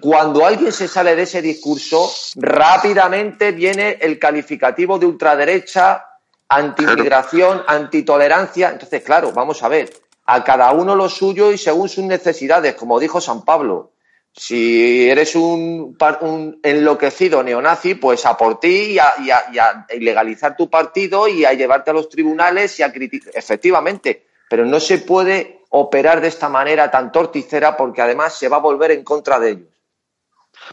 Cuando 0.00 0.44
alguien 0.44 0.72
se 0.72 0.88
sale 0.88 1.14
de 1.14 1.22
ese 1.22 1.40
discurso, 1.40 2.10
rápidamente 2.34 3.52
viene 3.52 3.98
el 4.00 4.18
calificativo 4.18 4.98
de 4.98 5.06
ultraderecha, 5.06 6.04
anti-inmigración, 6.48 7.62
antitolerancia. 7.68 8.70
Entonces, 8.70 9.04
claro, 9.04 9.30
vamos 9.30 9.62
a 9.62 9.68
ver, 9.68 9.92
a 10.24 10.42
cada 10.42 10.72
uno 10.72 10.96
lo 10.96 11.08
suyo 11.08 11.52
y 11.52 11.58
según 11.58 11.88
sus 11.88 12.02
necesidades, 12.02 12.74
como 12.74 12.98
dijo 12.98 13.20
San 13.20 13.44
Pablo. 13.44 13.92
Si 14.32 15.08
eres 15.08 15.36
un, 15.36 15.96
un 16.22 16.60
enloquecido 16.64 17.44
neonazi, 17.44 17.94
pues 17.94 18.26
a 18.26 18.36
por 18.36 18.58
ti 18.58 18.94
y 18.94 18.98
a, 18.98 19.14
y 19.24 19.30
a- 19.30 19.44
y 19.52 19.58
a 19.58 19.86
ilegalizar 19.94 20.56
tu 20.56 20.68
partido 20.68 21.28
y 21.28 21.44
a 21.44 21.52
llevarte 21.52 21.92
a 21.92 21.94
los 21.94 22.08
tribunales 22.08 22.76
y 22.80 22.82
a 22.82 22.92
criticar. 22.92 23.30
Efectivamente, 23.36 24.26
pero 24.48 24.64
no 24.64 24.80
se 24.80 24.98
puede 24.98 25.64
operar 25.70 26.20
de 26.20 26.28
esta 26.28 26.48
manera 26.48 26.90
tan 26.90 27.12
torticera 27.12 27.76
porque 27.76 28.02
además 28.02 28.38
se 28.38 28.48
va 28.48 28.56
a 28.56 28.60
volver 28.60 28.90
en 28.92 29.04
contra 29.04 29.38
de 29.38 29.50
ellos. 29.50 29.68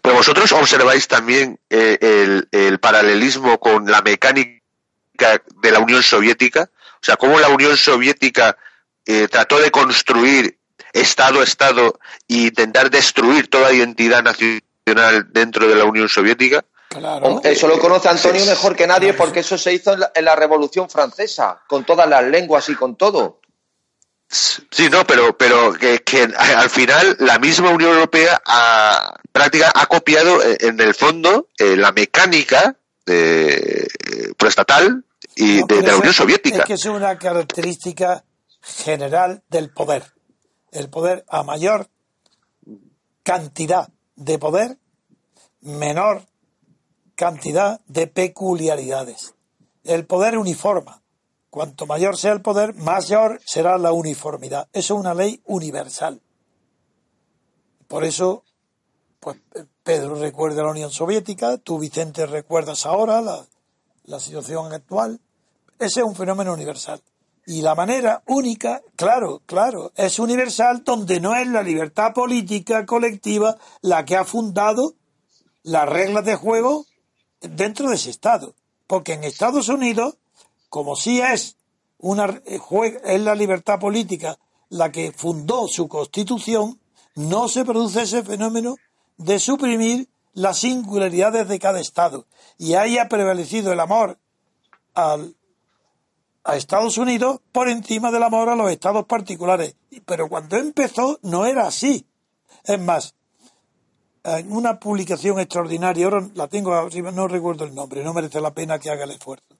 Pero 0.01 0.15
vosotros 0.15 0.51
observáis 0.51 1.07
también 1.07 1.59
eh, 1.69 1.97
el, 1.99 2.47
el 2.51 2.79
paralelismo 2.79 3.59
con 3.59 3.89
la 3.89 4.01
mecánica 4.01 4.61
de 5.61 5.71
la 5.71 5.79
Unión 5.79 6.01
Soviética, 6.01 6.69
o 6.71 7.05
sea, 7.05 7.17
cómo 7.17 7.39
la 7.39 7.49
Unión 7.49 7.75
Soviética 7.77 8.57
eh, 9.05 9.27
trató 9.29 9.59
de 9.59 9.71
construir 9.71 10.57
Estado 10.93 11.41
a 11.41 11.43
Estado 11.43 11.99
e 12.27 12.35
intentar 12.35 12.89
destruir 12.89 13.49
toda 13.49 13.73
identidad 13.73 14.23
nacional 14.23 15.27
dentro 15.31 15.67
de 15.67 15.75
la 15.75 15.85
Unión 15.85 16.07
Soviética. 16.07 16.63
Claro. 16.87 17.41
Eso 17.43 17.67
lo 17.67 17.79
conoce 17.79 18.07
Antonio 18.07 18.45
mejor 18.45 18.75
que 18.75 18.85
nadie 18.85 19.13
porque 19.13 19.39
eso 19.39 19.57
se 19.57 19.73
hizo 19.73 19.93
en 19.93 20.01
la, 20.01 20.11
en 20.13 20.25
la 20.25 20.35
Revolución 20.35 20.89
Francesa, 20.89 21.61
con 21.67 21.83
todas 21.83 22.07
las 22.07 22.23
lenguas 22.23 22.69
y 22.69 22.75
con 22.75 22.95
todo. 22.95 23.41
Sí, 24.33 24.89
no, 24.89 25.05
pero, 25.05 25.37
pero 25.37 25.73
que, 25.73 25.99
que 25.99 26.23
al 26.23 26.69
final 26.69 27.17
la 27.19 27.37
misma 27.37 27.69
Unión 27.69 27.91
Europea 27.91 28.41
ha, 28.45 29.15
práctica, 29.31 29.71
ha 29.73 29.85
copiado 29.85 30.41
eh, 30.41 30.57
en 30.61 30.79
el 30.79 30.95
fondo 30.95 31.49
eh, 31.57 31.75
la 31.75 31.91
mecánica 31.91 32.75
de, 33.05 33.83
eh, 33.83 34.33
proestatal 34.37 35.05
y 35.35 35.59
No, 35.59 35.67
de, 35.67 35.81
la 35.83 35.97
Unión 35.97 36.13
Soviética. 36.13 36.57
Es 36.59 36.65
que 36.65 36.73
es 36.73 36.85
una 36.85 37.17
característica 37.19 38.23
general 38.61 39.43
del 39.49 39.69
poder. 39.69 40.03
El 40.71 40.89
poder 40.89 41.23
a 41.27 41.43
mayor 41.43 41.87
cantidad 43.21 43.89
de 44.15 44.39
poder, 44.39 44.77
menor 45.61 46.23
cantidad 47.15 47.81
de 47.85 48.07
peculiaridades. 48.07 49.35
El 49.83 50.05
poder 50.05 50.39
uniforma. 50.39 51.02
Cuanto 51.53 51.85
mayor 51.85 52.17
sea 52.17 52.31
el 52.31 52.41
poder, 52.41 52.73
mayor 52.73 53.39
será 53.45 53.77
la 53.77 53.91
uniformidad. 53.91 54.67
Eso 54.73 54.95
es 54.95 54.99
una 54.99 55.13
ley 55.13 55.39
universal. 55.45 56.19
Por 57.87 58.03
eso, 58.05 58.43
pues 59.19 59.37
Pedro 59.83 60.15
recuerda 60.15 60.63
la 60.63 60.71
Unión 60.71 60.89
Soviética, 60.89 61.59
tú 61.59 61.77
Vicente 61.77 62.25
recuerdas 62.25 62.87
ahora 62.87 63.21
la, 63.21 63.45
la 64.05 64.19
situación 64.19 64.73
actual. 64.73 65.19
Ese 65.77 65.99
es 65.99 66.05
un 66.07 66.15
fenómeno 66.15 66.53
universal. 66.53 67.03
Y 67.45 67.61
la 67.61 67.75
manera 67.75 68.23
única, 68.25 68.81
claro, 68.95 69.43
claro, 69.45 69.91
es 69.95 70.17
universal 70.17 70.83
donde 70.83 71.19
no 71.19 71.35
es 71.35 71.45
la 71.45 71.61
libertad 71.61 72.13
política 72.15 72.83
colectiva 72.87 73.57
la 73.81 74.05
que 74.05 74.15
ha 74.15 74.25
fundado 74.25 74.95
las 75.61 75.87
reglas 75.87 76.25
de 76.25 76.33
juego 76.33 76.87
dentro 77.41 77.89
de 77.89 77.95
ese 77.97 78.09
Estado. 78.09 78.55
Porque 78.87 79.13
en 79.13 79.23
Estados 79.23 79.69
Unidos, 79.69 80.15
como 80.73 80.95
sí 80.95 81.21
eh, 81.21 81.35
es 81.35 83.21
la 83.21 83.35
libertad 83.35 83.79
política 83.79 84.39
la 84.69 84.91
que 84.91 85.11
fundó 85.11 85.67
su 85.67 85.87
constitución, 85.87 86.79
no 87.13 87.47
se 87.47 87.63
produce 87.63 88.01
ese 88.01 88.23
fenómeno 88.23 88.77
de 89.17 89.37
suprimir 89.37 90.09
las 90.33 90.57
singularidades 90.57 91.47
de 91.47 91.59
cada 91.59 91.79
Estado. 91.79 92.25
Y 92.57 92.73
haya 92.73 93.07
prevalecido 93.07 93.71
el 93.71 93.79
amor 93.79 94.17
a 94.95 95.19
Estados 96.55 96.97
Unidos 96.97 97.39
por 97.51 97.69
encima 97.69 98.09
del 98.09 98.23
amor 98.23 98.49
a 98.49 98.55
los 98.55 98.71
estados 98.71 99.05
particulares. 99.05 99.75
Pero 100.07 100.27
cuando 100.27 100.57
empezó 100.57 101.19
no 101.21 101.45
era 101.45 101.67
así. 101.67 102.07
Es 102.63 102.79
más, 102.79 103.13
en 104.23 104.51
una 104.51 104.79
publicación 104.79 105.39
extraordinaria, 105.39 106.05
ahora 106.05 106.27
la 106.33 106.47
tengo 106.47 106.89
no 107.13 107.27
recuerdo 107.27 107.63
el 107.63 107.75
nombre, 107.75 108.03
no 108.03 108.11
merece 108.11 108.41
la 108.41 108.55
pena 108.55 108.79
que 108.79 108.89
haga 108.89 109.03
el 109.03 109.11
esfuerzo. 109.11 109.52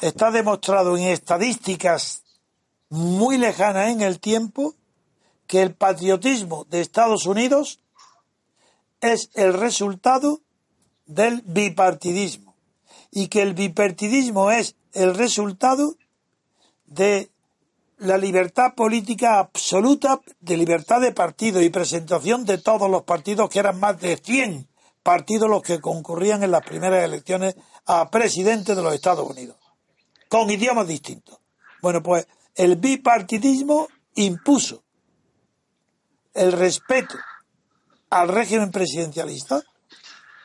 Está 0.00 0.30
demostrado 0.30 0.96
en 0.96 1.04
estadísticas 1.04 2.22
muy 2.88 3.38
lejanas 3.38 3.90
en 3.90 4.00
el 4.00 4.18
tiempo 4.18 4.74
que 5.46 5.62
el 5.62 5.74
patriotismo 5.74 6.64
de 6.70 6.80
Estados 6.80 7.26
Unidos 7.26 7.80
es 9.00 9.30
el 9.34 9.52
resultado 9.52 10.40
del 11.06 11.42
bipartidismo 11.42 12.54
y 13.10 13.28
que 13.28 13.42
el 13.42 13.54
bipartidismo 13.54 14.50
es 14.50 14.76
el 14.92 15.14
resultado 15.14 15.96
de 16.86 17.30
la 17.98 18.16
libertad 18.16 18.74
política 18.74 19.38
absoluta, 19.38 20.20
de 20.40 20.56
libertad 20.56 21.00
de 21.00 21.12
partido 21.12 21.60
y 21.60 21.68
presentación 21.68 22.44
de 22.46 22.58
todos 22.58 22.90
los 22.90 23.02
partidos, 23.02 23.50
que 23.50 23.58
eran 23.58 23.78
más 23.78 24.00
de 24.00 24.16
100 24.16 24.66
partidos 25.02 25.48
los 25.48 25.62
que 25.62 25.80
concurrían 25.80 26.42
en 26.42 26.50
las 26.50 26.64
primeras 26.64 27.04
elecciones 27.04 27.56
a 27.86 28.10
presidente 28.10 28.74
de 28.74 28.82
los 28.82 28.94
Estados 28.94 29.28
Unidos, 29.28 29.56
con 30.30 30.48
idiomas 30.50 30.86
distintos. 30.88 31.38
Bueno, 31.82 32.02
pues 32.02 32.26
el 32.54 32.76
bipartidismo 32.76 33.88
impuso 34.14 34.82
el 36.32 36.52
respeto 36.52 37.16
al 38.08 38.28
régimen 38.28 38.70
presidencialista 38.70 39.62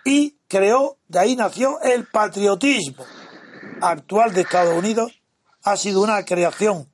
y 0.03 0.35
creó, 0.47 0.97
de 1.07 1.19
ahí 1.19 1.35
nació 1.35 1.79
el 1.81 2.05
patriotismo 2.07 3.05
actual 3.81 4.33
de 4.33 4.41
Estados 4.41 4.77
Unidos, 4.77 5.21
ha 5.63 5.77
sido 5.77 6.01
una 6.01 6.25
creación 6.25 6.89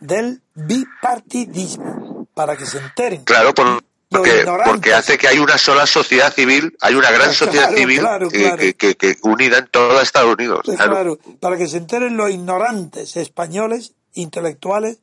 del 0.00 0.42
bipartidismo, 0.54 2.26
para 2.34 2.56
que 2.56 2.66
se 2.66 2.78
enteren. 2.78 3.24
Claro, 3.24 3.54
por- 3.54 3.83
porque, 4.18 4.44
porque 4.64 4.94
hace 4.94 5.18
que 5.18 5.28
hay 5.28 5.38
una 5.38 5.58
sola 5.58 5.86
sociedad 5.86 6.32
civil, 6.32 6.76
hay 6.80 6.94
una 6.94 7.10
gran 7.10 7.20
Claro, 7.32 7.34
sociedad 7.34 7.74
civil 7.74 8.00
claro, 8.00 8.28
que- 8.28 8.38
claro. 8.42 8.56
Que, 8.58 8.74
que- 8.74 8.94
que 8.96 9.16
unida 9.22 9.58
en 9.58 9.66
todo 9.68 10.00
Estados 10.00 10.34
Unidos. 10.34 10.60
Pues 10.64 10.76
claro, 10.78 11.18
para 11.40 11.56
que 11.56 11.66
se 11.66 11.76
enteren 11.78 12.16
los 12.16 12.30
ignorantes 12.30 13.16
españoles, 13.16 13.92
intelectuales, 14.14 14.98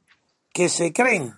que 0.53 0.69
se 0.69 0.91
creen 0.93 1.33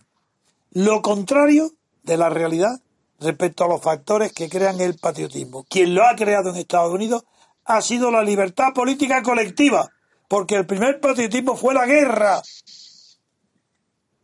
lo 0.72 1.02
contrario 1.02 1.72
de 2.04 2.18
la 2.18 2.30
realidad 2.30 2.80
respecto 3.20 3.64
a 3.64 3.68
los 3.68 3.82
factores 3.82 4.34
que 4.34 4.50
crean 4.50 4.82
el 4.82 4.98
patriotismo. 4.98 5.66
Quien 5.70 5.94
lo 5.96 6.04
ha 6.06 6.16
creado 6.16 6.50
en 6.50 6.58
Estados 6.58 6.92
Unidos 6.94 7.24
ha 7.66 7.82
sido 7.82 8.12
la 8.12 8.22
libertad 8.24 8.74
política 8.74 9.22
colectiva, 9.24 9.90
porque 10.28 10.56
el 10.56 10.66
primer 10.66 11.00
patriotismo 11.00 11.56
fue 11.56 11.74
la 11.74 11.86
guerra, 11.86 12.42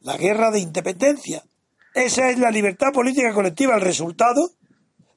la 0.02 0.18
guerra 0.18 0.52
de 0.52 0.60
independencia. 0.60 1.44
Esa 2.00 2.30
es 2.30 2.40
la 2.40 2.50
libertad 2.50 2.94
política 2.94 3.34
colectiva, 3.34 3.76
el 3.76 3.82
resultado 3.82 4.52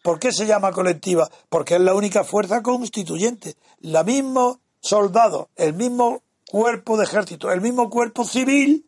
¿Por 0.02 0.18
qué 0.18 0.32
se 0.32 0.46
llama 0.46 0.72
colectiva? 0.72 1.30
Porque 1.48 1.76
es 1.76 1.80
la 1.80 1.94
única 1.94 2.24
fuerza 2.24 2.60
constituyente. 2.60 3.54
La 3.80 4.02
mismo 4.02 4.60
soldado, 4.80 5.50
el 5.54 5.74
mismo 5.74 6.22
cuerpo 6.50 6.96
de 6.96 7.04
ejército, 7.04 7.52
el 7.52 7.60
mismo 7.60 7.88
cuerpo 7.88 8.24
civil, 8.24 8.84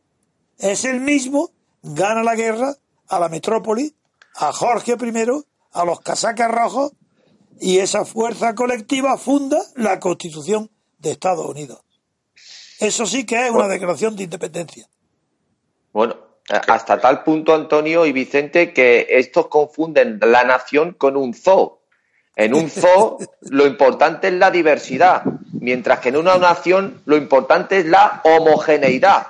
es 0.58 0.84
el 0.84 1.00
mismo, 1.00 1.52
gana 1.82 2.24
la 2.24 2.34
guerra 2.34 2.74
a 3.08 3.20
la 3.20 3.28
metrópoli, 3.28 3.94
a 4.34 4.52
Jorge 4.52 4.96
I, 5.00 5.44
a 5.72 5.84
los 5.84 6.00
casacas 6.00 6.50
rojos, 6.50 6.92
y 7.60 7.78
esa 7.78 8.04
fuerza 8.04 8.56
colectiva 8.56 9.16
funda 9.16 9.58
la 9.76 10.00
Constitución 10.00 10.68
de 10.98 11.12
Estados 11.12 11.46
Unidos. 11.46 11.80
Eso 12.80 13.06
sí 13.06 13.24
que 13.24 13.46
es 13.46 13.52
una 13.52 13.68
declaración 13.68 14.16
de 14.16 14.24
independencia. 14.24 14.88
Bueno, 15.92 16.16
hasta 16.48 17.00
tal 17.00 17.22
punto, 17.22 17.54
Antonio 17.54 18.04
y 18.06 18.12
Vicente, 18.12 18.72
que 18.72 19.06
estos 19.10 19.46
confunden 19.48 20.18
la 20.20 20.44
nación 20.44 20.92
con 20.92 21.16
un 21.16 21.34
zoo. 21.34 21.80
En 22.36 22.54
un 22.54 22.68
zoo 22.68 23.18
lo 23.50 23.66
importante 23.66 24.28
es 24.28 24.34
la 24.34 24.50
diversidad, 24.50 25.22
mientras 25.52 26.00
que 26.00 26.10
en 26.10 26.16
una 26.16 26.36
nación 26.36 27.00
lo 27.06 27.16
importante 27.16 27.78
es 27.78 27.86
la 27.86 28.20
homogeneidad. 28.24 29.28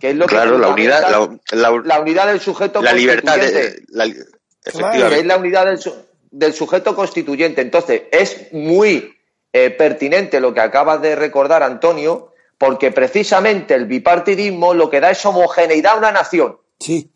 Que 0.00 0.10
es 0.10 0.16
lo 0.16 0.26
claro, 0.26 0.58
la 0.58 0.68
unidad, 0.68 1.30
la, 1.52 2.00
unidad 2.00 2.26
del 2.26 2.40
sujeto 2.40 2.82
la 2.82 2.92
libertad 2.92 3.38
de, 3.38 3.82
es 4.66 5.24
la 5.24 5.36
unidad 5.38 5.66
del, 6.30 6.52
sujeto 6.52 6.94
constituyente. 6.94 7.62
Entonces, 7.62 8.02
es 8.10 8.52
muy 8.52 9.16
eh, 9.54 9.70
pertinente 9.70 10.38
lo 10.40 10.52
que 10.52 10.60
acabas 10.60 11.00
de 11.00 11.16
recordar, 11.16 11.62
Antonio, 11.62 12.34
porque 12.58 12.90
precisamente 12.90 13.74
el 13.74 13.86
bipartidismo 13.86 14.74
lo 14.74 14.88
que 14.90 15.00
da 15.00 15.10
es 15.10 15.24
homogeneidad 15.24 15.94
a 15.94 15.96
una 15.96 16.12
nación. 16.12 16.58
Sí. 16.80 17.10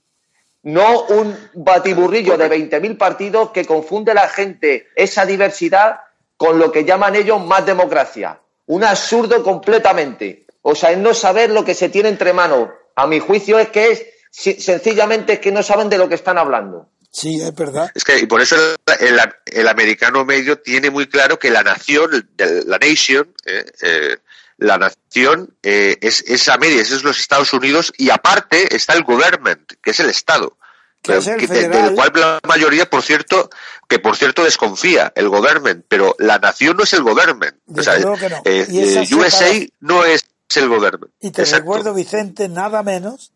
No 0.63 1.05
un 1.05 1.37
batiburrillo 1.55 2.37
de 2.37 2.51
20.000 2.51 2.99
partidos 2.99 3.51
que 3.51 3.65
confunde 3.65 4.13
a 4.13 4.15
la 4.15 4.29
gente 4.29 4.89
esa 4.95 5.25
diversidad 5.25 6.01
con 6.37 6.59
lo 6.59 6.71
que 6.71 6.85
llaman 6.85 7.17
ellos 7.17 7.43
más 7.45 7.65
democracia. 7.65 8.41
Un 8.67 8.85
absurdo 8.85 9.43
completamente. 9.43 10.47
O 10.63 10.75
sea, 10.75 10.91
es 10.91 10.99
no 10.99 11.15
saber 11.15 11.51
lo 11.51 11.65
que 11.65 11.75
se 11.75 11.89
tiene 11.89 12.11
entre 12.11 12.33
manos. 12.33 12.69
A 12.95 13.07
mi 13.07 13.19
juicio 13.19 13.59
es 13.59 13.69
que 13.71 13.91
es 13.91 14.07
sencillamente 14.31 15.35
es 15.35 15.39
que 15.41 15.51
no 15.51 15.63
saben 15.63 15.89
de 15.89 15.99
lo 15.99 16.09
que 16.09 16.15
están 16.15 16.39
hablando. 16.39 16.89
Sí, 17.11 17.41
es 17.43 17.55
verdad. 17.55 17.91
Es 17.95 18.05
que 18.05 18.19
y 18.19 18.27
por 18.27 18.41
eso 18.41 18.57
el, 19.01 19.69
americano 19.69 20.25
medio 20.25 20.59
tiene 20.61 20.91
muy 20.91 21.09
claro 21.09 21.39
que 21.39 21.51
la 21.51 21.63
nación, 21.63 22.29
la 22.39 22.79
nation, 22.79 23.35
eh, 23.45 23.65
eh, 23.83 24.17
la 24.61 24.77
nación 24.77 25.57
eh, 25.63 25.97
es, 26.03 26.23
es 26.27 26.49
América, 26.49 26.83
es 26.83 27.03
los 27.03 27.19
Estados 27.19 27.53
Unidos 27.53 27.93
y 27.97 28.11
aparte 28.11 28.77
está 28.77 28.93
el 28.93 29.05
government, 29.05 29.73
que 29.83 29.91
es 29.91 30.01
el 30.01 30.11
Estado. 30.11 30.57
del 31.03 31.95
cual 31.95 32.13
la 32.15 32.41
mayoría, 32.47 32.89
por 32.89 33.03
cierto, 33.03 33.49
que 33.89 33.99
por 33.99 34.17
cierto 34.17 34.45
desconfía, 34.45 35.13
el 35.17 35.31
government, 35.31 35.87
pero 35.89 36.15
la 36.19 36.39
nación 36.39 36.77
no 36.77 36.85
es 36.85 36.93
el 36.93 37.03
government. 37.03 37.57
O 37.75 37.83
sea, 37.83 37.97
eh, 38.45 38.67
eh, 38.69 39.15
USA 39.15 39.67
no 39.81 40.05
es 40.05 40.27
el 40.55 40.69
government. 40.69 41.13
Y 41.21 41.31
te 41.31 41.45
recuerdo, 41.47 41.95
Vicente, 41.95 42.49
nada 42.49 42.83
menos 42.83 43.33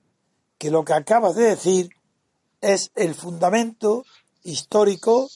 que 0.59 0.71
lo 0.71 0.85
que 0.85 0.93
acabas 0.93 1.37
de 1.37 1.45
decir 1.45 1.91
es 2.61 2.91
el 2.97 3.15
fundamento 3.15 4.05
histórico 4.43 5.31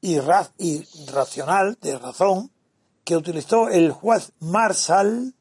y, 0.00 0.16
y 0.58 1.06
racional, 1.12 1.76
de 1.82 1.98
razón, 1.98 2.50
que 3.06 3.16
utilizó 3.16 3.68
el 3.68 3.92
juez 3.92 4.32
Marshall 4.40 5.32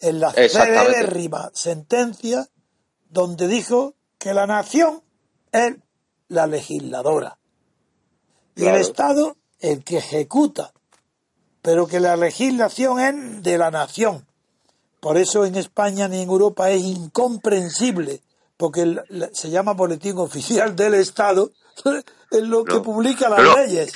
en 0.00 0.20
la 0.20 0.30
célérrima 0.32 1.50
sentencia 1.54 2.46
donde 3.08 3.48
dijo 3.48 3.94
que 4.18 4.34
la 4.34 4.46
nación 4.46 5.02
es 5.50 5.76
la 6.28 6.46
legisladora. 6.46 7.38
Y 8.54 8.66
el 8.66 8.76
Estado 8.76 9.38
el 9.60 9.82
que 9.82 9.96
ejecuta, 9.96 10.74
pero 11.62 11.86
que 11.86 12.00
la 12.00 12.16
legislación 12.16 13.00
es 13.00 13.42
de 13.42 13.56
la 13.56 13.70
nación. 13.70 14.26
Por 15.00 15.16
eso 15.16 15.46
en 15.46 15.54
España 15.54 16.08
ni 16.08 16.20
en 16.20 16.28
Europa 16.28 16.68
es 16.68 16.82
incomprensible, 16.82 18.20
porque 18.58 18.94
se 19.32 19.48
llama 19.48 19.72
boletín 19.72 20.18
oficial 20.18 20.76
del 20.76 20.92
Estado, 20.92 21.50
es 22.30 22.42
lo 22.42 22.62
que 22.62 22.80
publica 22.80 23.30
las 23.30 23.56
leyes 23.56 23.94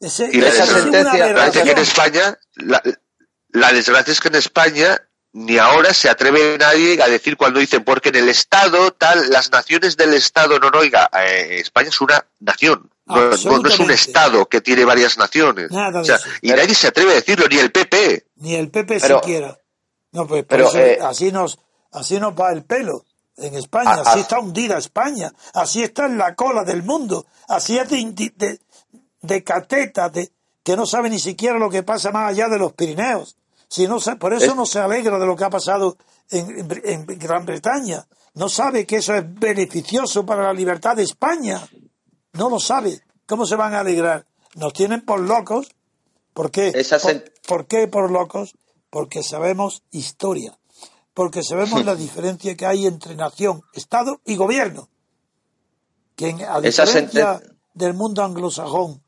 y 0.00 0.40
la 0.40 0.50
desgracia 0.50 1.62
que 1.62 1.70
en 1.70 1.78
España, 1.78 2.38
la, 2.56 3.72
desgracia 3.72 4.12
es 4.12 4.20
que 4.20 4.28
en 4.28 4.36
España 4.36 5.00
ni 5.32 5.58
ahora 5.58 5.92
se 5.94 6.08
atreve 6.08 6.56
nadie 6.58 7.00
a 7.02 7.08
decir 7.08 7.36
cuando 7.36 7.60
dicen 7.60 7.84
porque 7.84 8.08
en 8.08 8.16
el 8.16 8.28
Estado 8.28 8.92
tal 8.92 9.30
las 9.30 9.52
naciones 9.52 9.96
del 9.96 10.14
Estado 10.14 10.58
no, 10.58 10.70
no 10.70 10.80
oiga 10.80 11.08
eh, 11.24 11.58
España 11.60 11.88
es 11.88 12.00
una 12.00 12.24
nación. 12.40 12.90
No, 13.06 13.32
es 13.32 13.44
un 13.44 13.90
Estado 13.90 14.46
que 14.46 14.60
tiene 14.60 14.84
varias 14.84 15.18
naciones. 15.18 15.70
Y 16.42 16.50
nadie 16.50 16.74
se 16.74 16.88
atreve 16.88 17.12
a 17.12 17.14
decirlo 17.14 17.46
ni 17.48 17.58
el 17.58 17.70
PP 17.70 18.26
ni 18.36 18.54
el 18.54 18.70
PP 18.70 19.00
siquiera. 19.00 19.58
No 20.12 20.26
pues 20.26 20.44
pero, 20.48 20.74
eh, 20.74 20.98
así 21.02 21.30
nos 21.30 21.58
así 21.92 22.18
nos 22.18 22.34
va 22.34 22.52
el 22.52 22.64
pelo 22.64 23.04
en 23.36 23.54
España. 23.54 24.02
Así 24.04 24.20
está 24.20 24.40
hundida 24.40 24.78
España. 24.78 25.32
Así 25.54 25.82
está 25.82 26.06
en 26.06 26.18
la 26.18 26.34
cola 26.34 26.64
del 26.64 26.82
mundo. 26.82 27.26
Así 27.48 27.78
es 27.78 27.88
de, 27.88 28.32
de 28.36 28.60
cateta, 29.44 30.08
de, 30.08 30.32
que 30.62 30.76
no 30.76 30.86
sabe 30.86 31.10
ni 31.10 31.18
siquiera 31.18 31.58
lo 31.58 31.70
que 31.70 31.82
pasa 31.82 32.10
más 32.10 32.30
allá 32.30 32.48
de 32.48 32.58
los 32.58 32.72
Pirineos. 32.72 33.36
Si 33.68 33.86
no, 33.86 33.98
por 34.18 34.34
eso 34.34 34.54
no 34.56 34.66
se 34.66 34.80
alegra 34.80 35.18
de 35.18 35.26
lo 35.26 35.36
que 35.36 35.44
ha 35.44 35.50
pasado 35.50 35.96
en, 36.28 37.06
Gran 37.06 37.46
Bretaña. 37.46 38.06
No 38.34 38.48
sabe 38.48 38.84
que 38.84 38.96
eso 38.96 39.14
es 39.14 39.24
beneficioso 39.32 40.26
para 40.26 40.42
la 40.42 40.52
libertad 40.52 40.96
de 40.96 41.04
España. 41.04 41.68
No 42.32 42.50
lo 42.50 42.58
sabe. 42.58 43.00
¿Cómo 43.26 43.46
se 43.46 43.54
van 43.54 43.74
a 43.74 43.80
alegrar? 43.80 44.26
Nos 44.56 44.72
tienen 44.72 45.04
por 45.04 45.20
locos. 45.20 45.68
¿Por 46.34 46.50
qué? 46.50 46.72
¿Por, 47.46 47.66
qué 47.66 47.86
por 47.86 48.10
locos? 48.10 48.56
Porque 48.90 49.22
sabemos 49.22 49.84
historia. 49.92 50.58
Porque 51.14 51.44
sabemos 51.44 51.84
la 51.84 51.94
diferencia 51.96 52.56
que 52.56 52.66
hay 52.66 52.86
entre 52.86 53.14
nación, 53.14 53.62
Estado 53.72 54.20
y 54.24 54.34
gobierno. 54.34 54.88
Que 56.16 56.36
a 56.48 56.60
diferencia 56.60 57.40
del 57.72 57.94
mundo 57.94 58.24
anglosajón, 58.24 59.02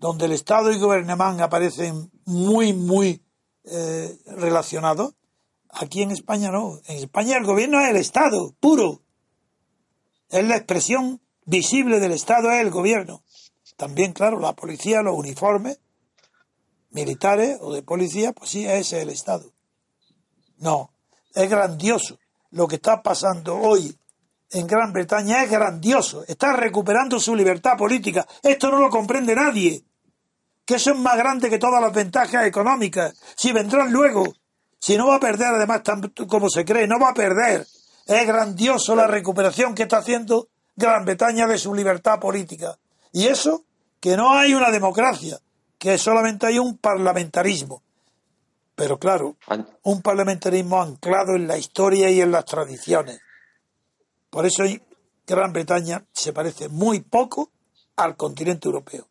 donde 0.00 0.24
el 0.24 0.32
Estado 0.32 0.72
y 0.72 0.78
gobernamán 0.78 1.42
aparecen 1.42 2.10
muy, 2.24 2.72
muy 2.72 3.22
eh, 3.64 4.18
relacionados, 4.26 5.14
aquí 5.68 6.00
en 6.00 6.10
España 6.10 6.50
no. 6.50 6.80
En 6.86 6.96
España 6.96 7.36
el 7.36 7.44
gobierno 7.44 7.78
es 7.80 7.90
el 7.90 7.96
Estado, 7.96 8.54
puro. 8.58 9.02
Es 10.30 10.42
la 10.44 10.56
expresión 10.56 11.20
visible 11.44 12.00
del 12.00 12.12
Estado, 12.12 12.50
es 12.50 12.62
el 12.62 12.70
gobierno. 12.70 13.22
También, 13.76 14.14
claro, 14.14 14.40
la 14.40 14.54
policía, 14.54 15.02
los 15.02 15.16
uniformes 15.16 15.78
militares 16.90 17.58
o 17.60 17.72
de 17.74 17.82
policía, 17.82 18.32
pues 18.32 18.50
sí, 18.50 18.64
ese 18.64 18.96
es 18.96 19.02
el 19.02 19.10
Estado. 19.10 19.52
No, 20.56 20.94
es 21.34 21.48
grandioso. 21.50 22.18
Lo 22.52 22.66
que 22.66 22.76
está 22.76 23.02
pasando 23.02 23.54
hoy 23.54 23.94
en 24.50 24.66
Gran 24.66 24.94
Bretaña 24.94 25.44
es 25.44 25.50
grandioso. 25.50 26.24
Está 26.26 26.54
recuperando 26.54 27.20
su 27.20 27.36
libertad 27.36 27.76
política. 27.76 28.26
Esto 28.42 28.70
no 28.70 28.78
lo 28.78 28.88
comprende 28.88 29.34
nadie 29.34 29.84
que 30.70 30.76
eso 30.76 30.92
es 30.92 30.98
más 30.98 31.16
grande 31.16 31.50
que 31.50 31.58
todas 31.58 31.82
las 31.82 31.92
ventajas 31.92 32.46
económicas. 32.46 33.12
Si 33.34 33.50
vendrán 33.50 33.92
luego, 33.92 34.22
si 34.78 34.96
no 34.96 35.08
va 35.08 35.16
a 35.16 35.20
perder 35.20 35.48
además 35.48 35.82
tanto 35.82 36.28
como 36.28 36.48
se 36.48 36.64
cree, 36.64 36.86
no 36.86 37.00
va 37.00 37.08
a 37.08 37.14
perder. 37.14 37.66
Es 38.06 38.24
grandioso 38.24 38.94
la 38.94 39.08
recuperación 39.08 39.74
que 39.74 39.82
está 39.82 39.98
haciendo 39.98 40.46
Gran 40.76 41.04
Bretaña 41.04 41.48
de 41.48 41.58
su 41.58 41.74
libertad 41.74 42.20
política. 42.20 42.78
Y 43.10 43.26
eso, 43.26 43.64
que 43.98 44.16
no 44.16 44.32
hay 44.32 44.54
una 44.54 44.70
democracia, 44.70 45.40
que 45.76 45.98
solamente 45.98 46.46
hay 46.46 46.60
un 46.60 46.78
parlamentarismo. 46.78 47.82
Pero 48.76 48.96
claro, 48.96 49.34
un 49.82 50.02
parlamentarismo 50.02 50.80
anclado 50.80 51.34
en 51.34 51.48
la 51.48 51.58
historia 51.58 52.10
y 52.10 52.20
en 52.20 52.30
las 52.30 52.44
tradiciones. 52.44 53.18
Por 54.30 54.46
eso 54.46 54.62
Gran 55.26 55.52
Bretaña 55.52 56.04
se 56.12 56.32
parece 56.32 56.68
muy 56.68 57.00
poco 57.00 57.50
al 57.96 58.16
continente 58.16 58.68
europeo 58.68 59.10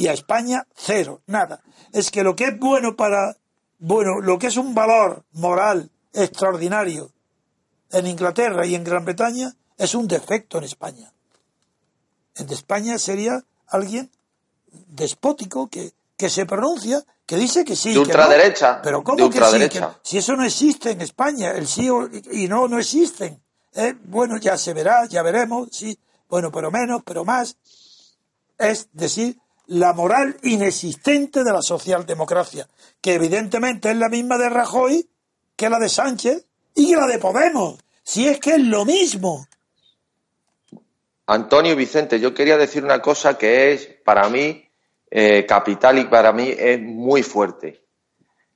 y 0.00 0.08
a 0.08 0.14
España 0.14 0.66
cero, 0.74 1.20
nada. 1.26 1.60
Es 1.92 2.10
que 2.10 2.22
lo 2.22 2.34
que 2.34 2.44
es 2.44 2.58
bueno 2.58 2.96
para, 2.96 3.36
bueno, 3.78 4.18
lo 4.22 4.38
que 4.38 4.46
es 4.46 4.56
un 4.56 4.74
valor 4.74 5.24
moral 5.32 5.90
extraordinario 6.14 7.12
en 7.92 8.06
Inglaterra 8.06 8.64
y 8.64 8.74
en 8.74 8.82
Gran 8.82 9.04
Bretaña 9.04 9.54
es 9.76 9.94
un 9.94 10.08
defecto 10.08 10.56
en 10.56 10.64
España. 10.64 11.12
En 12.34 12.48
España 12.48 12.98
sería 12.98 13.44
alguien 13.66 14.10
despótico 14.86 15.68
que, 15.68 15.92
que 16.16 16.30
se 16.30 16.46
pronuncia, 16.46 17.04
que 17.26 17.36
dice 17.36 17.62
que 17.62 17.76
sí. 17.76 17.92
De 17.92 17.98
ultraderecha. 17.98 18.80
Pero 18.80 19.04
¿cómo 19.04 19.28
que 19.28 19.38
sí? 19.38 19.80
si 20.00 20.16
eso 20.16 20.34
no 20.34 20.46
existe 20.46 20.92
en 20.92 21.02
España, 21.02 21.50
el 21.50 21.66
sí 21.66 21.90
y 22.32 22.48
no, 22.48 22.68
no 22.68 22.78
existen. 22.78 23.38
Eh, 23.74 23.94
bueno, 24.04 24.38
ya 24.38 24.56
se 24.56 24.72
verá, 24.72 25.04
ya 25.04 25.22
veremos, 25.22 25.68
sí. 25.72 25.98
Bueno, 26.26 26.50
pero 26.50 26.70
menos, 26.70 27.02
pero 27.04 27.22
más. 27.26 27.58
Es 28.56 28.88
decir, 28.94 29.38
la 29.70 29.92
moral 29.92 30.36
inexistente 30.42 31.44
de 31.44 31.52
la 31.52 31.62
socialdemocracia, 31.62 32.68
que 33.00 33.14
evidentemente 33.14 33.90
es 33.90 33.96
la 33.96 34.08
misma 34.08 34.36
de 34.36 34.48
Rajoy 34.48 35.08
que 35.54 35.70
la 35.70 35.78
de 35.78 35.88
Sánchez 35.88 36.44
y 36.74 36.96
la 36.96 37.06
de 37.06 37.18
Podemos, 37.18 37.78
si 38.02 38.26
es 38.26 38.40
que 38.40 38.54
es 38.54 38.62
lo 38.62 38.84
mismo. 38.84 39.46
Antonio 41.26 41.76
Vicente, 41.76 42.18
yo 42.18 42.34
quería 42.34 42.56
decir 42.56 42.82
una 42.82 43.00
cosa 43.00 43.38
que 43.38 43.72
es 43.72 43.86
para 44.04 44.28
mí 44.28 44.68
eh, 45.08 45.46
capital 45.46 45.98
y 46.00 46.06
para 46.06 46.32
mí 46.32 46.52
es 46.56 46.80
muy 46.80 47.22
fuerte. 47.22 47.84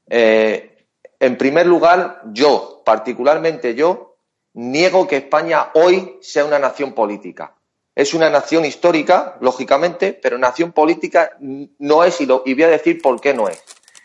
Eh, 0.09 0.87
en 1.21 1.39
primer 1.39 1.67
lugar, 1.67 2.23
yo, 2.33 2.83
particularmente 2.85 3.77
yo, 3.77 4.17
niego 4.55 5.07
que 5.07 5.19
España 5.19 5.71
hoy 5.75 6.19
sea 6.21 6.45
una 6.45 6.59
nación 6.59 6.93
política. 6.93 7.55
Es 7.97 8.13
una 8.13 8.29
nación 8.29 8.65
histórica, 8.65 9.37
lógicamente, 9.41 10.19
pero 10.21 10.37
nación 10.37 10.73
política 10.73 11.31
no 11.41 12.05
es 12.05 12.21
y, 12.21 12.27
lo, 12.27 12.43
y 12.45 12.55
voy 12.55 12.65
a 12.65 12.69
decir 12.69 13.01
por 13.01 13.21
qué 13.21 13.35
no 13.35 13.49
es. 13.49 13.63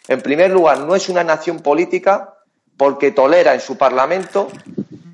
En 0.07 0.21
primer 0.21 0.51
lugar, 0.51 0.79
no 0.79 0.95
es 0.95 1.09
una 1.09 1.23
nación 1.23 1.59
política 1.59 2.35
porque 2.77 3.11
tolera 3.11 3.53
en 3.53 3.61
su 3.61 3.77
Parlamento 3.77 4.49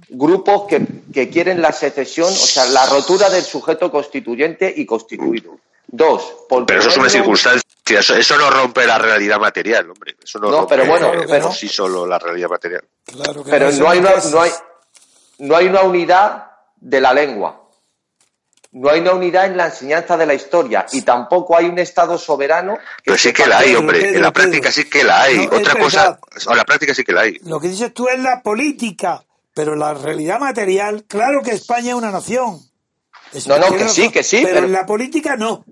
grupos 0.09 0.67
que, 0.67 0.85
que, 1.13 1.29
quieren 1.29 1.61
la 1.61 1.71
secesión, 1.71 2.27
o 2.27 2.31
sea, 2.31 2.65
la 2.67 2.85
rotura 2.85 3.29
del 3.29 3.43
sujeto 3.43 3.91
constituyente 3.91 4.73
y 4.75 4.85
constituido. 4.85 5.57
Dos, 5.87 6.45
porque 6.49 6.67
pero 6.67 6.79
eso 6.79 6.89
es 6.89 6.97
una 6.97 7.09
circunstancia, 7.09 7.63
eso, 7.87 8.15
eso, 8.15 8.37
no 8.37 8.49
rompe 8.49 8.85
la 8.85 8.97
realidad 8.97 9.39
material, 9.39 9.89
hombre. 9.89 10.15
Eso 10.21 10.39
no, 10.39 10.49
no 10.49 10.57
rompe 10.59 10.75
pero 10.75 10.87
bueno, 10.87 11.11
pero, 11.27 11.51
sí 11.51 11.67
solo 11.67 12.05
la 12.05 12.17
realidad 12.17 12.49
material. 12.49 12.83
Claro 13.05 13.43
que 13.43 13.51
pero 13.51 13.71
no, 13.71 13.77
no 13.77 13.89
hay, 13.89 13.99
una, 13.99 14.11
no, 14.31 14.41
hay, 14.41 14.51
no 15.39 15.55
hay 15.55 15.67
una 15.67 15.81
unidad 15.83 16.51
de 16.77 17.01
la 17.01 17.13
lengua. 17.13 17.61
No 18.77 18.89
hay 18.89 18.99
una 18.99 19.13
unidad 19.13 19.45
en 19.45 19.55
la 19.55 19.67
enseñanza 19.67 20.17
de 20.17 20.25
la 20.25 20.33
historia 20.33 20.85
y 20.91 21.01
tampoco 21.03 21.55
hay 21.57 21.65
un 21.67 21.79
Estado 21.79 22.17
soberano. 22.17 22.77
Pero 23.05 23.17
sí 23.17 23.31
que 23.31 23.45
la 23.47 23.59
hay, 23.59 23.73
hombre. 23.73 23.99
Pedro, 24.01 24.15
en 24.17 24.21
la 24.21 24.33
Pedro. 24.33 24.49
práctica 24.49 24.71
sí 24.71 24.89
que 24.89 25.03
la 25.05 25.21
hay. 25.21 25.47
No, 25.47 25.57
Otra 25.57 25.75
cosa, 25.79 26.19
en 26.49 26.57
la 26.57 26.65
práctica 26.65 26.93
sí 26.93 27.03
que 27.05 27.13
la 27.13 27.21
hay. 27.21 27.37
Lo 27.45 27.59
que 27.61 27.69
dices 27.69 27.93
tú 27.93 28.07
es 28.09 28.19
la 28.19 28.41
política, 28.43 29.23
pero 29.53 29.75
la 29.77 29.93
realidad 29.93 30.39
material, 30.39 31.05
claro 31.07 31.41
que 31.41 31.51
España 31.51 31.91
es 31.91 31.95
una 31.95 32.11
nación. 32.11 32.59
Es- 33.31 33.47
No, 33.47 33.57
no, 33.57 33.71
que 33.77 33.87
sí, 33.87 34.09
que 34.11 34.23
sí, 34.23 34.39
Pero, 34.43 34.55
pero- 34.55 34.65
en 34.67 34.73
la 34.73 34.85
política 34.85 35.37
no. 35.37 35.63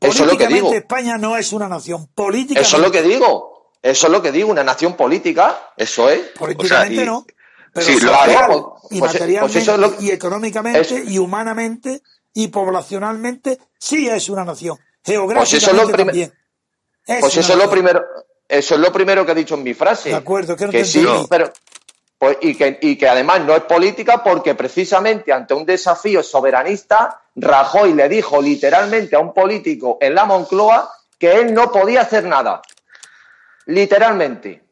Eso 0.00 0.10
es 0.10 0.18
lo 0.20 0.38
que 0.38 0.44
Políticamente 0.46 0.54
digo. 0.54 0.72
España 0.74 1.18
no 1.18 1.36
es 1.36 1.52
una 1.52 1.68
nación. 1.68 2.08
Políticamente, 2.14 2.66
Eso 2.66 2.76
es 2.78 2.82
lo 2.82 2.90
que 2.90 3.02
digo. 3.02 3.70
Eso 3.82 4.06
es 4.06 4.12
lo 4.12 4.22
que 4.22 4.32
digo, 4.32 4.50
una 4.50 4.64
nación 4.64 4.96
política, 4.96 5.72
eso 5.76 6.08
es. 6.08 6.20
políticamente 6.38 6.94
O 6.94 6.96
sea, 6.96 7.02
y- 7.04 7.06
no. 7.06 7.26
Pero 7.74 7.86
sí, 7.86 8.00
lo- 8.00 8.12
social 8.12 8.50
y 8.90 8.98
pues- 9.00 9.12
materialmente 9.12 9.40
pues 9.40 9.56
eso 9.56 9.74
es 9.74 9.78
lo- 9.78 9.94
y 10.00 10.10
económicamente 10.10 10.80
es- 10.80 11.10
y 11.10 11.18
humanamente 11.18 12.02
y 12.34 12.48
poblacionalmente 12.48 13.58
sí 13.78 14.08
es 14.08 14.28
una 14.28 14.44
nación. 14.44 14.78
Pues 15.04 15.16
eso 15.54 15.70
es 15.70 15.76
lo 15.76 15.86
Geográficamente 15.86 16.04
también. 16.04 16.32
Es 17.06 17.20
Pues 17.20 17.36
eso 17.36 17.52
es 17.52 17.58
lo 17.58 17.70
primero, 17.70 18.04
eso 18.48 18.74
es 18.74 18.80
lo 18.80 18.92
primero 18.92 19.26
que 19.26 19.32
he 19.32 19.34
dicho 19.34 19.54
en 19.54 19.62
mi 19.62 19.74
frase. 19.74 20.10
De 20.10 20.14
acuerdo, 20.14 20.56
que 20.56 20.66
no 20.66 20.70
te 20.70 20.84
sí, 20.84 21.04
pero 21.28 21.52
pues, 22.18 22.38
y 22.40 22.54
que 22.54 22.78
y 22.80 22.96
que 22.96 23.08
además 23.08 23.40
no 23.40 23.56
es 23.56 23.62
política 23.62 24.22
porque 24.22 24.54
precisamente 24.54 25.32
ante 25.32 25.54
un 25.54 25.66
desafío 25.66 26.22
soberanista 26.22 27.22
Rajoy 27.34 27.94
le 27.94 28.08
dijo 28.08 28.40
literalmente 28.40 29.16
a 29.16 29.20
un 29.20 29.32
político 29.32 29.98
en 30.00 30.14
la 30.14 30.24
Moncloa 30.24 30.92
que 31.18 31.32
él 31.32 31.54
no 31.54 31.72
podía 31.72 32.02
hacer 32.02 32.24
nada. 32.24 32.62
Literalmente. 33.66 34.62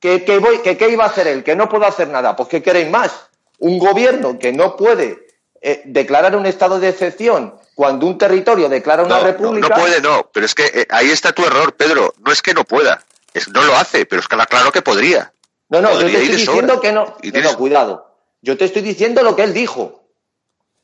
¿Que, 0.00 0.24
que, 0.24 0.38
voy, 0.38 0.58
que 0.58 0.76
qué 0.76 0.90
iba 0.90 1.04
a 1.04 1.08
hacer 1.08 1.26
él? 1.26 1.42
Que 1.42 1.56
no 1.56 1.68
puedo 1.68 1.86
hacer 1.86 2.08
nada. 2.08 2.36
Pues 2.36 2.48
¿qué 2.48 2.62
queréis 2.62 2.88
más? 2.88 3.10
Un 3.58 3.78
gobierno 3.78 4.38
que 4.38 4.52
no 4.52 4.76
puede 4.76 5.27
eh, 5.60 5.82
declarar 5.86 6.36
un 6.36 6.46
estado 6.46 6.78
de 6.80 6.88
excepción 6.88 7.54
cuando 7.74 8.06
un 8.06 8.18
territorio 8.18 8.68
declara 8.68 9.02
una 9.04 9.18
No, 9.18 9.24
república. 9.24 9.68
no 9.68 9.74
puede, 9.74 10.00
no. 10.00 10.30
Pero 10.32 10.46
es 10.46 10.54
que 10.54 10.66
eh, 10.66 10.86
ahí 10.90 11.10
está 11.10 11.32
tu 11.32 11.44
error, 11.44 11.74
Pedro. 11.74 12.14
No 12.24 12.32
es 12.32 12.42
que 12.42 12.54
no 12.54 12.64
pueda. 12.64 13.02
Es, 13.34 13.48
no 13.48 13.62
lo 13.64 13.74
hace, 13.76 14.06
pero 14.06 14.20
es 14.20 14.28
que 14.28 14.36
la- 14.36 14.46
claro 14.46 14.72
que 14.72 14.82
podría. 14.82 15.32
No, 15.68 15.80
no, 15.80 15.92
yo 15.92 16.06
te 16.06 16.06
estoy 16.06 16.28
diciendo 16.28 16.74
sobra. 16.74 16.80
que 16.80 16.92
no. 16.92 17.16
Y 17.22 17.30
tienes- 17.32 17.52
no, 17.52 17.58
cuidado. 17.58 18.14
Yo 18.40 18.56
te 18.56 18.64
estoy 18.64 18.82
diciendo 18.82 19.22
lo 19.22 19.36
que 19.36 19.42
él 19.42 19.52
dijo. 19.52 20.02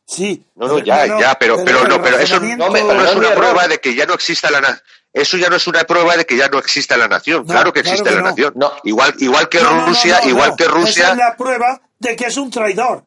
Sí. 0.06 0.44
No, 0.54 0.68
no, 0.68 0.78
ya, 0.80 1.06
ya, 1.18 1.34
pero, 1.38 1.64
pero, 1.64 1.88
no, 1.88 2.02
pero 2.02 2.18
eso 2.18 2.38
no 2.38 2.70
me- 2.70 2.82
no 2.82 3.04
es 3.04 3.14
una 3.14 3.30
prueba 3.34 3.60
error. 3.62 3.68
de 3.68 3.78
que 3.80 3.94
ya 3.94 4.04
no 4.06 4.14
exista 4.14 4.50
la 4.50 4.60
nación. 4.60 4.80
Eso 5.14 5.36
ya 5.38 5.48
no 5.48 5.56
es 5.56 5.66
una 5.68 5.84
prueba 5.84 6.16
de 6.16 6.26
que 6.26 6.36
ya 6.36 6.48
no 6.48 6.58
exista 6.58 6.96
la 6.96 7.06
nación. 7.08 7.44
No, 7.46 7.52
claro 7.52 7.72
que 7.72 7.82
claro 7.82 7.92
existe 7.94 8.10
que 8.10 8.16
la 8.16 8.22
no. 8.22 8.28
nación. 8.30 8.52
No. 8.56 8.72
Igual, 8.82 9.14
igual 9.18 9.48
que 9.48 9.60
No, 9.62 9.70
no, 9.70 9.76
no, 9.82 9.86
Rusia, 9.86 10.20
no, 10.22 10.28
igual 10.28 10.50
no. 10.50 10.56
que 10.56 10.64
Esa 10.64 10.72
Rusia. 10.72 11.08
es 11.12 11.16
la 11.16 11.36
prueba 11.36 11.80
de 12.00 12.16
que 12.16 12.26
es 12.26 12.36
un 12.36 12.50
traidor. 12.50 13.04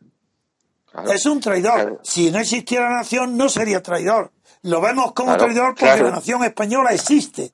Claro. 1.03 1.11
Es 1.11 1.25
un 1.25 1.39
traidor. 1.39 1.73
Claro. 1.75 1.99
Si 2.03 2.31
no 2.31 2.39
existiera 2.39 2.89
nación, 2.89 3.37
no 3.37 3.49
sería 3.49 3.81
traidor. 3.83 4.31
Lo 4.63 4.81
vemos 4.81 5.13
como 5.13 5.29
Claro, 5.31 5.43
traidor 5.45 5.67
porque 5.69 5.85
claro. 5.85 6.05
la 6.05 6.11
nación 6.11 6.43
española 6.43 6.91
existe. 6.91 7.53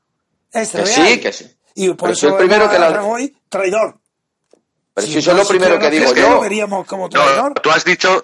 Es 0.51 0.69
Que 0.71 0.77
real. 0.77 0.87
sí, 1.07 1.19
que 1.19 1.33
sí. 1.33 1.57
Y 1.75 1.87
por 1.89 1.97
Pero 1.97 2.13
eso 2.13 2.27
el 2.29 2.35
primero 2.35 2.69
que 2.69 2.79
la- 2.79 3.03
hoy 3.03 3.35
traidor. 3.49 3.97
Pero 4.93 5.07
si 5.07 5.17
eso 5.17 5.31
es 5.31 5.37
lo 5.37 5.45
primero 5.47 5.79
que 5.79 5.89
digo 5.89 6.13
yo. 6.13 6.29
lo 6.29 6.39
veríamos 6.41 6.85
como 6.85 7.03
No, 7.03 7.09
traidor. 7.09 7.53
tú 7.61 7.69
has 7.71 7.83
dicho. 7.83 8.21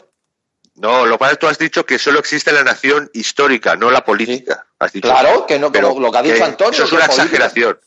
No, 0.76 1.06
lo 1.06 1.18
cual 1.18 1.38
tú 1.38 1.48
has 1.48 1.58
dicho 1.58 1.86
que 1.86 2.00
solo 2.00 2.20
existe 2.20 2.54
la 2.54 2.64
nación 2.64 3.10
histórica, 3.14 3.76
no 3.76 3.92
la 3.92 4.06
política. 4.06 4.66
Has 4.80 4.94
dicho 4.94 5.10
Claro, 5.10 5.46
que 5.46 5.60
no, 5.60 5.72
Pero 5.72 6.00
lo 6.00 6.10
que 6.12 6.18
ha 6.18 6.22
dicho 6.22 6.46
Antonio, 6.46 6.72
Eso 6.72 6.84
es 6.86 6.92
una 6.94 7.02
política- 7.08 7.24
exageración. 7.24 7.80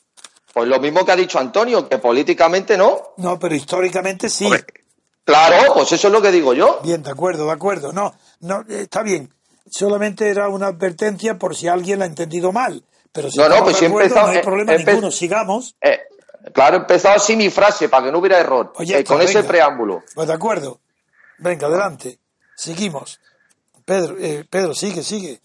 Pues 0.53 0.69
lo 0.69 0.79
mismo 0.79 1.07
que 1.07 1.13
ha 1.13 1.17
dicho 1.17 1.39
Antonio, 1.39 1.89
que 1.89 1.97
políticamente 1.97 2.77
no. 2.77 3.15
No, 3.17 3.39
pero 3.39 3.55
históricamente 3.55 4.29
sí. 4.29 4.45
Hombre, 4.45 4.67
Claro, 5.25 5.75
pues 5.75 5.93
eso 5.93 6.09
es 6.09 6.13
lo 6.13 6.21
que 6.21 6.33
digo 6.33 6.53
yo. 6.55 6.81
Bien, 6.83 7.03
de 7.03 7.11
acuerdo, 7.11 7.47
de 7.47 7.53
acuerdo. 7.53 7.93
No, 7.93 8.15
no, 8.41 8.65
está 8.69 9.03
bien. 9.03 9.33
Solamente 9.71 10.29
era 10.29 10.49
una 10.49 10.69
advertencia 10.69 11.39
por 11.39 11.55
si 11.57 11.69
alguien 11.69 12.01
la 12.01 12.05
ha 12.05 12.09
entendido 12.09 12.51
mal. 12.53 12.83
Pero 13.13 13.31
si 13.31 13.39
No, 13.39 13.49
no, 13.49 13.63
pues 13.63 13.77
si 13.77 13.85
empezado- 13.85 14.27
no 14.29 14.33
hay 14.33 14.43
problema 14.43 14.75
ninguno. 14.75 15.11
Sigamos. 15.11 15.77
Eh, 15.81 16.01
claro, 16.53 16.77
he 16.77 16.81
empezado 16.81 17.15
así 17.17 17.37
mi 17.37 17.51
frase 17.51 17.89
para 17.89 18.07
que 18.07 18.13
no 18.13 18.19
hubiera 18.19 18.39
error. 18.39 18.73
Oye, 18.77 18.99
eh, 18.99 19.05
con 19.05 19.19
pues 19.19 19.31
ese 19.31 19.45
preámbulo. 19.45 20.03
Pues 20.15 20.27
de 20.27 20.35
acuerdo. 20.35 20.81
Venga, 21.39 21.67
adelante. 21.69 22.19
Seguimos. 22.57 23.21
Pedro, 23.85 24.17
eh, 24.19 24.45
Pedro, 24.49 24.75
sigue, 24.75 25.03
sigue. 25.03 25.41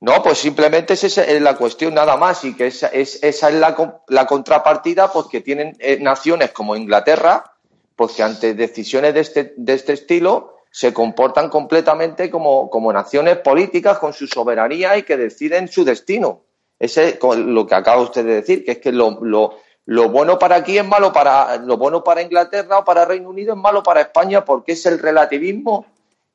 No, 0.00 0.22
pues 0.22 0.38
simplemente 0.38 0.94
esa 0.94 1.24
es 1.24 1.42
la 1.42 1.56
cuestión 1.56 1.94
nada 1.94 2.16
más 2.16 2.44
y 2.44 2.54
que 2.54 2.68
esa 2.68 2.86
es, 2.88 3.18
esa 3.22 3.48
es 3.48 3.54
la, 3.56 4.00
la 4.06 4.26
contrapartida 4.26 5.10
pues 5.12 5.26
que 5.26 5.40
tienen 5.40 5.76
eh, 5.80 5.98
naciones 6.00 6.52
como 6.52 6.76
Inglaterra, 6.76 7.56
pues 7.98 8.12
que 8.12 8.22
ante 8.22 8.54
decisiones 8.54 9.12
de 9.12 9.20
este, 9.20 9.54
de 9.56 9.74
este 9.74 9.94
estilo 9.94 10.54
se 10.70 10.94
comportan 10.94 11.50
completamente 11.50 12.30
como, 12.30 12.70
como 12.70 12.92
naciones 12.92 13.38
políticas 13.38 13.98
con 13.98 14.12
su 14.12 14.28
soberanía 14.28 14.96
y 14.96 15.02
que 15.02 15.16
deciden 15.16 15.66
su 15.66 15.84
destino. 15.84 16.44
Ese 16.78 17.08
es 17.08 17.36
lo 17.38 17.66
que 17.66 17.74
acaba 17.74 18.00
usted 18.00 18.24
de 18.24 18.34
decir, 18.34 18.64
que 18.64 18.70
es 18.70 18.78
que 18.78 18.92
lo, 18.92 19.18
lo, 19.20 19.56
lo 19.84 20.10
bueno 20.10 20.38
para 20.38 20.54
aquí 20.54 20.78
es 20.78 20.86
malo 20.86 21.12
para 21.12 21.56
lo 21.56 21.76
bueno 21.76 22.04
para 22.04 22.22
Inglaterra 22.22 22.78
o 22.78 22.84
para 22.84 23.04
Reino 23.04 23.30
Unido 23.30 23.54
es 23.54 23.58
malo 23.58 23.82
para 23.82 24.02
España 24.02 24.44
porque 24.44 24.72
es 24.72 24.86
el 24.86 25.00
relativismo 25.00 25.86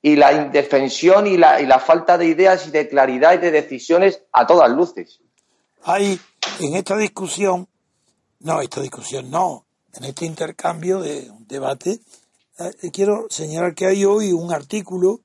y 0.02 0.18
la 0.18 0.34
indefensión 0.34 1.28
y 1.28 1.38
la, 1.38 1.62
y 1.62 1.66
la 1.66 1.80
falta 1.80 2.18
de 2.18 2.26
ideas 2.26 2.68
y 2.68 2.72
de 2.72 2.90
claridad 2.90 3.36
y 3.36 3.38
de 3.38 3.52
decisiones 3.52 4.22
a 4.34 4.46
todas 4.46 4.70
luces. 4.70 5.22
Hay 5.84 6.20
en 6.60 6.76
esta 6.76 6.98
discusión, 6.98 7.70
no, 8.42 8.60
esta 8.60 8.82
discusión 8.82 9.32
no, 9.32 9.66
en 9.94 10.04
este 10.04 10.26
intercambio 10.26 11.00
de 11.00 11.32
debate, 11.48 12.00
eh, 12.60 12.92
quiero 12.92 13.28
señalar 13.30 13.76
que 13.76 13.86
hay 13.86 14.06
hoy 14.06 14.32
un 14.32 14.52
artículo 14.52 15.22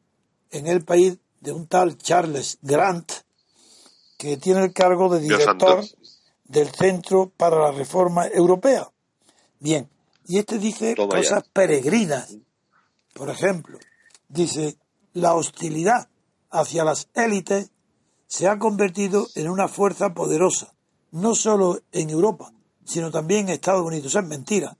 en 0.51 0.66
el 0.66 0.85
país 0.85 1.19
de 1.41 1.53
un 1.53 1.66
tal 1.66 1.99
Charles 1.99 2.59
Grant, 2.62 3.12
que 4.16 4.37
tiene 4.37 4.64
el 4.64 4.73
cargo 4.73 5.09
de 5.09 5.21
director 5.21 5.85
del 6.45 6.69
Centro 6.71 7.31
para 7.37 7.59
la 7.59 7.73
Reforma 7.73 8.27
Europea. 8.27 8.91
Bien, 9.61 9.89
y 10.27 10.39
este 10.39 10.59
dice 10.59 10.95
Toma 10.95 11.14
ya. 11.14 11.19
cosas 11.19 11.45
peregrinas. 11.53 12.37
Por 13.14 13.31
ejemplo, 13.31 13.79
dice, 14.29 14.77
la 15.12 15.35
hostilidad 15.35 16.09
hacia 16.51 16.85
las 16.85 17.09
élites 17.14 17.71
se 18.27 18.49
ha 18.49 18.59
convertido 18.59 19.27
en 19.35 19.49
una 19.49 19.69
fuerza 19.69 20.14
poderosa, 20.14 20.75
no 21.11 21.35
solo 21.35 21.81
en 21.93 22.11
Europa, 22.11 22.53
sino 22.89 23.11
también 23.11 23.49
Estados 23.49 23.84
Unidos. 23.84 24.14
Es 24.14 24.24
mentira. 24.24 24.76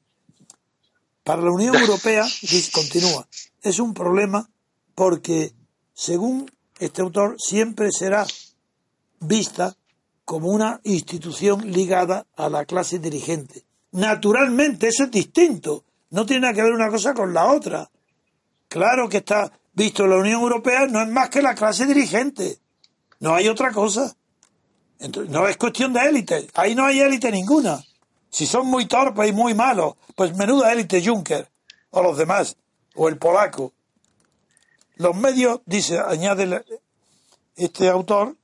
Para 1.23 1.43
la 1.43 1.51
Unión 1.51 1.77
Europea, 1.81 2.27
continúa, 2.73 3.29
es 3.63 3.79
un 3.79 3.93
problema 3.93 4.49
porque, 4.95 5.53
según 5.93 6.51
este 6.79 7.03
autor, 7.03 7.37
siempre 7.39 7.93
será 7.93 8.27
vista 9.21 9.77
como 10.25 10.49
una 10.49 10.81
institución 10.85 11.71
ligada 11.71 12.27
a 12.37 12.49
la 12.49 12.65
clase 12.65 12.99
dirigente. 12.99 13.65
Naturalmente, 13.93 14.89
eso 14.89 15.05
es 15.05 15.11
distinto. 15.11 15.85
No 16.11 16.25
tiene 16.25 16.43
nada 16.43 16.55
que 16.55 16.63
ver 16.63 16.73
una 16.73 16.91
cosa 16.91 17.15
con 17.15 17.33
la 17.35 17.53
otra. 17.53 17.91
Claro 18.69 19.09
que 19.09 19.19
está 19.19 19.53
visto 19.73 20.07
la 20.07 20.17
Unión 20.17 20.43
Europea, 20.43 20.87
no 20.87 21.03
es 21.03 21.09
más 21.09 21.31
que 21.31 21.43
la 21.43 21.55
clase 21.55 21.87
dirigente. 21.87 22.59
No 23.21 23.35
hay 23.35 23.49
otra 23.49 23.73
cosa. 23.73 24.15
Entonces, 24.99 25.33
no 25.33 25.47
es 25.47 25.57
cuestión 25.57 25.93
de 25.93 26.01
élite. 26.01 26.49
Ahí 26.55 26.75
no 26.75 26.85
hay 26.85 27.01
élite 27.01 27.31
ninguna. 27.31 27.83
Si 28.31 28.47
son 28.47 28.67
muy 28.67 28.87
torpes 28.87 29.29
y 29.29 29.33
muy 29.33 29.55
malos, 29.55 29.95
pues 30.15 30.37
menuda 30.37 30.73
élite 30.73 31.05
Juncker 31.05 31.49
o 31.91 32.03
los 32.03 32.19
demás, 32.19 32.57
o 32.95 33.09
el 33.09 33.19
polaco. 33.19 33.73
Los 34.97 35.17
medios, 35.17 35.61
dice, 35.65 35.99
añade 35.99 36.65
este 37.57 37.89
autor, 37.89 38.37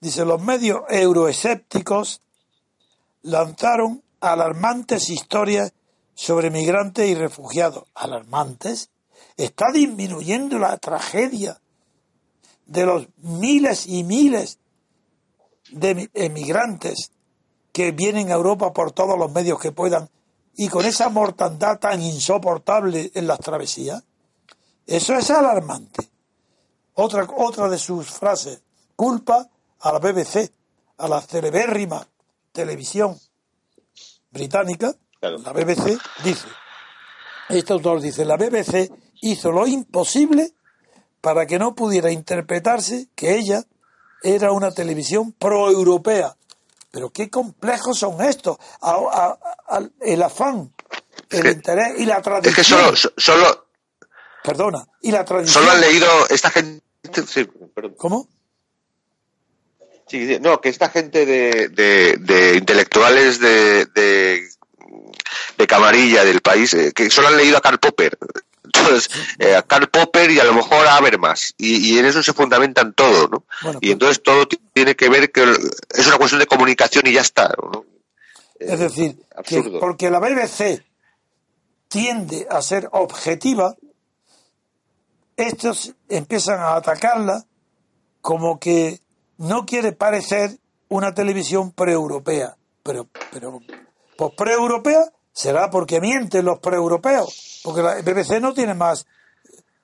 dice, 0.00 0.24
los 0.24 0.42
medios 0.42 0.80
euroescépticos 0.88 2.20
lanzaron 3.22 4.02
alarmantes 4.20 5.10
historias 5.10 5.72
sobre 6.14 6.50
migrantes 6.50 7.08
y 7.08 7.14
refugiados. 7.14 7.84
¿Alarmantes? 7.94 8.90
Está 9.36 9.66
disminuyendo 9.72 10.58
la 10.58 10.76
tragedia 10.78 11.60
de 12.66 12.86
los 12.86 13.08
miles 13.18 13.86
y 13.86 14.04
miles 14.04 14.58
de 15.70 16.08
emigrantes 16.14 17.10
que 17.74 17.90
vienen 17.90 18.30
a 18.30 18.34
Europa 18.34 18.72
por 18.72 18.92
todos 18.92 19.18
los 19.18 19.32
medios 19.32 19.58
que 19.58 19.72
puedan 19.72 20.08
y 20.54 20.68
con 20.68 20.86
esa 20.86 21.08
mortandad 21.08 21.80
tan 21.80 22.00
insoportable 22.00 23.10
en 23.14 23.26
las 23.26 23.40
travesías, 23.40 24.04
eso 24.86 25.14
es 25.14 25.28
alarmante. 25.30 26.08
Otra, 26.94 27.26
otra 27.36 27.68
de 27.68 27.76
sus 27.76 28.08
frases, 28.08 28.62
culpa 28.94 29.48
a 29.80 29.92
la 29.92 29.98
BBC, 29.98 30.52
a 30.98 31.08
la 31.08 31.20
celebérrima 31.20 32.06
televisión 32.52 33.18
británica, 34.30 34.94
la 35.20 35.52
BBC, 35.52 35.98
dice, 36.22 36.46
este 37.48 37.72
autor 37.72 38.00
dice, 38.00 38.24
la 38.24 38.36
BBC 38.36 38.92
hizo 39.20 39.50
lo 39.50 39.66
imposible 39.66 40.52
para 41.20 41.44
que 41.46 41.58
no 41.58 41.74
pudiera 41.74 42.12
interpretarse 42.12 43.08
que 43.16 43.34
ella 43.34 43.64
era 44.22 44.52
una 44.52 44.70
televisión 44.70 45.32
proeuropea. 45.32 46.36
Pero 46.94 47.10
qué 47.10 47.28
complejos 47.28 47.98
son 47.98 48.22
estos. 48.22 48.56
el 50.00 50.22
afán, 50.22 50.72
el 51.28 51.46
interés 51.48 51.94
y 51.98 52.06
la 52.06 52.22
tradición. 52.22 52.52
Es 52.52 52.56
que 52.56 53.20
solo, 53.20 53.66
Perdona, 54.44 54.86
y 55.02 55.10
la 55.10 55.24
tradición. 55.24 55.64
Solo 55.64 55.72
han 55.72 55.80
leído 55.80 56.06
esta 56.28 56.50
gente. 56.50 56.84
¿Cómo? 57.96 58.28
Sí, 60.06 60.38
no, 60.40 60.60
que 60.60 60.68
esta 60.68 60.88
gente 60.88 61.26
de, 61.26 61.68
de, 61.68 62.56
intelectuales 62.56 63.40
de, 63.40 63.86
de, 63.86 65.66
camarilla 65.66 66.24
del 66.24 66.42
país, 66.42 66.74
eh, 66.74 66.92
que 66.94 67.10
solo 67.10 67.26
han 67.26 67.36
leído 67.36 67.56
a 67.56 67.60
Karl 67.60 67.80
Popper. 67.80 68.16
Entonces, 68.64 69.10
eh, 69.38 69.54
a 69.54 69.62
Karl 69.62 69.88
Popper 69.88 70.30
y 70.30 70.40
a 70.40 70.44
lo 70.44 70.54
mejor 70.54 70.86
a 70.86 70.96
Habermas. 70.96 71.54
Y, 71.58 71.94
y 71.94 71.98
en 71.98 72.06
eso 72.06 72.22
se 72.22 72.32
fundamentan 72.32 72.94
todo, 72.94 73.28
¿no? 73.28 73.44
y 73.62 73.68
pues 73.70 73.92
entonces 73.92 74.22
todo 74.22 74.46
tiene 74.72 74.96
que 74.96 75.08
ver 75.08 75.30
que 75.30 75.42
es 75.42 76.06
una 76.06 76.16
cuestión 76.16 76.40
de 76.40 76.46
comunicación 76.46 77.06
y 77.06 77.12
ya 77.12 77.20
está, 77.20 77.54
¿no? 77.60 77.84
Es 78.58 78.78
decir, 78.78 79.16
que 79.44 79.62
porque 79.80 80.10
la 80.10 80.20
BBC 80.20 80.82
tiende 81.88 82.46
a 82.50 82.62
ser 82.62 82.88
objetiva, 82.92 83.76
estos 85.36 85.94
empiezan 86.08 86.60
a 86.60 86.76
atacarla 86.76 87.44
como 88.20 88.58
que 88.58 89.00
no 89.36 89.66
quiere 89.66 89.92
parecer 89.92 90.58
una 90.88 91.14
televisión 91.14 91.72
pre-europea. 91.72 92.56
Pero, 92.82 93.08
pero, 93.32 93.60
pues 94.16 94.32
pre-europea 94.36 95.04
será 95.34 95.68
porque 95.68 96.00
mienten 96.00 96.44
los 96.44 96.60
pre-europeos, 96.60 97.60
porque 97.64 97.82
la 97.82 97.96
BBC 97.96 98.40
no 98.40 98.54
tiene 98.54 98.74
más 98.74 99.04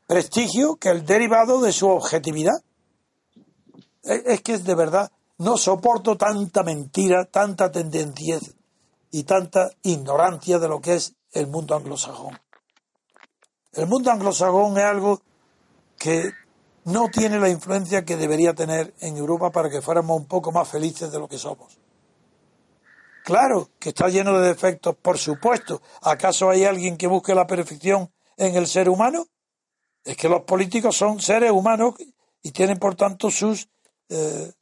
prestigio 0.06 0.76
que 0.76 0.90
el 0.90 1.04
derivado 1.04 1.60
de 1.60 1.72
su 1.72 1.88
objetividad. 1.88 2.62
Es 4.02 4.40
que 4.40 4.54
es 4.54 4.64
de 4.64 4.74
verdad, 4.74 5.10
no 5.38 5.58
soporto 5.58 6.16
tanta 6.16 6.62
mentira, 6.62 7.26
tanta 7.26 7.70
tendencia 7.70 8.38
y 9.10 9.24
tanta 9.24 9.70
ignorancia 9.82 10.58
de 10.58 10.68
lo 10.68 10.80
que 10.80 10.94
es 10.94 11.14
el 11.32 11.48
mundo 11.48 11.74
anglosajón. 11.74 12.38
El 13.72 13.86
mundo 13.86 14.10
anglosajón 14.10 14.78
es 14.78 14.84
algo 14.84 15.20
que 15.98 16.32
no 16.84 17.08
tiene 17.08 17.38
la 17.38 17.48
influencia 17.48 18.04
que 18.04 18.16
debería 18.16 18.54
tener 18.54 18.94
en 19.00 19.16
Europa 19.16 19.50
para 19.50 19.68
que 19.68 19.82
fuéramos 19.82 20.16
un 20.18 20.26
poco 20.26 20.52
más 20.52 20.68
felices 20.68 21.12
de 21.12 21.18
lo 21.18 21.28
que 21.28 21.38
somos. 21.38 21.76
Claro 23.24 23.70
que 23.78 23.90
está 23.90 24.08
lleno 24.08 24.38
de 24.38 24.48
defectos, 24.48 24.96
por 24.96 25.18
supuesto. 25.18 25.82
¿Acaso 26.02 26.50
hay 26.50 26.64
alguien 26.64 26.96
que 26.96 27.06
busque 27.06 27.34
la 27.34 27.46
perfección 27.46 28.12
en 28.36 28.56
el 28.56 28.66
ser 28.66 28.88
humano? 28.88 29.26
Es 30.04 30.16
que 30.16 30.28
los 30.28 30.42
políticos 30.42 30.96
son 30.96 31.20
seres 31.20 31.50
humanos 31.50 31.94
y 32.42 32.52
tienen 32.52 32.78
por 32.78 32.94
tanto 32.94 33.30
sus 33.30 33.68
eh, 34.08 34.52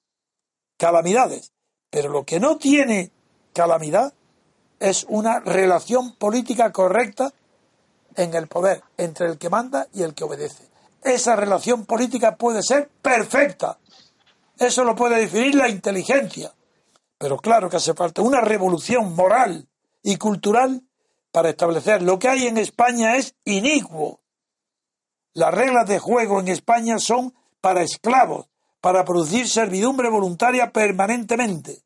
calamidades. 0.77 1.53
Pero 1.91 2.11
lo 2.11 2.25
que 2.25 2.41
no 2.41 2.59
tiene 2.59 3.13
calamidad 3.53 4.13
es 4.81 5.07
una 5.09 5.41
relación 5.41 6.17
política 6.17 6.73
correcta 6.73 7.33
en 8.17 8.35
el 8.35 8.49
poder 8.49 8.83
entre 8.97 9.29
el 9.29 9.39
que 9.39 9.49
manda 9.49 9.87
y 9.93 10.03
el 10.03 10.15
que 10.15 10.25
obedece 10.25 10.69
esa 11.03 11.37
relación 11.37 11.85
política 11.87 12.37
puede 12.37 12.63
ser 12.63 12.89
perfecta. 13.03 13.79
Eso 14.59 14.85
lo 14.85 14.95
puede 14.95 15.21
definir 15.21 15.55
la 15.55 15.69
inteligencia. 15.69 16.53
Pero 17.19 17.37
claro 17.39 17.69
que 17.69 17.77
hace 17.77 17.95
falta 17.95 18.23
una 18.23 18.41
revolución 18.41 19.15
moral 19.15 19.69
y 20.03 20.17
cultural 20.17 20.83
para 21.33 21.51
establecer 21.51 22.03
lo 22.03 22.19
que 22.19 22.29
hay 22.29 22.47
en 22.47 22.59
España 22.59 23.17
es 23.17 23.35
inicuo. 23.45 24.21
Las 25.35 25.53
reglas 25.53 25.87
de 25.89 25.99
juego 25.99 26.41
en 26.41 26.49
España 26.49 26.99
son 26.99 27.35
para 27.61 27.83
esclavos, 27.83 28.49
para 28.81 29.05
producir 29.05 29.49
servidumbre 29.49 30.09
voluntaria 30.09 30.73
permanentemente. 30.73 31.83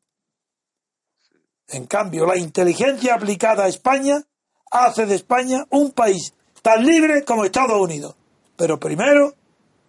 En 1.67 1.87
cambio, 1.87 2.25
la 2.25 2.37
inteligencia 2.37 3.15
aplicada 3.15 3.63
a 3.63 3.67
España 3.67 4.23
hace 4.71 5.05
de 5.05 5.15
España 5.15 5.65
un 5.69 5.91
país 5.91 6.33
tan 6.61 6.85
libre 6.85 7.23
como 7.25 7.45
Estados 7.45 7.79
Unidos. 7.79 8.15
Pero 8.55 8.79
primero, 8.79 9.33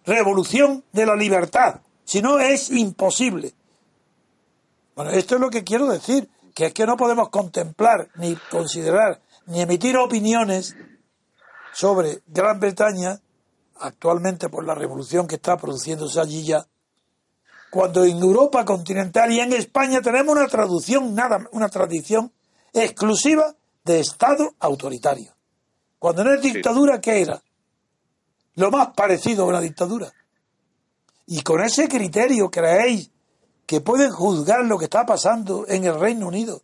revolución 0.05 0.83
de 0.91 1.05
la 1.05 1.15
libertad. 1.15 1.81
Si 2.03 2.21
no, 2.21 2.39
es 2.39 2.69
imposible. 2.71 3.53
Bueno, 4.95 5.11
esto 5.11 5.35
es 5.35 5.41
lo 5.41 5.49
que 5.49 5.63
quiero 5.63 5.87
decir, 5.87 6.29
que 6.53 6.67
es 6.67 6.73
que 6.73 6.85
no 6.85 6.95
podemos 6.95 7.29
contemplar, 7.29 8.09
ni 8.15 8.35
considerar, 8.49 9.21
ni 9.45 9.61
emitir 9.61 9.97
opiniones 9.97 10.75
sobre 11.73 12.21
Gran 12.27 12.59
Bretaña, 12.59 13.19
actualmente 13.79 14.49
por 14.49 14.65
la 14.65 14.73
revolución 14.73 15.27
que 15.27 15.35
está 15.35 15.57
produciéndose 15.57 16.19
allí 16.19 16.45
ya, 16.45 16.65
cuando 17.69 18.05
en 18.05 18.17
Europa 18.17 18.63
continental 18.63 19.31
y 19.31 19.41
en 19.41 19.51
España 19.51 20.01
tenemos 20.01 20.33
una 20.33 20.47
traducción, 20.47 21.13
nada, 21.13 21.45
una 21.51 21.67
tradición 21.67 22.31
exclusiva 22.71 23.53
de 23.83 23.99
Estado 23.99 24.55
autoritario. 24.59 25.35
Cuando 25.99 26.23
no 26.23 26.33
es 26.33 26.41
dictadura, 26.41 27.01
¿qué 27.01 27.21
era? 27.21 27.41
lo 28.55 28.71
más 28.71 28.89
parecido 28.95 29.43
a 29.43 29.47
una 29.47 29.61
dictadura. 29.61 30.11
Y 31.27 31.41
con 31.41 31.61
ese 31.61 31.87
criterio 31.87 32.49
creéis 32.49 33.11
que 33.65 33.81
pueden 33.81 34.11
juzgar 34.11 34.65
lo 34.65 34.77
que 34.77 34.85
está 34.85 35.05
pasando 35.05 35.65
en 35.67 35.85
el 35.85 35.99
Reino 35.99 36.27
Unido. 36.27 36.61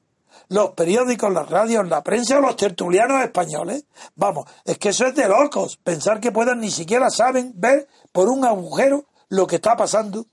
Los 0.49 0.71
periódicos, 0.71 1.31
las 1.31 1.49
radios, 1.49 1.87
la 1.87 2.03
prensa 2.03 2.37
o 2.37 2.41
los 2.41 2.55
tertulianos 2.55 3.23
españoles. 3.23 3.85
Vamos, 4.15 4.45
es 4.65 4.77
que 4.77 4.89
eso 4.89 5.05
es 5.05 5.15
de 5.15 5.27
locos. 5.27 5.77
Pensar 5.77 6.19
que 6.19 6.31
puedan 6.31 6.59
ni 6.59 6.69
siquiera 6.69 7.09
saben 7.09 7.53
ver 7.55 7.87
por 8.11 8.29
un 8.29 8.45
agujero 8.45 9.05
lo 9.29 9.47
que 9.47 9.55
está 9.55 9.75
pasando 9.75 10.25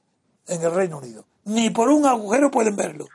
en 0.46 0.62
el 0.62 0.72
Reino 0.72 0.98
Unido. 0.98 1.24
Ni 1.44 1.70
por 1.70 1.88
un 1.88 2.04
agujero 2.06 2.50
pueden 2.50 2.76
verlo. 2.76 3.06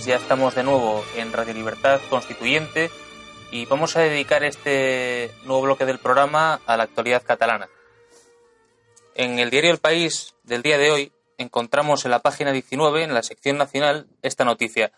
Ya 0.05 0.15
estamos 0.15 0.55
de 0.55 0.63
nuevo 0.63 1.03
en 1.17 1.33
Radio 1.33 1.53
Libertad 1.53 1.99
Constituyente 2.09 2.89
y 3.51 3.65
vamos 3.65 3.97
a 3.97 3.99
dedicar 3.99 4.45
este 4.45 5.31
nuevo 5.43 5.63
bloque 5.63 5.85
del 5.85 5.99
programa 5.99 6.61
a 6.65 6.77
la 6.77 6.83
actualidad 6.83 7.23
catalana. 7.23 7.67
En 9.15 9.39
el 9.39 9.49
diario 9.49 9.71
El 9.71 9.79
País 9.79 10.32
del 10.43 10.61
día 10.61 10.77
de 10.77 10.91
hoy 10.91 11.11
encontramos 11.37 12.05
en 12.05 12.11
la 12.11 12.19
página 12.19 12.51
19, 12.51 13.03
en 13.03 13.13
la 13.13 13.23
sección 13.23 13.57
nacional, 13.57 14.07
esta 14.21 14.45
noticia. 14.45 14.91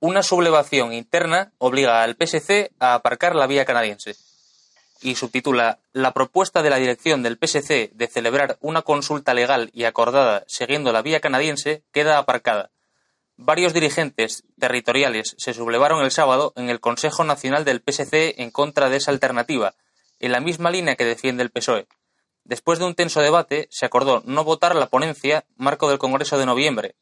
Una 0.00 0.22
sublevación 0.22 0.92
interna 0.92 1.52
obliga 1.58 2.02
al 2.02 2.16
PSC 2.16 2.72
a 2.78 2.94
aparcar 2.94 3.34
la 3.34 3.46
vía 3.46 3.64
canadiense. 3.64 4.16
Y 5.00 5.16
subtitula 5.16 5.80
La 5.92 6.12
propuesta 6.12 6.62
de 6.62 6.70
la 6.70 6.76
dirección 6.76 7.22
del 7.22 7.36
PSC 7.36 7.90
de 7.92 8.06
celebrar 8.08 8.56
una 8.60 8.82
consulta 8.82 9.34
legal 9.34 9.70
y 9.72 9.84
acordada 9.84 10.44
siguiendo 10.46 10.92
la 10.92 11.02
vía 11.02 11.20
canadiense 11.20 11.82
queda 11.92 12.18
aparcada 12.18 12.70
Varios 13.44 13.72
dirigentes 13.72 14.44
territoriales 14.60 15.34
se 15.38 15.54
sublevaron 15.54 16.04
el 16.04 16.12
sábado 16.12 16.52
en 16.54 16.68
el 16.70 16.80
Consejo 16.80 17.24
Nacional 17.24 17.64
del 17.64 17.80
PSC 17.80 18.40
en 18.40 18.50
contra 18.50 18.88
de 18.88 18.98
esa 18.98 19.10
alternativa, 19.10 19.74
en 20.20 20.30
la 20.32 20.40
misma 20.40 20.70
línea 20.70 20.94
que 20.94 21.04
defiende 21.04 21.42
el 21.42 21.50
PSOE. 21.50 21.86
Después 22.44 22.78
de 22.78 22.84
un 22.86 22.94
tenso 22.94 23.20
debate, 23.20 23.68
se 23.70 23.86
acordó 23.86 24.22
no 24.24 24.44
votar 24.44 24.74
la 24.74 24.88
ponencia 24.88 25.44
marco 25.56 25.88
del 25.88 25.98
Congreso 25.98 26.38
de 26.38 26.46
noviembre, 26.46 26.96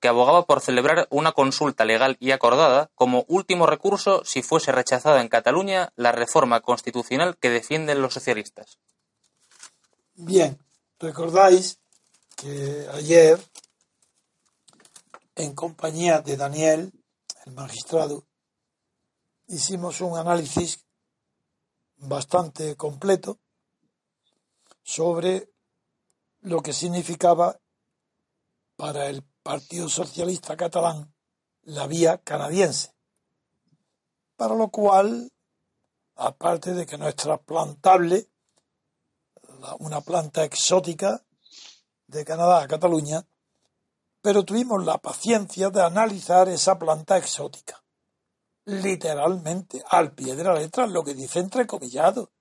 que 0.00 0.08
abogaba 0.08 0.46
por 0.46 0.60
celebrar 0.60 1.06
una 1.10 1.32
consulta 1.32 1.84
legal 1.84 2.16
y 2.20 2.30
acordada 2.30 2.90
como 2.94 3.24
último 3.28 3.66
recurso 3.66 4.24
si 4.24 4.42
fuese 4.42 4.72
rechazada 4.72 5.20
en 5.20 5.28
Cataluña 5.28 5.92
la 5.96 6.12
reforma 6.12 6.60
constitucional 6.60 7.36
que 7.36 7.50
defienden 7.50 8.00
los 8.00 8.14
socialistas. 8.14 8.78
Bien, 10.14 10.58
recordáis 10.98 11.78
que 12.36 12.86
ayer 12.94 13.38
en 15.36 15.54
compañía 15.54 16.20
de 16.20 16.36
Daniel, 16.36 16.92
el 17.44 17.52
magistrado, 17.52 18.24
hicimos 19.48 20.00
un 20.00 20.18
análisis 20.18 20.84
bastante 21.96 22.76
completo 22.76 23.38
sobre 24.90 25.52
lo 26.40 26.62
que 26.62 26.72
significaba 26.72 27.60
para 28.74 29.06
el 29.06 29.22
Partido 29.22 29.88
Socialista 29.88 30.56
Catalán 30.56 31.14
la 31.62 31.86
vía 31.86 32.18
canadiense. 32.18 32.92
Para 34.36 34.56
lo 34.56 34.68
cual, 34.70 35.30
aparte 36.16 36.74
de 36.74 36.86
que 36.86 36.98
no 36.98 37.06
es 37.06 37.14
trasplantable 37.14 38.28
una 39.78 40.00
planta 40.00 40.42
exótica 40.42 41.24
de 42.08 42.24
Canadá 42.24 42.62
a 42.62 42.68
Cataluña, 42.68 43.24
pero 44.20 44.44
tuvimos 44.44 44.84
la 44.84 44.98
paciencia 44.98 45.70
de 45.70 45.82
analizar 45.82 46.48
esa 46.48 46.78
planta 46.78 47.16
exótica. 47.16 47.80
Literalmente, 48.64 49.84
al 49.88 50.14
pie 50.14 50.34
de 50.34 50.44
la 50.44 50.54
letra, 50.54 50.88
lo 50.88 51.04
que 51.04 51.14
dice 51.14 51.38
entrecomillado. 51.38 52.32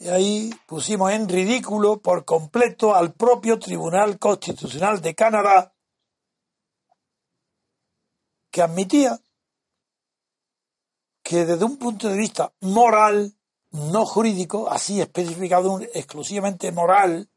Y 0.00 0.08
ahí 0.08 0.54
pusimos 0.66 1.10
en 1.10 1.28
ridículo 1.28 2.00
por 2.00 2.24
completo 2.24 2.94
al 2.94 3.14
propio 3.14 3.58
Tribunal 3.58 4.18
Constitucional 4.18 5.00
de 5.00 5.14
Canadá, 5.16 5.74
que 8.50 8.62
admitía 8.62 9.20
que 11.22 11.44
desde 11.44 11.64
un 11.64 11.78
punto 11.78 12.08
de 12.08 12.16
vista 12.16 12.52
moral, 12.60 13.34
no 13.72 14.06
jurídico, 14.06 14.70
así 14.70 15.00
especificado 15.00 15.80
exclusivamente 15.92 16.70
moral, 16.70 17.28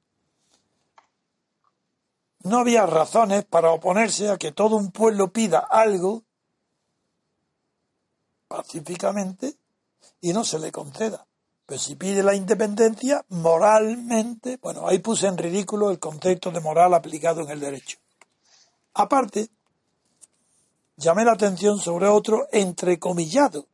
no 2.43 2.59
había 2.59 2.85
razones 2.85 3.43
para 3.43 3.71
oponerse 3.71 4.29
a 4.29 4.37
que 4.37 4.51
todo 4.51 4.75
un 4.75 4.91
pueblo 4.91 5.33
pida 5.33 5.59
algo 5.59 6.23
pacíficamente 8.47 9.57
y 10.21 10.31
no 10.31 10.43
se 10.43 10.59
le 10.59 10.71
conceda. 10.71 11.27
Pero 11.71 11.79
si 11.79 11.95
pide 11.95 12.21
la 12.21 12.35
independencia, 12.35 13.23
moralmente, 13.29 14.57
bueno, 14.61 14.89
ahí 14.89 14.99
puse 14.99 15.27
en 15.27 15.37
ridículo 15.37 15.89
el 15.89 15.99
concepto 15.99 16.51
de 16.51 16.59
moral 16.59 16.93
aplicado 16.93 17.39
en 17.43 17.49
el 17.49 17.61
derecho. 17.61 17.97
Aparte, 18.93 19.47
llamé 20.97 21.23
la 21.23 21.31
atención 21.31 21.79
sobre 21.79 22.07
otro 22.07 22.49
entrecomillado, 22.51 23.67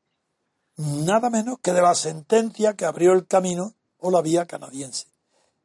nada 0.76 1.32
menos 1.32 1.58
que 1.60 1.74
de 1.74 1.82
la 1.82 1.96
sentencia 1.96 2.76
que 2.76 2.86
abrió 2.86 3.14
el 3.14 3.26
camino 3.26 3.74
o 3.98 4.12
la 4.12 4.22
vía 4.22 4.46
canadiense 4.46 5.08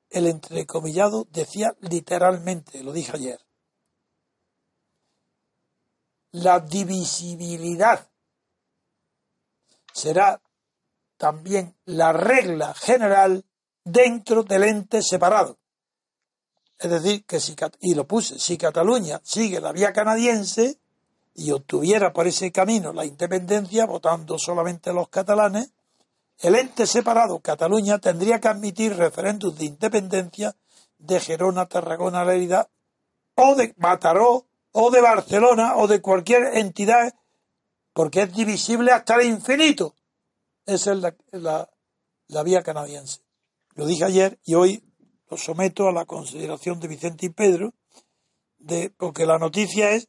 el 0.08 0.26
entrecomillado 0.26 1.26
decía 1.30 1.76
literalmente, 1.80 2.82
lo 2.82 2.94
dije 2.94 3.12
ayer, 3.14 3.40
la 6.30 6.60
divisibilidad 6.60 8.08
será 9.92 10.40
también 11.22 11.76
la 11.84 12.12
regla 12.12 12.74
general 12.74 13.44
dentro 13.84 14.42
del 14.42 14.64
ente 14.64 15.02
separado. 15.02 15.56
Es 16.76 16.90
decir, 16.90 17.24
que 17.24 17.38
si, 17.38 17.54
y 17.78 17.94
lo 17.94 18.08
puse, 18.08 18.40
si 18.40 18.58
Cataluña 18.58 19.20
sigue 19.22 19.60
la 19.60 19.70
vía 19.70 19.92
canadiense 19.92 20.80
y 21.36 21.52
obtuviera 21.52 22.12
por 22.12 22.26
ese 22.26 22.50
camino 22.50 22.92
la 22.92 23.04
independencia, 23.04 23.86
votando 23.86 24.36
solamente 24.36 24.92
los 24.92 25.10
catalanes, 25.10 25.70
el 26.40 26.56
ente 26.56 26.88
separado, 26.88 27.38
Cataluña, 27.38 28.00
tendría 28.00 28.40
que 28.40 28.48
admitir 28.48 28.96
referéndums 28.96 29.56
de 29.56 29.66
independencia 29.66 30.56
de 30.98 31.20
Gerona, 31.20 31.66
Tarragona, 31.66 32.24
Lérida, 32.24 32.68
o 33.36 33.54
de 33.54 33.74
Mataró, 33.76 34.46
o 34.72 34.90
de 34.90 35.00
Barcelona, 35.00 35.76
o 35.76 35.86
de 35.86 36.00
cualquier 36.02 36.56
entidad, 36.56 37.14
porque 37.92 38.22
es 38.22 38.34
divisible 38.34 38.90
hasta 38.90 39.14
el 39.14 39.28
infinito. 39.28 39.94
Esa 40.66 40.92
es 40.92 40.98
la, 41.32 41.70
la 42.28 42.42
vía 42.42 42.62
canadiense. 42.62 43.20
Lo 43.74 43.86
dije 43.86 44.04
ayer 44.04 44.38
y 44.44 44.54
hoy 44.54 44.84
lo 45.30 45.36
someto 45.36 45.88
a 45.88 45.92
la 45.92 46.04
consideración 46.04 46.78
de 46.80 46.88
Vicente 46.88 47.26
y 47.26 47.30
Pedro, 47.30 47.74
de, 48.58 48.90
porque 48.90 49.26
la 49.26 49.38
noticia 49.38 49.90
es 49.90 50.08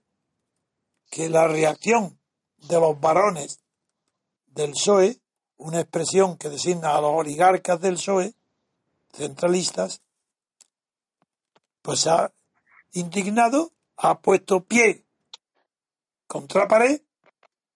que 1.09 1.29
la 1.29 1.47
reacción 1.47 2.19
de 2.57 2.79
los 2.79 2.99
varones 2.99 3.59
del 4.47 4.71
PSOE 4.71 5.23
una 5.63 5.79
expresión 5.79 6.37
que 6.37 6.49
designa 6.49 6.95
a 6.95 7.01
los 7.01 7.11
oligarcas 7.13 7.79
del 7.79 7.95
PSOE, 7.95 8.33
centralistas, 9.13 10.01
pues 11.81 12.05
ha 12.07 12.33
indignado, 12.91 13.71
ha 13.95 14.19
puesto 14.19 14.65
pie 14.65 15.05
contra 16.27 16.67
pared 16.67 17.01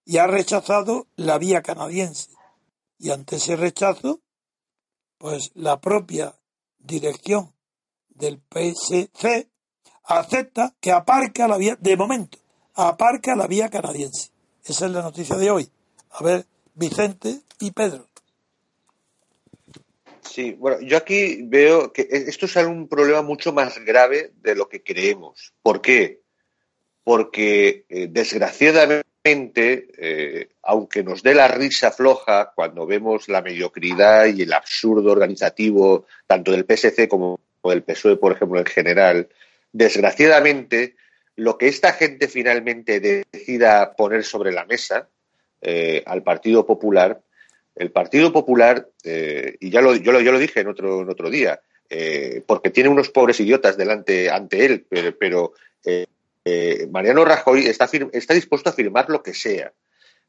y 0.03 0.17
ha 0.17 0.27
rechazado 0.27 1.07
la 1.15 1.37
vía 1.37 1.61
canadiense. 1.61 2.36
Y 2.99 3.11
ante 3.11 3.35
ese 3.35 3.55
rechazo, 3.55 4.21
pues 5.17 5.51
la 5.53 5.79
propia 5.79 6.35
dirección 6.79 7.53
del 8.09 8.41
PSC 8.49 9.49
acepta 10.03 10.73
que 10.79 10.91
aparca 10.91 11.47
la 11.47 11.57
vía, 11.57 11.77
de 11.79 11.95
momento, 11.97 12.37
aparca 12.73 13.35
la 13.35 13.47
vía 13.47 13.69
canadiense. 13.69 14.31
Esa 14.65 14.85
es 14.85 14.91
la 14.91 15.01
noticia 15.01 15.35
de 15.35 15.51
hoy. 15.51 15.69
A 16.11 16.23
ver, 16.23 16.45
Vicente 16.73 17.41
y 17.59 17.71
Pedro. 17.71 18.07
Sí, 20.21 20.51
bueno, 20.53 20.79
yo 20.81 20.97
aquí 20.97 21.41
veo 21.43 21.91
que 21.91 22.03
e-, 22.03 22.29
esto 22.29 22.45
es 22.45 22.55
un 22.57 22.87
problema 22.87 23.21
mucho 23.21 23.53
más 23.53 23.79
grave 23.83 24.33
de 24.41 24.55
lo 24.55 24.67
que 24.69 24.83
creemos. 24.83 25.53
¿Por 25.61 25.81
qué? 25.81 26.21
Porque 27.03 27.85
eh, 27.89 28.07
desgraciadamente, 28.09 29.06
eh, 29.31 30.49
aunque 30.63 31.03
nos 31.03 31.23
dé 31.23 31.33
la 31.33 31.47
risa 31.47 31.91
floja 31.91 32.51
cuando 32.55 32.85
vemos 32.85 33.27
la 33.29 33.41
mediocridad 33.41 34.25
y 34.27 34.43
el 34.43 34.53
absurdo 34.53 35.11
organizativo 35.11 36.05
tanto 36.25 36.51
del 36.51 36.65
PSC 36.65 37.07
como 37.07 37.39
del 37.63 37.83
PSOE, 37.83 38.15
por 38.17 38.31
ejemplo, 38.31 38.59
en 38.59 38.65
general, 38.65 39.27
desgraciadamente, 39.73 40.95
lo 41.35 41.57
que 41.57 41.67
esta 41.67 41.91
gente 41.91 42.27
finalmente 42.27 42.99
decida 42.99 43.93
poner 43.95 44.23
sobre 44.23 44.53
la 44.53 44.65
mesa 44.65 45.09
eh, 45.61 46.01
al 46.05 46.23
Partido 46.23 46.65
Popular, 46.65 47.21
el 47.75 47.91
Partido 47.91 48.31
Popular, 48.31 48.87
eh, 49.03 49.57
y 49.59 49.69
ya 49.69 49.81
lo, 49.81 49.95
yo, 49.95 50.13
lo, 50.13 50.21
yo 50.21 50.31
lo 50.31 50.39
dije 50.39 50.61
en 50.61 50.67
otro, 50.67 51.01
en 51.01 51.09
otro 51.09 51.29
día, 51.29 51.59
porque 52.45 52.69
tiene 52.69 52.89
unos 52.89 53.09
pobres 53.09 53.39
idiotas 53.39 53.77
delante 53.77 54.29
ante 54.29 54.65
él, 54.65 54.85
pero, 55.19 55.53
Mariano 56.91 57.25
Rajoy 57.25 57.65
está, 57.65 57.89
está 58.13 58.33
dispuesto 58.33 58.69
a 58.69 58.73
firmar 58.73 59.09
lo 59.09 59.23
que 59.23 59.33
sea. 59.33 59.73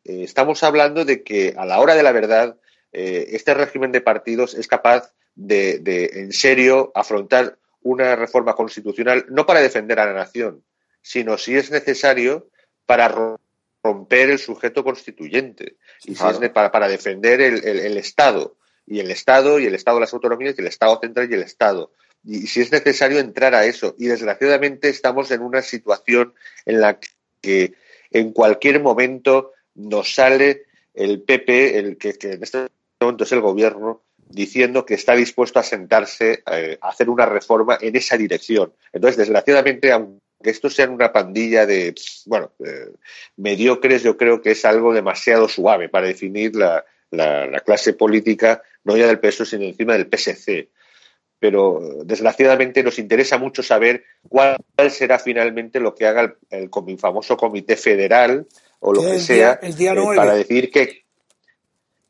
estamos 0.05 0.62
hablando 0.62 1.05
de 1.05 1.23
que 1.23 1.55
a 1.57 1.66
la 1.66 1.81
hora 1.81 1.95
de 1.95 2.03
la 2.03 2.12
verdad 2.12 2.57
este 2.93 3.53
régimen 3.55 3.93
de 3.93 4.01
partidos 4.01 4.55
es 4.55 4.66
capaz 4.66 5.12
de, 5.35 5.79
de, 5.79 6.11
en 6.14 6.33
serio, 6.33 6.91
afrontar 6.95 7.59
una 7.83 8.16
reforma 8.16 8.55
constitucional 8.55 9.25
no 9.29 9.47
para 9.47 9.61
defender 9.61 10.01
a 10.01 10.07
la 10.07 10.12
nación, 10.12 10.64
sino 11.01 11.39
si 11.39 11.57
es 11.57 11.71
necesario 11.71 12.51
para 12.87 13.39
romper 13.83 14.31
el 14.31 14.39
sujeto 14.39 14.83
constituyente 14.83 15.77
y 16.05 16.16
si 16.16 16.25
es 16.27 16.51
para, 16.51 16.73
para, 16.73 16.89
defender 16.89 17.41
el, 17.41 17.64
el, 17.64 17.97
Estado 17.97 18.57
y 18.85 18.99
el 18.99 19.11
Estado 19.11 19.61
y 19.61 19.66
el 19.66 19.75
Estado 19.75 19.99
de 19.99 20.01
las 20.03 20.12
autonomías 20.12 20.55
y 20.57 20.61
el 20.61 20.66
Estado 20.66 20.99
central 21.01 21.31
y 21.31 21.35
el 21.35 21.43
Estado. 21.43 21.93
Y, 22.25 22.47
si 22.47 22.61
es 22.61 22.73
necesario 22.73 23.19
entrar 23.19 23.55
a 23.55 23.64
eso. 23.64 23.95
Y 23.99 24.07
desgraciadamente 24.07 24.89
estamos 24.89 25.31
en 25.31 25.43
una 25.43 25.62
situación 25.62 26.35
en 26.66 26.81
la 26.81 26.99
que 27.41 27.75
en 28.11 28.33
cualquier 28.33 28.81
momento 28.81 29.53
nos 29.75 30.14
sale 30.14 30.66
el 30.95 31.23
PP, 31.23 31.79
el 31.79 31.97
que, 31.97 32.16
en 32.21 32.43
este 32.43 32.66
momento 33.01 33.25
es 33.25 33.33
el 33.33 33.41
gobierno, 33.41 34.03
diciendo 34.16 34.85
que 34.85 34.95
está 34.95 35.14
dispuesto 35.14 35.59
a 35.59 35.62
sentarse 35.62 36.43
eh, 36.51 36.79
a 36.81 36.89
hacer 36.89 37.09
una 37.09 37.27
reforma 37.27 37.79
en 37.81 37.97
esa 37.97 38.16
dirección. 38.16 38.73
Entonces, 38.93 39.16
desgraciadamente, 39.16 39.93
aunque 39.93 40.21
esto 40.41 40.69
sea 40.69 40.91
una 40.91 41.12
pandilla 41.12 41.66
de, 41.66 41.95
bueno, 42.27 42.53
eh, 42.64 42.91
mediocres, 43.37 44.03
yo 44.03 44.16
creo 44.16 44.43
que 44.43 44.51
es 44.51 44.64
algo 44.64 44.93
demasiado 44.93 45.49
suave 45.49 45.89
para 45.89 46.09
definir 46.09 46.55
la, 46.57 46.85
la, 47.11 47.61
clase 47.61 47.93
política, 47.93 48.62
no 48.85 48.97
ya 48.97 49.07
del 49.07 49.21
PSOE, 49.21 49.47
sino 49.47 49.64
encima 49.64 49.95
del 49.95 50.09
PSC. 50.09 50.69
Pero, 51.41 51.80
desgraciadamente, 52.05 52.82
nos 52.82 52.99
interesa 52.99 53.39
mucho 53.39 53.62
saber 53.62 54.05
cuál 54.28 54.59
será 54.91 55.18
finalmente 55.18 55.78
lo 55.78 55.95
que 55.95 56.07
haga 56.07 56.36
el, 56.51 56.70
el, 56.70 56.99
famoso 56.99 57.36
Comité 57.36 57.76
Federal 57.76 58.47
o 58.80 58.93
lo 58.93 59.03
que 59.03 59.20
sea 59.20 59.61
eh, 59.62 59.72
para 60.16 60.34
decir 60.34 60.70
que 60.70 61.05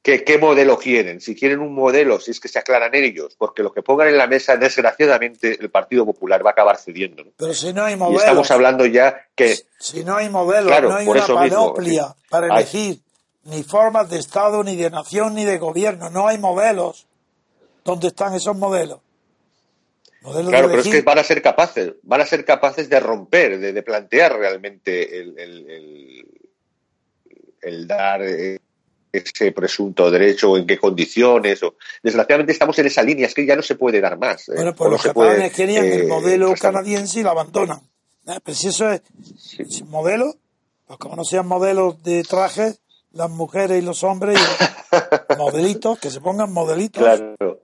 ¿Qué, 0.03 0.39
modelo 0.39 0.79
quieren? 0.79 1.21
Si 1.21 1.35
quieren 1.35 1.61
un 1.61 1.75
modelo, 1.75 2.19
si 2.19 2.31
es 2.31 2.41
que 2.41 2.49
se 2.49 2.59
aclaran 2.59 2.95
ellos, 2.95 3.35
porque 3.37 3.63
lo 3.63 3.73
que 3.73 3.83
pongan 3.83 4.09
en 4.09 4.17
la 4.17 4.27
mesa, 4.27 4.57
desgraciadamente, 4.57 5.59
el 5.61 5.71
Partido 5.71 6.07
Popular 6.07 6.45
va 6.45 6.51
a 6.51 6.53
acabar 6.53 6.79
cediendo. 6.79 7.25
Pero 7.37 7.53
si 7.53 7.75
no 7.75 7.85
hay 7.85 7.97
modelo. 7.97 8.19
Y 8.19 8.21
estamos 8.21 8.51
hablando 8.51 8.87
ya 8.87 9.27
que. 9.35 9.59
Si 9.79 10.05
no 10.05 10.17
hay 10.17 10.31
modelo, 10.31 10.71
no 10.81 10.95
hay 10.95 11.07
una 11.07 11.27
panoplia 11.27 12.15
para 12.31 12.47
elegir 12.47 13.01
ni 13.45 13.63
formas 13.63 14.09
de 14.09 14.19
Estado, 14.19 14.65
ni 14.65 14.77
de 14.77 14.89
nación, 14.89 15.35
ni 15.35 15.45
de 15.45 15.59
gobierno. 15.59 16.09
No 16.09 16.27
hay 16.27 16.39
modelos. 16.39 17.07
¿Dónde 17.85 18.09
están 18.09 18.35
esos 18.35 18.57
modelos? 18.57 19.01
Claro, 20.33 20.69
pero 20.69 20.81
es 20.81 20.89
que 20.89 21.03
van 21.03 21.19
a 21.19 21.25
ser 21.25 21.43
capaces, 21.43 21.95
van 22.03 22.21
a 22.21 22.27
ser 22.27 22.45
capaces 22.45 22.89
de 22.89 23.01
romper, 23.01 23.59
de, 23.59 23.83
plantear 23.83 24.39
realmente 24.39 25.21
el, 25.21 26.25
el, 27.61 27.87
dar. 27.87 28.23
Ese 29.11 29.53
presunto 29.53 30.11
derecho 30.11 30.51
o 30.51 30.59
en 30.59 30.67
qué 30.67 30.77
condiciones. 30.77 31.63
O... 31.63 31.77
Desgraciadamente 32.03 32.53
estamos 32.53 32.79
en 32.79 32.87
esa 32.87 33.03
línea, 33.03 33.27
es 33.27 33.35
que 33.35 33.47
ya 33.47 33.57
no 33.57 33.63
se 33.63 33.75
puede 33.75 34.03
dar 34.03 34.19
más. 34.19 34.51
¿eh? 34.51 34.53
Bueno, 34.55 34.75
pues 34.75 34.91
los 34.91 35.03
catalanes 35.03 35.53
querían 35.55 35.87
el 35.87 36.03
eh, 36.03 36.07
modelo 36.07 36.53
canadiense 36.53 37.21
y 37.21 37.23
lo 37.23 37.31
abandonan. 37.31 37.81
¿Eh? 38.27 38.39
Pero 38.45 38.55
si 38.55 38.69
eso 38.69 38.91
es 38.91 39.03
modelo, 39.87 40.35
pues 40.87 40.99
como 40.99 41.17
no 41.17 41.25
sean 41.25 41.47
modelos 41.47 42.03
de 42.03 42.23
trajes, 42.23 42.81
las 43.13 43.31
mujeres 43.31 43.83
y 43.83 43.85
los 43.85 44.05
hombres, 44.05 44.39
y 44.39 45.37
modelitos, 45.39 45.99
que 45.99 46.11
se 46.11 46.21
pongan 46.21 46.53
modelitos. 46.53 47.03
Claro. 47.03 47.63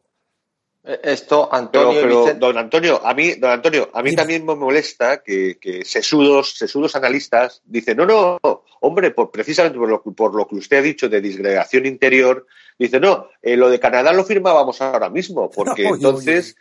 Esto, 0.84 1.48
Antonio. 1.50 2.34
don 2.34 2.58
Antonio, 2.58 3.00
a 3.02 3.14
mí, 3.14 3.32
don 3.36 3.50
Antonio, 3.50 3.88
a 3.94 4.02
mí 4.02 4.14
también 4.14 4.44
me 4.44 4.54
molesta 4.54 5.22
que, 5.22 5.56
que, 5.58 5.82
sesudos, 5.82 6.58
sesudos 6.58 6.94
analistas 6.94 7.62
dicen, 7.64 7.96
no, 7.96 8.04
no, 8.04 8.38
hombre, 8.80 9.10
por, 9.12 9.30
precisamente 9.30 9.78
por 9.78 9.88
lo, 9.88 10.02
por 10.02 10.34
lo 10.34 10.46
que 10.46 10.56
usted 10.56 10.76
ha 10.76 10.82
dicho 10.82 11.08
de 11.08 11.22
disgregación 11.22 11.86
interior, 11.86 12.46
dice, 12.78 13.00
no, 13.00 13.28
eh, 13.40 13.56
lo 13.56 13.70
de 13.70 13.80
Canadá 13.80 14.12
lo 14.12 14.24
firmábamos 14.24 14.82
ahora 14.82 15.08
mismo, 15.08 15.50
porque 15.54 15.84
entonces, 15.84 16.54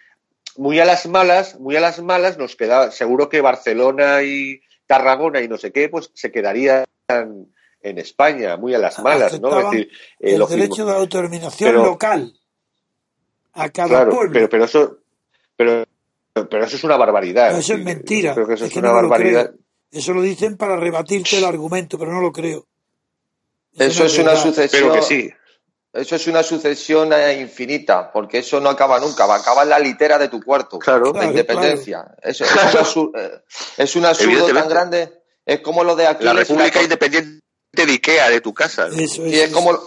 muy 0.56 0.80
a 0.80 0.86
las 0.86 1.06
malas, 1.06 1.60
muy 1.60 1.76
a 1.76 1.82
las 1.82 2.02
malas, 2.02 2.38
nos 2.38 2.56
queda, 2.56 2.92
seguro 2.92 3.28
que 3.28 3.42
Barcelona 3.42 4.24
y 4.24 4.62
Tarragona 4.88 5.42
y 5.42 5.50
no 5.50 5.58
sé 5.58 5.74
qué, 5.74 5.90
pues 5.90 6.12
se 6.14 6.32
quedarían 6.32 6.86
en 7.10 7.98
España, 7.98 8.56
muy 8.56 8.74
a 8.74 8.80
las 8.80 9.00
malas, 9.00 9.42
¿no? 9.42 9.60
Es 9.60 9.66
decir, 9.66 9.90
eh, 10.22 10.36
el 10.36 10.48
derecho 10.48 10.86
de 10.86 10.94
autodeterminación 10.94 11.76
local 11.76 12.34
a 13.54 13.70
cada 13.70 13.90
claro, 13.90 14.12
pueblo. 14.12 14.34
Pero, 14.34 14.50
pero 14.50 14.66
eso, 14.66 14.98
pero, 15.56 15.86
pero 16.34 16.66
eso 16.66 16.76
es 16.76 16.84
una 16.84 16.98
barbaridad. 16.98 17.58
eso 17.58 17.74
es 17.74 17.84
mentira. 17.84 18.34
Creo 18.34 18.48
que 18.48 18.56
eso 18.56 18.66
es, 18.66 18.76
una 18.76 18.92
barbaridad. 18.92 19.52
Eso 19.92 20.14
lo 20.14 20.22
dicen 20.22 20.58
para 20.58 20.76
rebatirte 20.76 21.38
el 21.38 21.46
argumento, 21.46 21.98
pero 21.98 22.12
no 22.12 22.22
lo 22.22 22.32
creo. 22.32 22.66
Eso, 23.74 24.06
es 24.06 24.18
una 24.18 24.36
sucesión. 24.36 24.94
que 24.94 25.02
sí. 25.02 25.32
Eso 25.92 26.16
es 26.16 26.26
una 26.26 26.42
sucesión 26.42 27.12
infinita, 27.40 28.12
porque 28.12 28.40
eso 28.40 28.60
no 28.60 28.70
acaba 28.70 29.00
nunca, 29.00 29.28
va 29.28 29.36
a 29.36 29.40
acabar 29.40 29.68
la 29.68 29.78
litera 29.78 30.18
de 30.18 30.28
tu 30.28 30.42
cuarto. 30.42 30.80
Claro. 30.80 31.14
La 31.14 31.26
independencia. 31.26 32.16
Eso, 32.20 32.46
es 33.78 33.96
un 33.96 34.06
absurdo 34.06 34.48
tan 34.48 34.68
grande. 34.68 35.22
Es 35.46 35.60
como 35.60 35.84
lo 35.84 35.96
de 35.96 36.08
aquí. 36.08 36.24
La 36.24 36.34
República 36.34 36.82
Independiente 36.82 37.42
de 37.74 37.84
Ikea, 37.84 38.30
de 38.30 38.42
tu 38.42 38.54
casa. 38.56 38.88
Eso 38.88 39.24
es, 39.26 39.34
es 39.34 39.52
como, 39.52 39.78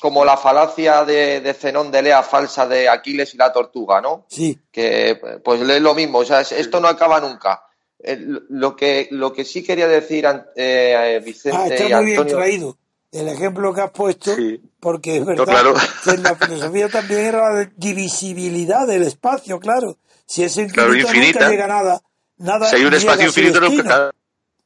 como 0.00 0.24
la 0.24 0.36
falacia 0.36 1.04
de, 1.04 1.40
de 1.40 1.54
Zenón 1.54 1.90
de 1.90 2.02
Lea 2.02 2.22
falsa 2.22 2.66
de 2.66 2.88
Aquiles 2.88 3.34
y 3.34 3.36
la 3.36 3.52
tortuga, 3.52 4.00
¿no? 4.00 4.26
Sí. 4.28 4.58
Que 4.70 5.20
pues 5.44 5.60
es 5.60 5.82
lo 5.82 5.94
mismo, 5.94 6.18
o 6.18 6.24
sea, 6.24 6.40
esto 6.40 6.80
no 6.80 6.88
acaba 6.88 7.20
nunca. 7.20 7.62
lo, 8.00 8.76
que, 8.76 9.08
lo 9.10 9.32
que 9.32 9.44
sí 9.44 9.62
quería 9.62 9.88
decir 9.88 10.26
eh, 10.54 11.20
Vicente 11.24 11.58
ah, 11.58 11.66
está 11.66 11.96
muy 11.96 12.06
bien 12.06 12.26
traído 12.26 12.76
el 13.12 13.28
ejemplo 13.28 13.72
que 13.72 13.80
has 13.80 13.90
puesto, 13.90 14.32
porque 14.80 15.18
es 15.18 15.24
verdad 15.24 15.74
que 16.04 16.10
en 16.10 16.22
la 16.22 16.34
filosofía 16.34 16.88
también 16.88 17.20
era 17.20 17.52
la 17.52 17.70
divisibilidad 17.76 18.86
del 18.86 19.04
espacio, 19.04 19.58
claro. 19.58 19.96
Si 20.26 20.42
es 20.42 20.56
infinito, 20.56 21.12
nunca 21.12 21.48
llega 21.48 21.66
nada. 21.66 22.02
nada 22.36 22.68
si 22.68 22.76
hay 22.76 22.84
un 22.84 22.94
espacio 22.94 23.26
infinito, 23.26 23.60
no 23.60 23.68
es 23.68 24.14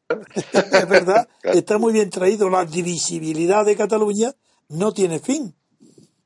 verdad, 0.88 1.28
está 1.44 1.78
muy 1.78 1.92
bien 1.92 2.10
traído 2.10 2.50
la 2.50 2.64
divisibilidad 2.64 3.64
de 3.64 3.76
Cataluña 3.76 4.34
no 4.70 4.92
tiene 4.92 5.18
fin. 5.18 5.54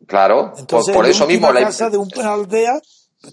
Claro, 0.06 0.52
Entonces, 0.56 0.94
por, 0.94 1.06
eso 1.06 1.26
mismo. 1.26 1.52
La 1.52 1.62
casa 1.62 1.90
de 1.90 1.98
una 1.98 2.32
aldea 2.32 2.80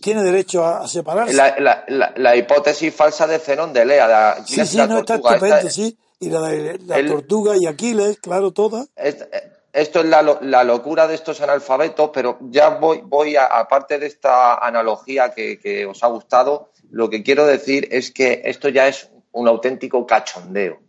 tiene 0.02 0.24
derecho 0.24 0.66
a, 0.66 0.88
separarse. 0.88 1.34
La, 1.34 1.84
la, 2.16 2.36
hipótesis 2.36 2.94
falsa 2.94 3.28
de 3.28 3.40
Zenón 3.40 3.74
de 3.74 3.86
Lea. 3.86 4.36
De 4.36 4.48
sí, 4.48 4.66
sí, 4.66 4.78
no, 4.78 5.00
está 5.00 5.16
estupendo, 5.16 5.70
sí. 5.70 5.98
Y 6.20 6.30
la, 6.30 6.52
la 6.86 7.06
tortuga 7.06 7.56
y 7.60 7.66
Aquiles, 7.66 8.20
claro, 8.20 8.52
todas. 8.52 8.88
esto 8.96 10.00
es 10.00 10.06
la, 10.06 10.40
la, 10.42 10.64
locura 10.64 11.08
de 11.08 11.16
estos 11.16 11.42
analfabetos, 11.42 12.12
pero 12.14 12.38
ya 12.50 12.70
voy, 12.70 13.02
voy 13.04 13.36
a, 13.36 13.46
aparte 13.46 13.98
de 13.98 14.06
esta 14.06 14.56
analogía 14.56 15.32
que, 15.32 15.60
que 15.60 15.86
os 15.86 16.04
ha 16.04 16.08
gustado, 16.08 16.70
lo 16.92 17.10
que 17.10 17.24
quiero 17.24 17.46
decir 17.48 17.88
es 17.92 18.12
que 18.12 18.44
esto 18.46 18.70
ya 18.70 18.88
es 18.88 19.10
un 19.32 19.48
auténtico 19.48 20.06
cachondeo. 20.06 20.80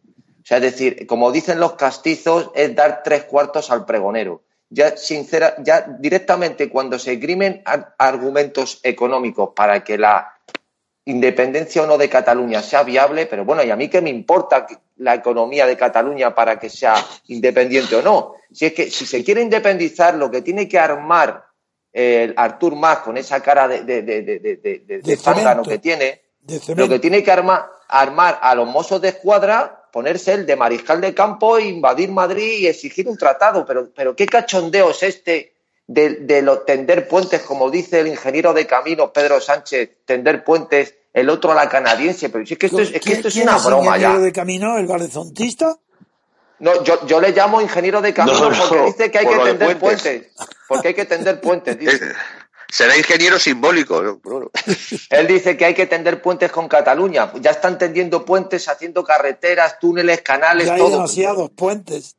O 0.43 0.44
sea, 0.44 0.56
es 0.56 0.64
decir, 0.64 1.06
como 1.06 1.31
dicen 1.31 1.60
los 1.60 1.74
castizos, 1.74 2.51
es 2.55 2.74
dar 2.74 3.02
tres 3.05 3.24
cuartos 3.24 3.70
al 3.70 3.86
pregonero. 3.86 4.43
Ya, 4.70 4.97
sincera, 4.97 5.55
ya 5.59 5.82
directamente 6.01 6.69
cuando 6.69 6.98
se 6.98 7.16
grimen 7.16 7.62
argumentos 7.98 8.81
económicos 8.82 9.51
para 9.55 9.85
que 9.85 9.98
la 9.98 10.35
independencia 11.05 11.82
o 11.82 11.86
no 11.86 11.97
de 11.97 12.09
Cataluña 12.09 12.62
sea 12.62 12.82
viable, 12.82 13.27
pero 13.27 13.44
bueno, 13.44 13.62
¿y 13.62 13.70
a 13.70 13.77
mí 13.77 13.89
qué 13.89 14.01
me 14.01 14.10
importa 14.10 14.66
la 14.97 15.14
economía 15.14 15.66
de 15.66 15.77
Cataluña 15.77 16.35
para 16.35 16.59
que 16.59 16.70
sea 16.70 16.94
independiente 17.28 17.97
o 17.97 18.02
no? 18.02 18.35
Si 18.51 18.66
es 18.66 18.73
que 18.73 18.90
si 18.90 19.06
se 19.06 19.23
quiere 19.23 19.43
independizar, 19.43 20.14
lo 20.14 20.31
que 20.31 20.43
tiene 20.43 20.69
que 20.69 20.78
armar 20.78 21.44
el 21.93 22.35
Artur 22.36 22.74
Mas 22.74 22.98
con 22.98 23.16
esa 23.16 23.40
cara 23.40 23.69
de, 23.69 23.85
de, 23.85 24.02
de, 24.02 24.23
de, 24.23 25.02
que 25.69 25.78
tiene, 25.78 26.23
lo 26.74 26.89
que 26.89 26.98
tiene 26.98 27.23
que 27.23 27.31
armar, 27.31 27.70
armar 27.89 28.39
a 28.43 28.55
los 28.55 28.66
mozos 28.66 29.01
de 29.01 29.09
escuadra 29.09 29.81
ponerse 29.93 30.32
el 30.32 30.47
de 30.47 30.56
mariscal 30.56 31.01
de 31.01 31.14
campo, 31.14 31.60
invadir 31.60 32.10
Madrid 32.10 32.60
y 32.60 32.66
exigir 32.66 33.09
un 33.09 33.16
tratado. 33.16 33.64
Pero, 33.64 33.90
pero 33.94 34.16
qué 34.16 34.27
cachondeo 34.27 34.90
es 34.90 35.02
este 35.05 35.52
de, 35.86 36.16
de 36.16 36.43
tender 36.66 37.06
puentes, 37.06 37.43
como 37.43 37.70
dice 37.70 38.01
el 38.01 38.09
ingeniero 38.09 38.55
de 38.55 38.66
camino 38.66 39.12
Pedro 39.12 39.40
Sánchez, 39.40 39.90
tender 40.05 40.43
puentes, 40.43 40.94
el 41.12 41.28
otro 41.28 41.52
a 41.52 41.55
la 41.55 41.69
canadiense. 41.69 42.31
Pero 42.31 42.43
es 42.43 42.59
que 42.59 42.66
esto 42.66 42.81
es, 42.81 42.90
que 42.90 43.12
esto 43.12 43.28
es 43.28 43.36
una 43.36 43.59
broma 43.59 43.98
ya. 43.98 44.09
ingeniero 44.09 44.23
de 44.24 44.32
camino, 44.32 44.78
el 44.78 44.86
valezontista? 44.86 45.77
No, 46.59 46.82
yo, 46.85 47.06
yo 47.06 47.20
le 47.20 47.32
llamo 47.32 47.60
ingeniero 47.60 48.01
de 48.01 48.14
camino 48.14 48.51
porque 48.59 48.82
dice 48.86 49.10
que 49.10 49.19
hay 49.19 49.27
que 49.27 49.39
tender 49.39 49.78
puentes. 49.78 50.27
Porque 50.69 50.89
hay 50.89 50.94
que 50.94 51.05
tender 51.05 51.40
puentes, 51.40 51.78
dice. 51.78 52.12
será 52.73 52.97
ingeniero 52.97 53.39
simbólico. 53.39 54.01
Él 55.11 55.27
dice 55.27 55.57
que 55.59 55.66
hay 55.66 55.74
que 55.74 55.86
tender 55.86 56.23
puentes 56.23 56.51
con 56.51 56.69
Cataluña. 56.69 57.31
Ya 57.40 57.51
están 57.51 57.77
tendiendo 57.77 58.24
puentes, 58.24 58.66
haciendo 58.66 59.05
carreteras, 59.05 59.78
túneles, 59.78 60.23
canales, 60.23 60.66
ya 60.66 60.74
hay 60.74 60.90
demasiados 60.90 61.51
puentes. 61.51 62.16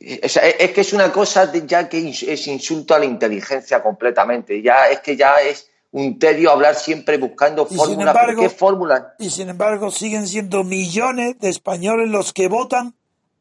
es, 0.00 0.32
que 0.72 0.80
es 0.80 0.92
una 0.94 1.12
cosa 1.12 1.52
ya 1.52 1.88
que 1.90 2.08
es 2.08 2.46
insulto 2.46 2.94
a 2.94 2.98
la 2.98 3.04
inteligencia 3.04 3.82
completamente. 3.82 4.62
Ya 4.62 4.88
es 4.88 5.00
que 5.00 5.14
ya 5.14 5.34
es 5.36 5.68
un 5.90 6.18
tedio 6.18 6.50
hablar 6.50 6.74
siempre 6.74 7.18
buscando 7.18 7.66
fórmulas. 7.66 8.16
¿Qué 8.38 8.48
fórmulas? 8.48 9.02
Y 9.18 9.28
sin 9.28 9.50
embargo 9.50 9.90
siguen 9.90 10.26
siendo 10.26 10.64
millones 10.64 11.38
de 11.38 11.50
españoles 11.50 12.08
los 12.08 12.32
que 12.32 12.48
votan 12.48 12.94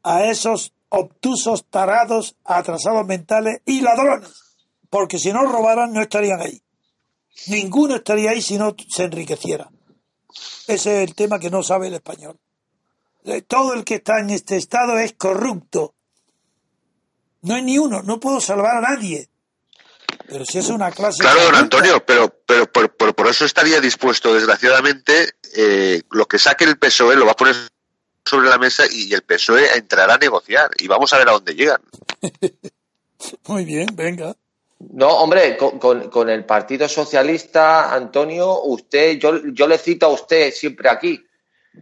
a 0.04 0.26
esos 0.26 0.74
obtusos, 0.90 1.66
tarados, 1.70 2.36
atrasados 2.44 3.08
mentales 3.08 3.62
y 3.66 3.80
ladrones. 3.80 4.43
Porque 4.94 5.18
si 5.18 5.34
no 5.34 5.48
robaran 5.48 5.92
no 5.92 6.04
estarían 6.04 6.40
ahí. 6.40 6.62
Ninguno 7.48 7.96
estaría 7.96 8.30
ahí 8.30 8.44
si 8.44 8.60
no 8.60 8.76
se 8.88 9.06
enriqueciera. 9.06 9.72
Ese 10.68 11.02
es 11.02 11.10
el 11.10 11.16
tema 11.16 11.40
que 11.40 11.50
no 11.50 11.64
sabe 11.64 11.88
el 11.88 11.96
español. 11.96 12.38
Eh, 13.26 13.42
todo 13.42 13.74
el 13.74 13.86
que 13.86 13.96
está 13.96 14.20
en 14.20 14.30
este 14.30 14.56
estado 14.56 15.00
es 15.00 15.14
corrupto. 15.14 15.96
No 17.42 17.56
hay 17.56 17.64
ni 17.64 17.80
uno, 17.80 18.04
no 18.04 18.20
puedo 18.20 18.40
salvar 18.40 18.78
a 18.78 18.82
nadie. 18.82 19.30
Pero 20.28 20.46
si 20.46 20.60
es 20.60 20.70
una 20.70 20.92
clase. 20.92 21.24
Claro, 21.24 21.42
don 21.42 21.56
Antonio, 21.56 22.06
pero, 22.06 22.32
pero 22.46 22.72
por, 22.72 23.28
eso 23.28 23.46
estaría 23.46 23.82
dispuesto, 23.82 24.32
desgraciadamente, 24.32 25.32
eh, 25.56 26.04
lo 26.12 26.28
que 26.28 26.38
saque 26.38 26.66
el 26.66 26.78
PSOE 26.78 27.16
lo 27.16 27.26
va 27.26 27.32
a 27.32 27.36
poner 27.36 27.56
sobre 28.24 28.48
la 28.48 28.60
mesa 28.60 28.84
y 28.92 29.12
el 29.12 29.24
PSOE 29.24 29.76
entrará 29.76 30.14
a 30.14 30.20
negociar 30.20 30.70
y 30.78 30.88
vamos 30.88 31.12
a 31.14 31.18
ver 31.18 31.30
a 31.30 31.32
dónde 31.32 31.56
llegan. 31.56 31.82
Muy 33.48 33.66
bien, 33.66 33.88
venga. 33.96 34.36
No, 34.92 35.10
hombre, 35.20 35.58
con, 35.58 36.10
con, 36.10 36.30
el 36.30 36.46
Partido 36.46 36.88
Socialista, 36.88 37.94
Antonio, 37.94 38.62
usted, 38.64 39.18
yo, 39.18 39.40
yo 39.54 39.68
le 39.68 39.78
cito 39.78 40.08
a 40.08 40.10
usted 40.10 40.52
siempre 40.52 40.90
aquí, 40.90 41.24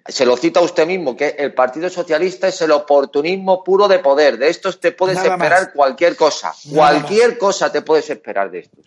se 0.06 0.26
lo 0.26 0.38
cita 0.38 0.62
usted 0.62 0.88
mismo, 0.88 1.16
que 1.16 1.36
el 1.38 1.54
Partido 1.54 1.90
Socialista 1.90 2.48
es 2.48 2.62
el 2.62 2.72
oportunismo 2.72 3.64
puro 3.64 3.88
de 3.88 4.00
poder. 4.00 4.38
De 4.38 4.50
estos 4.50 4.80
te 4.80 4.92
puedes 4.94 5.18
esperar 5.18 5.74
cualquier 5.74 6.16
cosa. 6.16 6.54
cualquier 6.74 7.38
cosa 7.38 7.72
te 7.72 7.82
puedes 7.82 8.10
esperar 8.10 8.52
de 8.52 8.60
estos. 8.60 8.86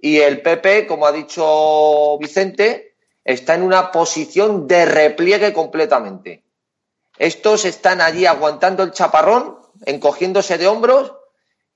Y 0.00 0.18
el 0.18 0.40
PP, 0.40 0.86
como 0.86 1.06
ha 1.06 1.12
dicho 1.12 2.16
Vicente, 2.18 2.94
está 3.24 3.54
en 3.54 3.62
una 3.62 3.92
posición 3.92 4.66
de 4.66 4.86
repliegue 4.86 5.52
completamente. 5.52 6.44
Estos 7.18 7.64
están 7.64 8.00
allí 8.00 8.24
aguantando 8.24 8.84
el 8.84 8.92
chaparrón, 8.92 9.58
encogiéndose 9.84 10.56
de 10.56 10.68
hombros, 10.68 11.12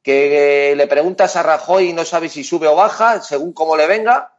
que 0.03 0.75
le 0.77 0.87
preguntas 0.87 1.37
a 1.37 1.43
Rajoy 1.43 1.91
y 1.91 1.93
no 1.93 2.05
sabe 2.05 2.29
si 2.29 2.45
sube 2.45 2.67
o 2.67 2.75
baja, 2.75 3.23
según 3.23 3.53
cómo 3.53 3.77
le 3.77 3.87
venga, 3.87 4.35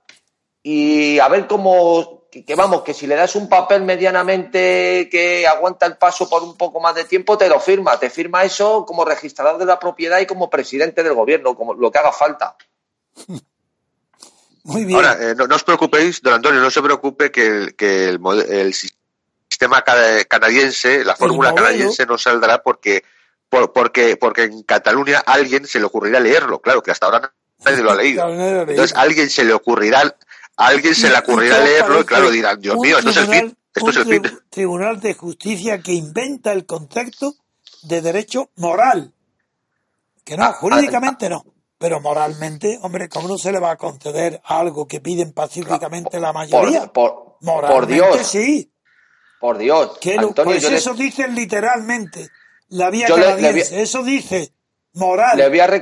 y 0.62 1.20
a 1.20 1.28
ver 1.28 1.48
cómo 1.48 2.24
que, 2.42 2.56
vamos, 2.56 2.82
que 2.82 2.94
si 2.94 3.06
le 3.06 3.16
das 3.16 3.36
un 3.36 3.48
papel 3.48 3.84
medianamente 3.84 5.08
que 5.12 5.46
aguanta 5.46 5.86
el 5.86 5.98
paso 5.98 6.28
por 6.28 6.42
un 6.42 6.58
poco 6.58 6.80
más 6.80 6.96
de 6.96 7.04
tiempo, 7.04 7.38
te 7.38 7.48
lo 7.48 7.60
firma. 7.60 8.00
Te 8.00 8.10
firma 8.10 8.44
eso 8.44 8.86
como 8.86 9.06
registrador 9.06 9.60
de 9.60 9.66
la 9.66 9.80
propiedad 9.80 10.20
y 10.20 10.26
como 10.26 10.50
presidente 10.50 11.04
del 11.04 11.14
gobierno, 11.14 11.56
como 11.56 11.76
lo 11.76 11.92
que 11.92 12.00
haga 12.00 12.12
falta. 12.12 12.56
Muy 14.64 14.86
bien. 14.86 14.96
Ahora, 14.96 15.18
eh, 15.20 15.36
no, 15.36 15.54
os 15.54 15.64
preocupéis, 15.64 16.22
don 16.22 16.34
Antonio, 16.34 16.62
no 16.62 16.72
se 16.72 16.82
preocupe 16.82 17.32
que, 17.32 17.76
que 17.78 18.08
el, 18.08 18.20
el, 18.50 18.74
sistema 18.74 19.84
canadiense, 19.84 21.04
la 21.04 21.18
fórmula 21.18 21.54
canadiense 21.54 22.06
no 22.06 22.18
saldrá 22.18 22.64
porque, 22.64 23.04
porque, 23.74 24.18
porque 24.18 24.44
en 24.44 24.64
Cataluña 24.64 25.24
a 25.26 25.34
alguien 25.34 25.66
se 25.66 25.80
le 25.80 25.86
ocurrirá 25.86 26.20
leerlo. 26.20 26.60
Claro, 26.60 26.82
que 26.82 26.92
hasta 26.92 27.06
ahora 27.06 27.34
nadie 27.64 27.84
lo 27.84 27.92
ha 27.92 27.96
leído. 27.96 28.28
Entonces, 28.30 28.96
a 28.96 29.02
alguien 29.02 29.30
se 29.30 29.44
le 29.44 29.54
ocurrirá 29.54 30.16
a 30.56 30.68
alguien 30.68 30.94
se 30.94 31.10
le 31.10 31.18
ocurrirá 31.18 31.60
leerlo 31.60 32.02
y 32.02 32.04
claro 32.04 32.30
dirán, 32.30 32.62
Dios 32.62 32.78
mío, 32.78 33.00
esto 33.00 33.10
es 33.10 33.18
el 33.18 33.28
fin. 33.28 33.58
Esto 33.74 33.90
es 33.90 33.98
el 33.98 34.06
fin. 34.06 34.22
Tribunal 34.50 35.00
de 35.00 35.16
Justicia 35.16 35.82
que 35.82 35.94
inventa 35.94 36.52
el 36.52 36.66
concepto 36.66 37.34
de 37.82 38.02
derecho 38.02 38.50
moral. 38.58 39.14
Que 40.24 40.38
no, 40.38 40.46
ah, 40.46 40.54
jurídicamente 40.54 41.30
no. 41.30 41.44
Pero 41.78 42.00
moralmente, 42.00 42.80
hombre, 42.82 43.10
¿cómo 43.10 43.28
no 43.28 43.38
se 43.38 43.52
le 43.52 43.60
va 43.60 43.72
a 43.72 43.78
conceder 43.78 44.42
algo 44.46 44.88
que 44.88 45.02
piden 45.02 45.34
pacíficamente 45.34 46.20
la 46.20 46.32
mayoría? 46.32 46.88
Por, 46.94 47.38
por, 47.42 47.88
Dios. 47.88 48.26
sí. 48.26 48.72
Por 49.40 49.58
Dios. 49.58 50.00
pues 50.44 50.64
eso 50.64 50.94
dice 50.94 51.28
literalmente. 51.28 52.30
La 52.74 52.90
vía 52.90 53.08
canadiense. 53.08 53.82
Eso 53.82 54.04
dice 54.04 54.52
moral. 54.94 55.38
Le 55.38 55.50
voy 55.50 55.60
a, 55.60 55.82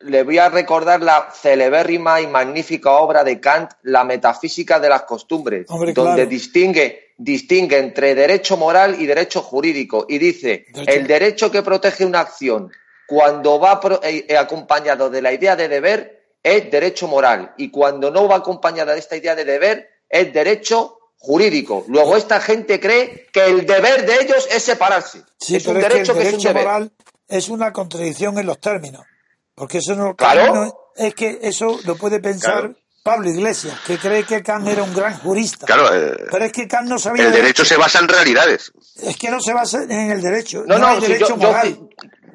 le 0.00 0.22
voy 0.22 0.38
a 0.38 0.48
recordar 0.48 1.02
la 1.02 1.30
celebérrima 1.32 2.20
y 2.20 2.26
magnífica 2.26 2.90
obra 2.92 3.24
de 3.24 3.40
Kant, 3.40 3.72
La 3.82 4.04
metafísica 4.04 4.80
de 4.80 4.88
las 4.88 5.02
costumbres, 5.02 5.66
donde 5.94 6.26
distingue, 6.26 7.14
distingue 7.18 7.78
entre 7.78 8.14
derecho 8.14 8.56
moral 8.56 8.96
y 8.98 9.06
derecho 9.06 9.42
jurídico 9.42 10.06
y 10.08 10.18
dice, 10.18 10.66
el 10.86 11.06
derecho 11.06 11.50
que 11.50 11.62
protege 11.62 12.04
una 12.04 12.20
acción 12.20 12.70
cuando 13.06 13.58
va 13.58 13.80
eh, 14.02 14.26
eh, 14.28 14.36
acompañado 14.36 15.10
de 15.10 15.20
la 15.20 15.32
idea 15.32 15.54
de 15.54 15.68
deber 15.68 16.22
es 16.42 16.70
derecho 16.70 17.08
moral 17.08 17.52
y 17.58 17.70
cuando 17.70 18.10
no 18.10 18.26
va 18.26 18.36
acompañada 18.36 18.94
de 18.94 19.00
esta 19.00 19.16
idea 19.16 19.34
de 19.34 19.44
deber 19.44 19.90
es 20.08 20.32
derecho 20.32 20.98
jurídico. 21.22 21.84
Luego 21.88 22.16
esta 22.16 22.40
gente 22.40 22.80
cree 22.80 23.28
que 23.32 23.46
el 23.46 23.64
deber 23.64 24.04
de 24.04 24.22
ellos 24.22 24.46
es 24.50 24.62
separarse. 24.62 25.22
es 25.40 25.66
un 25.66 25.74
derecho 25.74 26.14
que, 26.14 26.28
es 26.28 26.44
un 26.44 26.52
moral 26.52 26.92
es 27.32 27.48
una 27.48 27.72
contradicción 27.72 28.38
en 28.38 28.46
los 28.46 28.60
términos. 28.60 29.06
Porque 29.54 29.78
eso 29.78 29.94
no, 29.94 30.14
claro. 30.14 30.92
es 30.96 31.14
que 31.14 31.38
eso 31.42 31.78
lo 31.84 31.96
puede 31.96 32.20
pensar 32.20 32.74
Pablo 33.02 33.28
Iglesias, 33.28 33.78
que 33.86 33.98
cree 33.98 34.24
que 34.24 34.42
Kant 34.42 34.66
era 34.68 34.82
un 34.82 34.94
gran 34.94 35.18
jurista. 35.18 35.66
Claro, 35.66 35.92
eh, 35.92 36.16
pero 36.30 36.44
es 36.44 36.52
que 36.52 36.68
Kant 36.68 36.88
no 36.88 36.98
sabía. 36.98 37.26
El 37.26 37.32
derecho, 37.32 37.64
se 37.64 37.76
basa 37.76 37.98
en 37.98 38.08
realidades. 38.08 38.72
Es 39.02 39.16
que 39.16 39.30
no 39.30 39.40
se 39.40 39.52
basa 39.52 39.82
en 39.82 40.10
el 40.10 40.22
derecho. 40.22 40.64
No, 40.66 40.78
no, 40.78 40.86
hay 40.86 41.00
derecho 41.00 41.36
moral. 41.36 41.88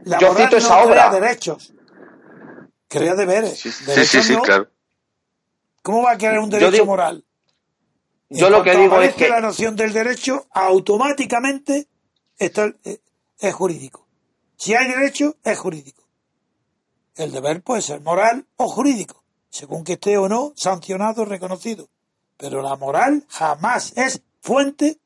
La 0.03 0.19
yo 0.19 0.35
cito 0.35 0.57
esa 0.57 0.79
obra. 0.79 1.09
Crea 1.09 1.19
derechos. 1.21 1.73
Crea 2.87 3.15
deberes. 3.15 3.59
Sí, 3.59 3.71
sí, 3.71 4.23
sí, 4.23 4.35
claro. 4.37 4.69
¿Cómo 5.81 6.03
va 6.03 6.11
a 6.11 6.17
crear 6.17 6.39
un 6.39 6.49
derecho 6.49 6.85
moral? 6.85 7.23
Yo 8.29 8.49
lo 8.49 8.63
que 8.63 8.75
digo 8.75 9.01
es 9.01 9.15
que 9.15 9.29
la 9.29 9.39
noción 9.39 9.75
del 9.75 9.93
derecho 9.93 10.47
automáticamente 10.51 11.87
está, 12.37 12.73
es 13.39 13.53
jurídico. 13.53 14.05
Si 14.57 14.73
hay 14.73 14.87
derecho, 14.87 15.35
es 15.43 15.57
jurídico. 15.57 16.03
El 17.15 17.31
deber 17.31 17.61
puede 17.61 17.81
ser 17.81 18.01
moral 18.01 18.45
o 18.57 18.67
jurídico, 18.67 19.23
según 19.49 19.83
que 19.83 19.93
esté 19.93 20.17
o 20.17 20.27
no 20.27 20.53
sancionado 20.55 21.23
o 21.23 21.25
reconocido. 21.25 21.89
Pero 22.37 22.61
la 22.61 22.75
moral 22.75 23.25
jamás 23.29 23.93
es 23.95 24.21
fuente 24.41 24.99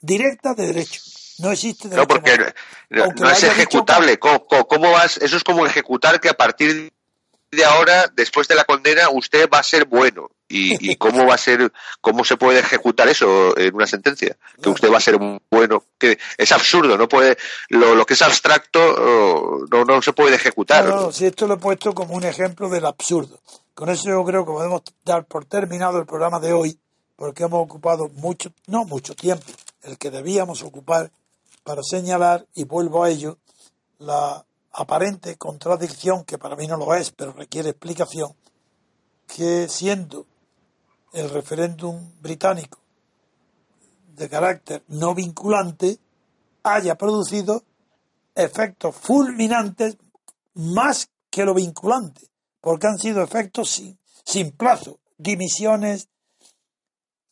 directa 0.00 0.54
de 0.54 0.66
derecho. 0.66 1.00
No 1.38 1.50
existe 1.50 1.88
derecho. 1.88 2.02
No, 2.02 2.08
porque 2.08 2.36
no, 2.90 3.30
es 3.30 3.42
ejecutable. 3.42 4.18
¿Cómo, 4.18 4.90
vas? 4.92 5.16
Eso 5.18 5.36
es 5.36 5.44
como 5.44 5.66
ejecutar 5.66 6.20
que 6.20 6.28
a 6.28 6.34
partir 6.34 6.92
de 7.50 7.64
ahora, 7.64 8.06
después 8.14 8.46
de 8.48 8.54
la 8.54 8.64
condena, 8.64 9.08
usted 9.10 9.48
va 9.52 9.58
a 9.58 9.62
ser 9.62 9.86
bueno. 9.86 10.30
¿Y, 10.46 10.96
cómo 10.96 11.26
va 11.26 11.34
a 11.34 11.38
ser, 11.38 11.72
cómo 12.00 12.22
se 12.22 12.36
puede 12.36 12.60
ejecutar 12.60 13.08
eso 13.08 13.56
en 13.56 13.74
una 13.74 13.86
sentencia? 13.86 14.36
Que 14.62 14.68
usted 14.68 14.92
va 14.92 14.98
a 14.98 15.00
ser 15.00 15.18
bueno. 15.50 15.84
que 15.98 16.18
Es 16.36 16.52
absurdo, 16.52 16.98
no 16.98 17.08
puede, 17.08 17.36
lo, 17.70 18.04
que 18.04 18.14
es 18.14 18.22
abstracto 18.22 19.64
no, 19.70 19.84
no 19.84 20.02
se 20.02 20.12
puede 20.12 20.36
ejecutar. 20.36 20.86
No, 20.86 21.10
si 21.12 21.26
esto 21.26 21.46
lo 21.46 21.54
he 21.54 21.58
puesto 21.58 21.94
como 21.94 22.14
un 22.14 22.24
ejemplo 22.24 22.68
del 22.68 22.84
absurdo. 22.84 23.40
Con 23.74 23.88
eso 23.88 24.08
yo 24.08 24.24
creo 24.24 24.44
que 24.44 24.52
podemos 24.52 24.82
dar 25.04 25.24
por 25.24 25.46
terminado 25.46 25.98
el 25.98 26.06
programa 26.06 26.38
de 26.38 26.52
hoy, 26.52 26.78
porque 27.16 27.42
hemos 27.42 27.62
ocupado 27.62 28.08
mucho, 28.14 28.52
no 28.66 28.84
mucho 28.84 29.14
tiempo, 29.14 29.46
el 29.82 29.98
que 29.98 30.10
debíamos 30.10 30.62
ocupar 30.62 31.10
para 31.64 31.82
señalar, 31.82 32.46
y 32.54 32.64
vuelvo 32.64 33.02
a 33.02 33.10
ello, 33.10 33.38
la 33.98 34.44
aparente 34.72 35.36
contradicción, 35.36 36.24
que 36.24 36.38
para 36.38 36.54
mí 36.54 36.66
no 36.66 36.76
lo 36.76 36.94
es, 36.94 37.10
pero 37.10 37.32
requiere 37.32 37.70
explicación, 37.70 38.36
que 39.26 39.66
siendo 39.68 40.26
el 41.14 41.30
referéndum 41.30 42.10
británico 42.20 42.78
de 44.16 44.28
carácter 44.28 44.82
no 44.88 45.14
vinculante 45.14 45.98
haya 46.62 46.96
producido 46.96 47.64
efectos 48.34 48.96
fulminantes 48.96 49.96
más 50.54 51.08
que 51.30 51.44
lo 51.44 51.54
vinculante, 51.54 52.28
porque 52.60 52.86
han 52.86 52.98
sido 52.98 53.22
efectos 53.22 53.70
sin, 53.70 53.98
sin 54.24 54.52
plazo, 54.52 54.98
dimisiones, 55.18 56.08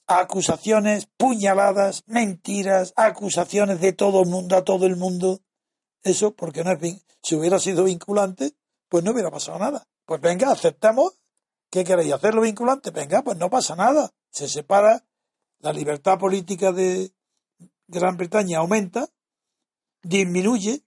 acusaciones, 0.06 1.08
puñaladas, 1.16 2.02
mentiras, 2.06 2.92
acusaciones 2.96 3.80
de 3.80 3.92
todo 3.92 4.22
el 4.22 4.28
mundo 4.28 4.56
a 4.56 4.64
todo 4.64 4.86
el 4.86 4.96
mundo. 4.96 5.40
Eso 6.02 6.34
porque 6.34 6.64
no 6.64 6.72
es 6.72 7.02
si 7.22 7.36
hubiera 7.36 7.58
sido 7.58 7.84
vinculante, 7.84 8.54
pues 8.88 9.04
no 9.04 9.12
hubiera 9.12 9.30
pasado 9.30 9.58
nada. 9.58 9.86
Pues 10.04 10.20
venga, 10.20 10.50
aceptamos 10.50 11.12
¿Qué 11.72 11.84
queréis? 11.84 12.12
¿Hacerlo 12.12 12.42
vinculante? 12.42 12.90
Venga, 12.90 13.22
pues 13.22 13.38
no 13.38 13.48
pasa 13.48 13.74
nada. 13.74 14.12
Se 14.30 14.46
separa, 14.46 15.06
la 15.60 15.72
libertad 15.72 16.18
política 16.18 16.70
de 16.70 17.14
Gran 17.88 18.18
Bretaña 18.18 18.58
aumenta, 18.58 19.08
disminuye 20.02 20.84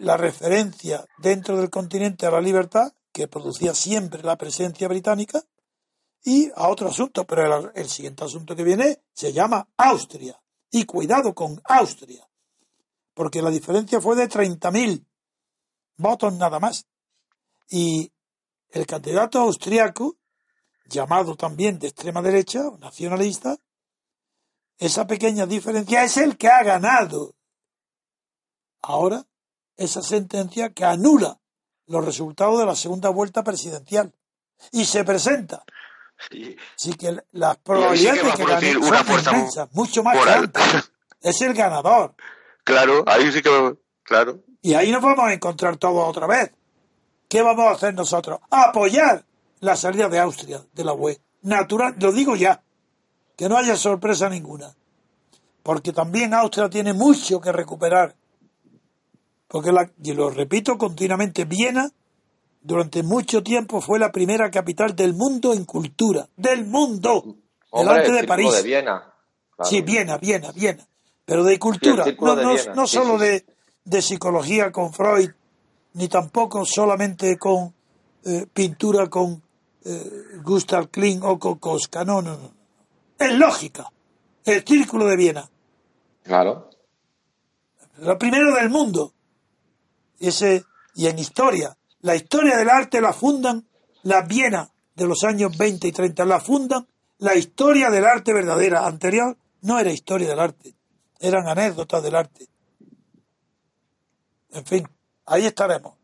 la 0.00 0.16
referencia 0.16 1.06
dentro 1.18 1.58
del 1.58 1.68
continente 1.68 2.24
a 2.24 2.30
la 2.30 2.40
libertad, 2.40 2.94
que 3.12 3.28
producía 3.28 3.74
siempre 3.74 4.22
la 4.22 4.38
presencia 4.38 4.88
británica, 4.88 5.42
y 6.24 6.50
a 6.56 6.68
otro 6.68 6.88
asunto, 6.88 7.26
pero 7.26 7.70
el, 7.74 7.88
siguiente 7.90 8.24
asunto 8.24 8.56
que 8.56 8.64
viene 8.64 9.02
se 9.12 9.34
llama 9.34 9.68
Austria. 9.76 10.40
Y 10.70 10.86
cuidado 10.86 11.34
con 11.34 11.60
Austria, 11.62 12.26
porque 13.12 13.42
la 13.42 13.50
diferencia 13.50 14.00
fue 14.00 14.16
de 14.16 14.30
30.000 14.30 15.04
votos 15.98 16.32
nada 16.32 16.58
más. 16.58 16.86
Y 17.68 18.13
el 18.74 18.86
candidato 18.86 19.38
austriaco 19.38 20.16
llamado 20.86 21.36
también 21.36 21.78
de 21.78 21.86
extrema 21.86 22.20
derecha, 22.20 22.60
nacionalista, 22.80 23.56
esa 24.78 25.06
pequeña 25.06 25.46
diferencia 25.46 26.02
es 26.02 26.16
el 26.16 26.36
que 26.36 26.48
ha 26.48 26.62
ganado. 26.64 27.36
Ahora, 28.82 29.24
esa 29.76 30.02
sentencia 30.02 30.72
que 30.72 30.84
anula 30.84 31.38
los 31.86 32.04
resultados 32.04 32.58
de 32.58 32.66
la 32.66 32.74
segunda 32.74 33.10
vuelta 33.10 33.44
presidencial 33.44 34.12
y 34.72 34.84
se 34.84 35.04
presenta. 35.04 35.64
Así 36.76 36.94
que 36.94 37.16
las 37.30 37.56
probabilidades 37.58 38.24
de 38.24 38.32
que 38.32 38.44
gane 38.44 38.72
son 38.72 39.34
inmensas, 39.34 39.72
mucho 39.72 40.02
más 40.02 40.16
que 40.16 40.82
Es 41.20 41.40
el 41.42 41.54
ganador. 41.54 42.14
Claro, 42.64 43.04
ahí 43.06 43.30
sí 43.30 43.40
que 43.40 43.76
claro. 44.02 44.42
Y 44.62 44.74
ahí 44.74 44.90
nos 44.90 45.02
vamos 45.02 45.26
a 45.26 45.32
encontrar 45.32 45.76
todos 45.76 46.08
otra 46.08 46.26
vez. 46.26 46.50
¿Qué 47.28 47.42
vamos 47.42 47.66
a 47.66 47.72
hacer 47.72 47.94
nosotros? 47.94 48.40
Apoyar 48.50 49.24
la 49.60 49.76
salida 49.76 50.08
de 50.08 50.18
Austria 50.18 50.62
de 50.72 50.84
la 50.84 50.92
UE. 50.92 51.18
Natural, 51.42 51.94
lo 51.98 52.12
digo 52.12 52.36
ya, 52.36 52.62
que 53.36 53.48
no 53.48 53.56
haya 53.56 53.76
sorpresa 53.76 54.28
ninguna. 54.28 54.74
Porque 55.62 55.92
también 55.92 56.34
Austria 56.34 56.68
tiene 56.68 56.92
mucho 56.92 57.40
que 57.40 57.52
recuperar. 57.52 58.14
Porque, 59.48 59.72
la, 59.72 59.90
y 60.02 60.12
lo 60.12 60.30
repito 60.30 60.76
continuamente, 60.76 61.44
Viena 61.44 61.90
durante 62.60 63.02
mucho 63.02 63.42
tiempo 63.42 63.80
fue 63.80 63.98
la 63.98 64.10
primera 64.10 64.50
capital 64.50 64.96
del 64.96 65.14
mundo 65.14 65.52
en 65.52 65.64
cultura. 65.64 66.28
¡Del 66.36 66.64
mundo! 66.64 67.36
delante 67.72 68.12
de 68.12 68.24
París. 68.24 68.52
De 68.52 68.62
Viena. 68.62 69.12
Sí, 69.62 69.82
Viena, 69.82 70.16
Viena, 70.18 70.52
Viena. 70.52 70.86
Pero 71.24 71.44
de 71.44 71.58
cultura, 71.58 72.04
no, 72.20 72.54
no, 72.74 72.86
solo 72.86 73.18
De, 73.18 73.44
de 73.84 74.02
psicología 74.02 74.70
con 74.72 74.92
Freud, 74.92 75.30
ni 75.94 76.08
tampoco 76.08 76.64
solamente 76.64 77.36
con 77.38 77.72
eh, 78.24 78.46
pintura 78.52 79.08
con 79.08 79.42
eh, 79.84 80.10
Gustav 80.42 80.88
Kling 80.88 81.22
o 81.22 81.38
con 81.38 81.58
Koska. 81.58 82.04
No, 82.04 82.22
no, 82.22 82.36
no. 82.36 82.52
Es 83.18 83.32
lógica. 83.32 83.90
El 84.44 84.64
círculo 84.64 85.06
de 85.06 85.16
Viena. 85.16 85.50
Claro. 86.22 86.70
Lo 87.98 88.18
primero 88.18 88.54
del 88.54 88.70
mundo. 88.70 89.12
Ese, 90.18 90.64
y 90.94 91.06
en 91.06 91.18
historia. 91.18 91.76
La 92.00 92.16
historia 92.16 92.56
del 92.56 92.70
arte 92.70 93.00
la 93.00 93.12
fundan 93.12 93.66
la 94.02 94.22
Viena 94.22 94.70
de 94.94 95.06
los 95.06 95.22
años 95.24 95.56
20 95.56 95.88
y 95.88 95.92
30. 95.92 96.24
La 96.24 96.40
fundan 96.40 96.86
la 97.18 97.34
historia 97.34 97.90
del 97.90 98.04
arte 98.04 98.32
verdadera. 98.32 98.86
Anterior 98.86 99.36
no 99.62 99.78
era 99.78 99.92
historia 99.92 100.28
del 100.28 100.40
arte. 100.40 100.74
Eran 101.20 101.46
anécdotas 101.46 102.02
del 102.02 102.16
arte. 102.16 102.46
En 104.50 104.64
fin, 104.64 104.88
ahí 105.26 105.46
estaremos. 105.46 105.96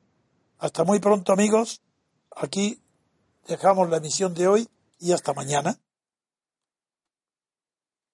Hasta 0.59 0.85
muy 0.85 1.01
pronto 1.01 1.33
amigos. 1.33 1.83
Aquí 2.35 2.83
dejamos 3.47 3.89
la 3.89 3.99
emisión 3.99 4.35
de 4.35 4.49
hoy 4.49 4.69
y 4.99 5.13
hasta 5.13 5.33
mañana. 5.33 5.79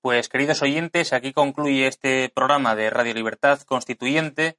Pues 0.00 0.28
queridos 0.28 0.62
oyentes, 0.62 1.12
aquí 1.12 1.32
concluye 1.32 1.88
este 1.88 2.28
programa 2.28 2.76
de 2.76 2.90
Radio 2.90 3.14
Libertad 3.14 3.60
Constituyente. 3.62 4.56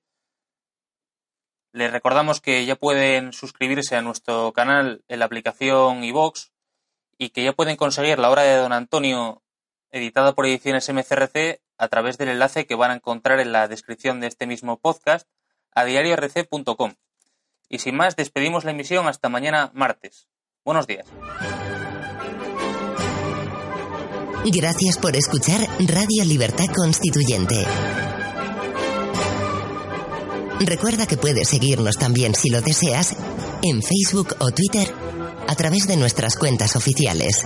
Les 1.71 1.91
recordamos 1.91 2.41
que 2.41 2.65
ya 2.65 2.75
pueden 2.75 3.31
suscribirse 3.33 3.95
a 3.95 4.01
nuestro 4.01 4.51
canal 4.51 5.03
en 5.07 5.19
la 5.19 5.25
aplicación 5.25 6.03
iVox 6.03 6.51
y 7.17 7.29
que 7.29 7.43
ya 7.43 7.53
pueden 7.53 7.77
conseguir 7.77 8.19
la 8.19 8.29
obra 8.29 8.41
de 8.41 8.55
don 8.55 8.73
Antonio 8.73 9.41
editada 9.91 10.35
por 10.35 10.45
Ediciones 10.45 10.89
MCRC 10.89 11.61
a 11.77 11.87
través 11.87 12.17
del 12.17 12.29
enlace 12.29 12.65
que 12.65 12.75
van 12.75 12.91
a 12.91 12.95
encontrar 12.95 13.39
en 13.39 13.53
la 13.53 13.67
descripción 13.67 14.19
de 14.19 14.27
este 14.27 14.47
mismo 14.47 14.77
podcast 14.77 15.27
a 15.73 15.85
diariorc.com. 15.85 16.93
Y 17.69 17.79
sin 17.79 17.95
más, 17.95 18.15
despedimos 18.15 18.63
la 18.63 18.71
emisión 18.71 19.07
hasta 19.07 19.29
mañana 19.29 19.71
martes. 19.73 20.27
Buenos 20.63 20.87
días. 20.87 21.05
Gracias 24.45 24.97
por 24.97 25.15
escuchar 25.15 25.59
Radio 25.79 26.23
Libertad 26.23 26.67
Constituyente. 26.73 27.65
Recuerda 30.59 31.05
que 31.05 31.17
puedes 31.17 31.49
seguirnos 31.49 31.97
también 31.97 32.33
si 32.33 32.49
lo 32.49 32.61
deseas 32.61 33.15
en 33.61 33.83
Facebook 33.83 34.35
o 34.39 34.51
Twitter 34.51 34.91
a 35.47 35.55
través 35.55 35.87
de 35.87 35.97
nuestras 35.97 36.35
cuentas 36.35 36.75
oficiales. 36.75 37.45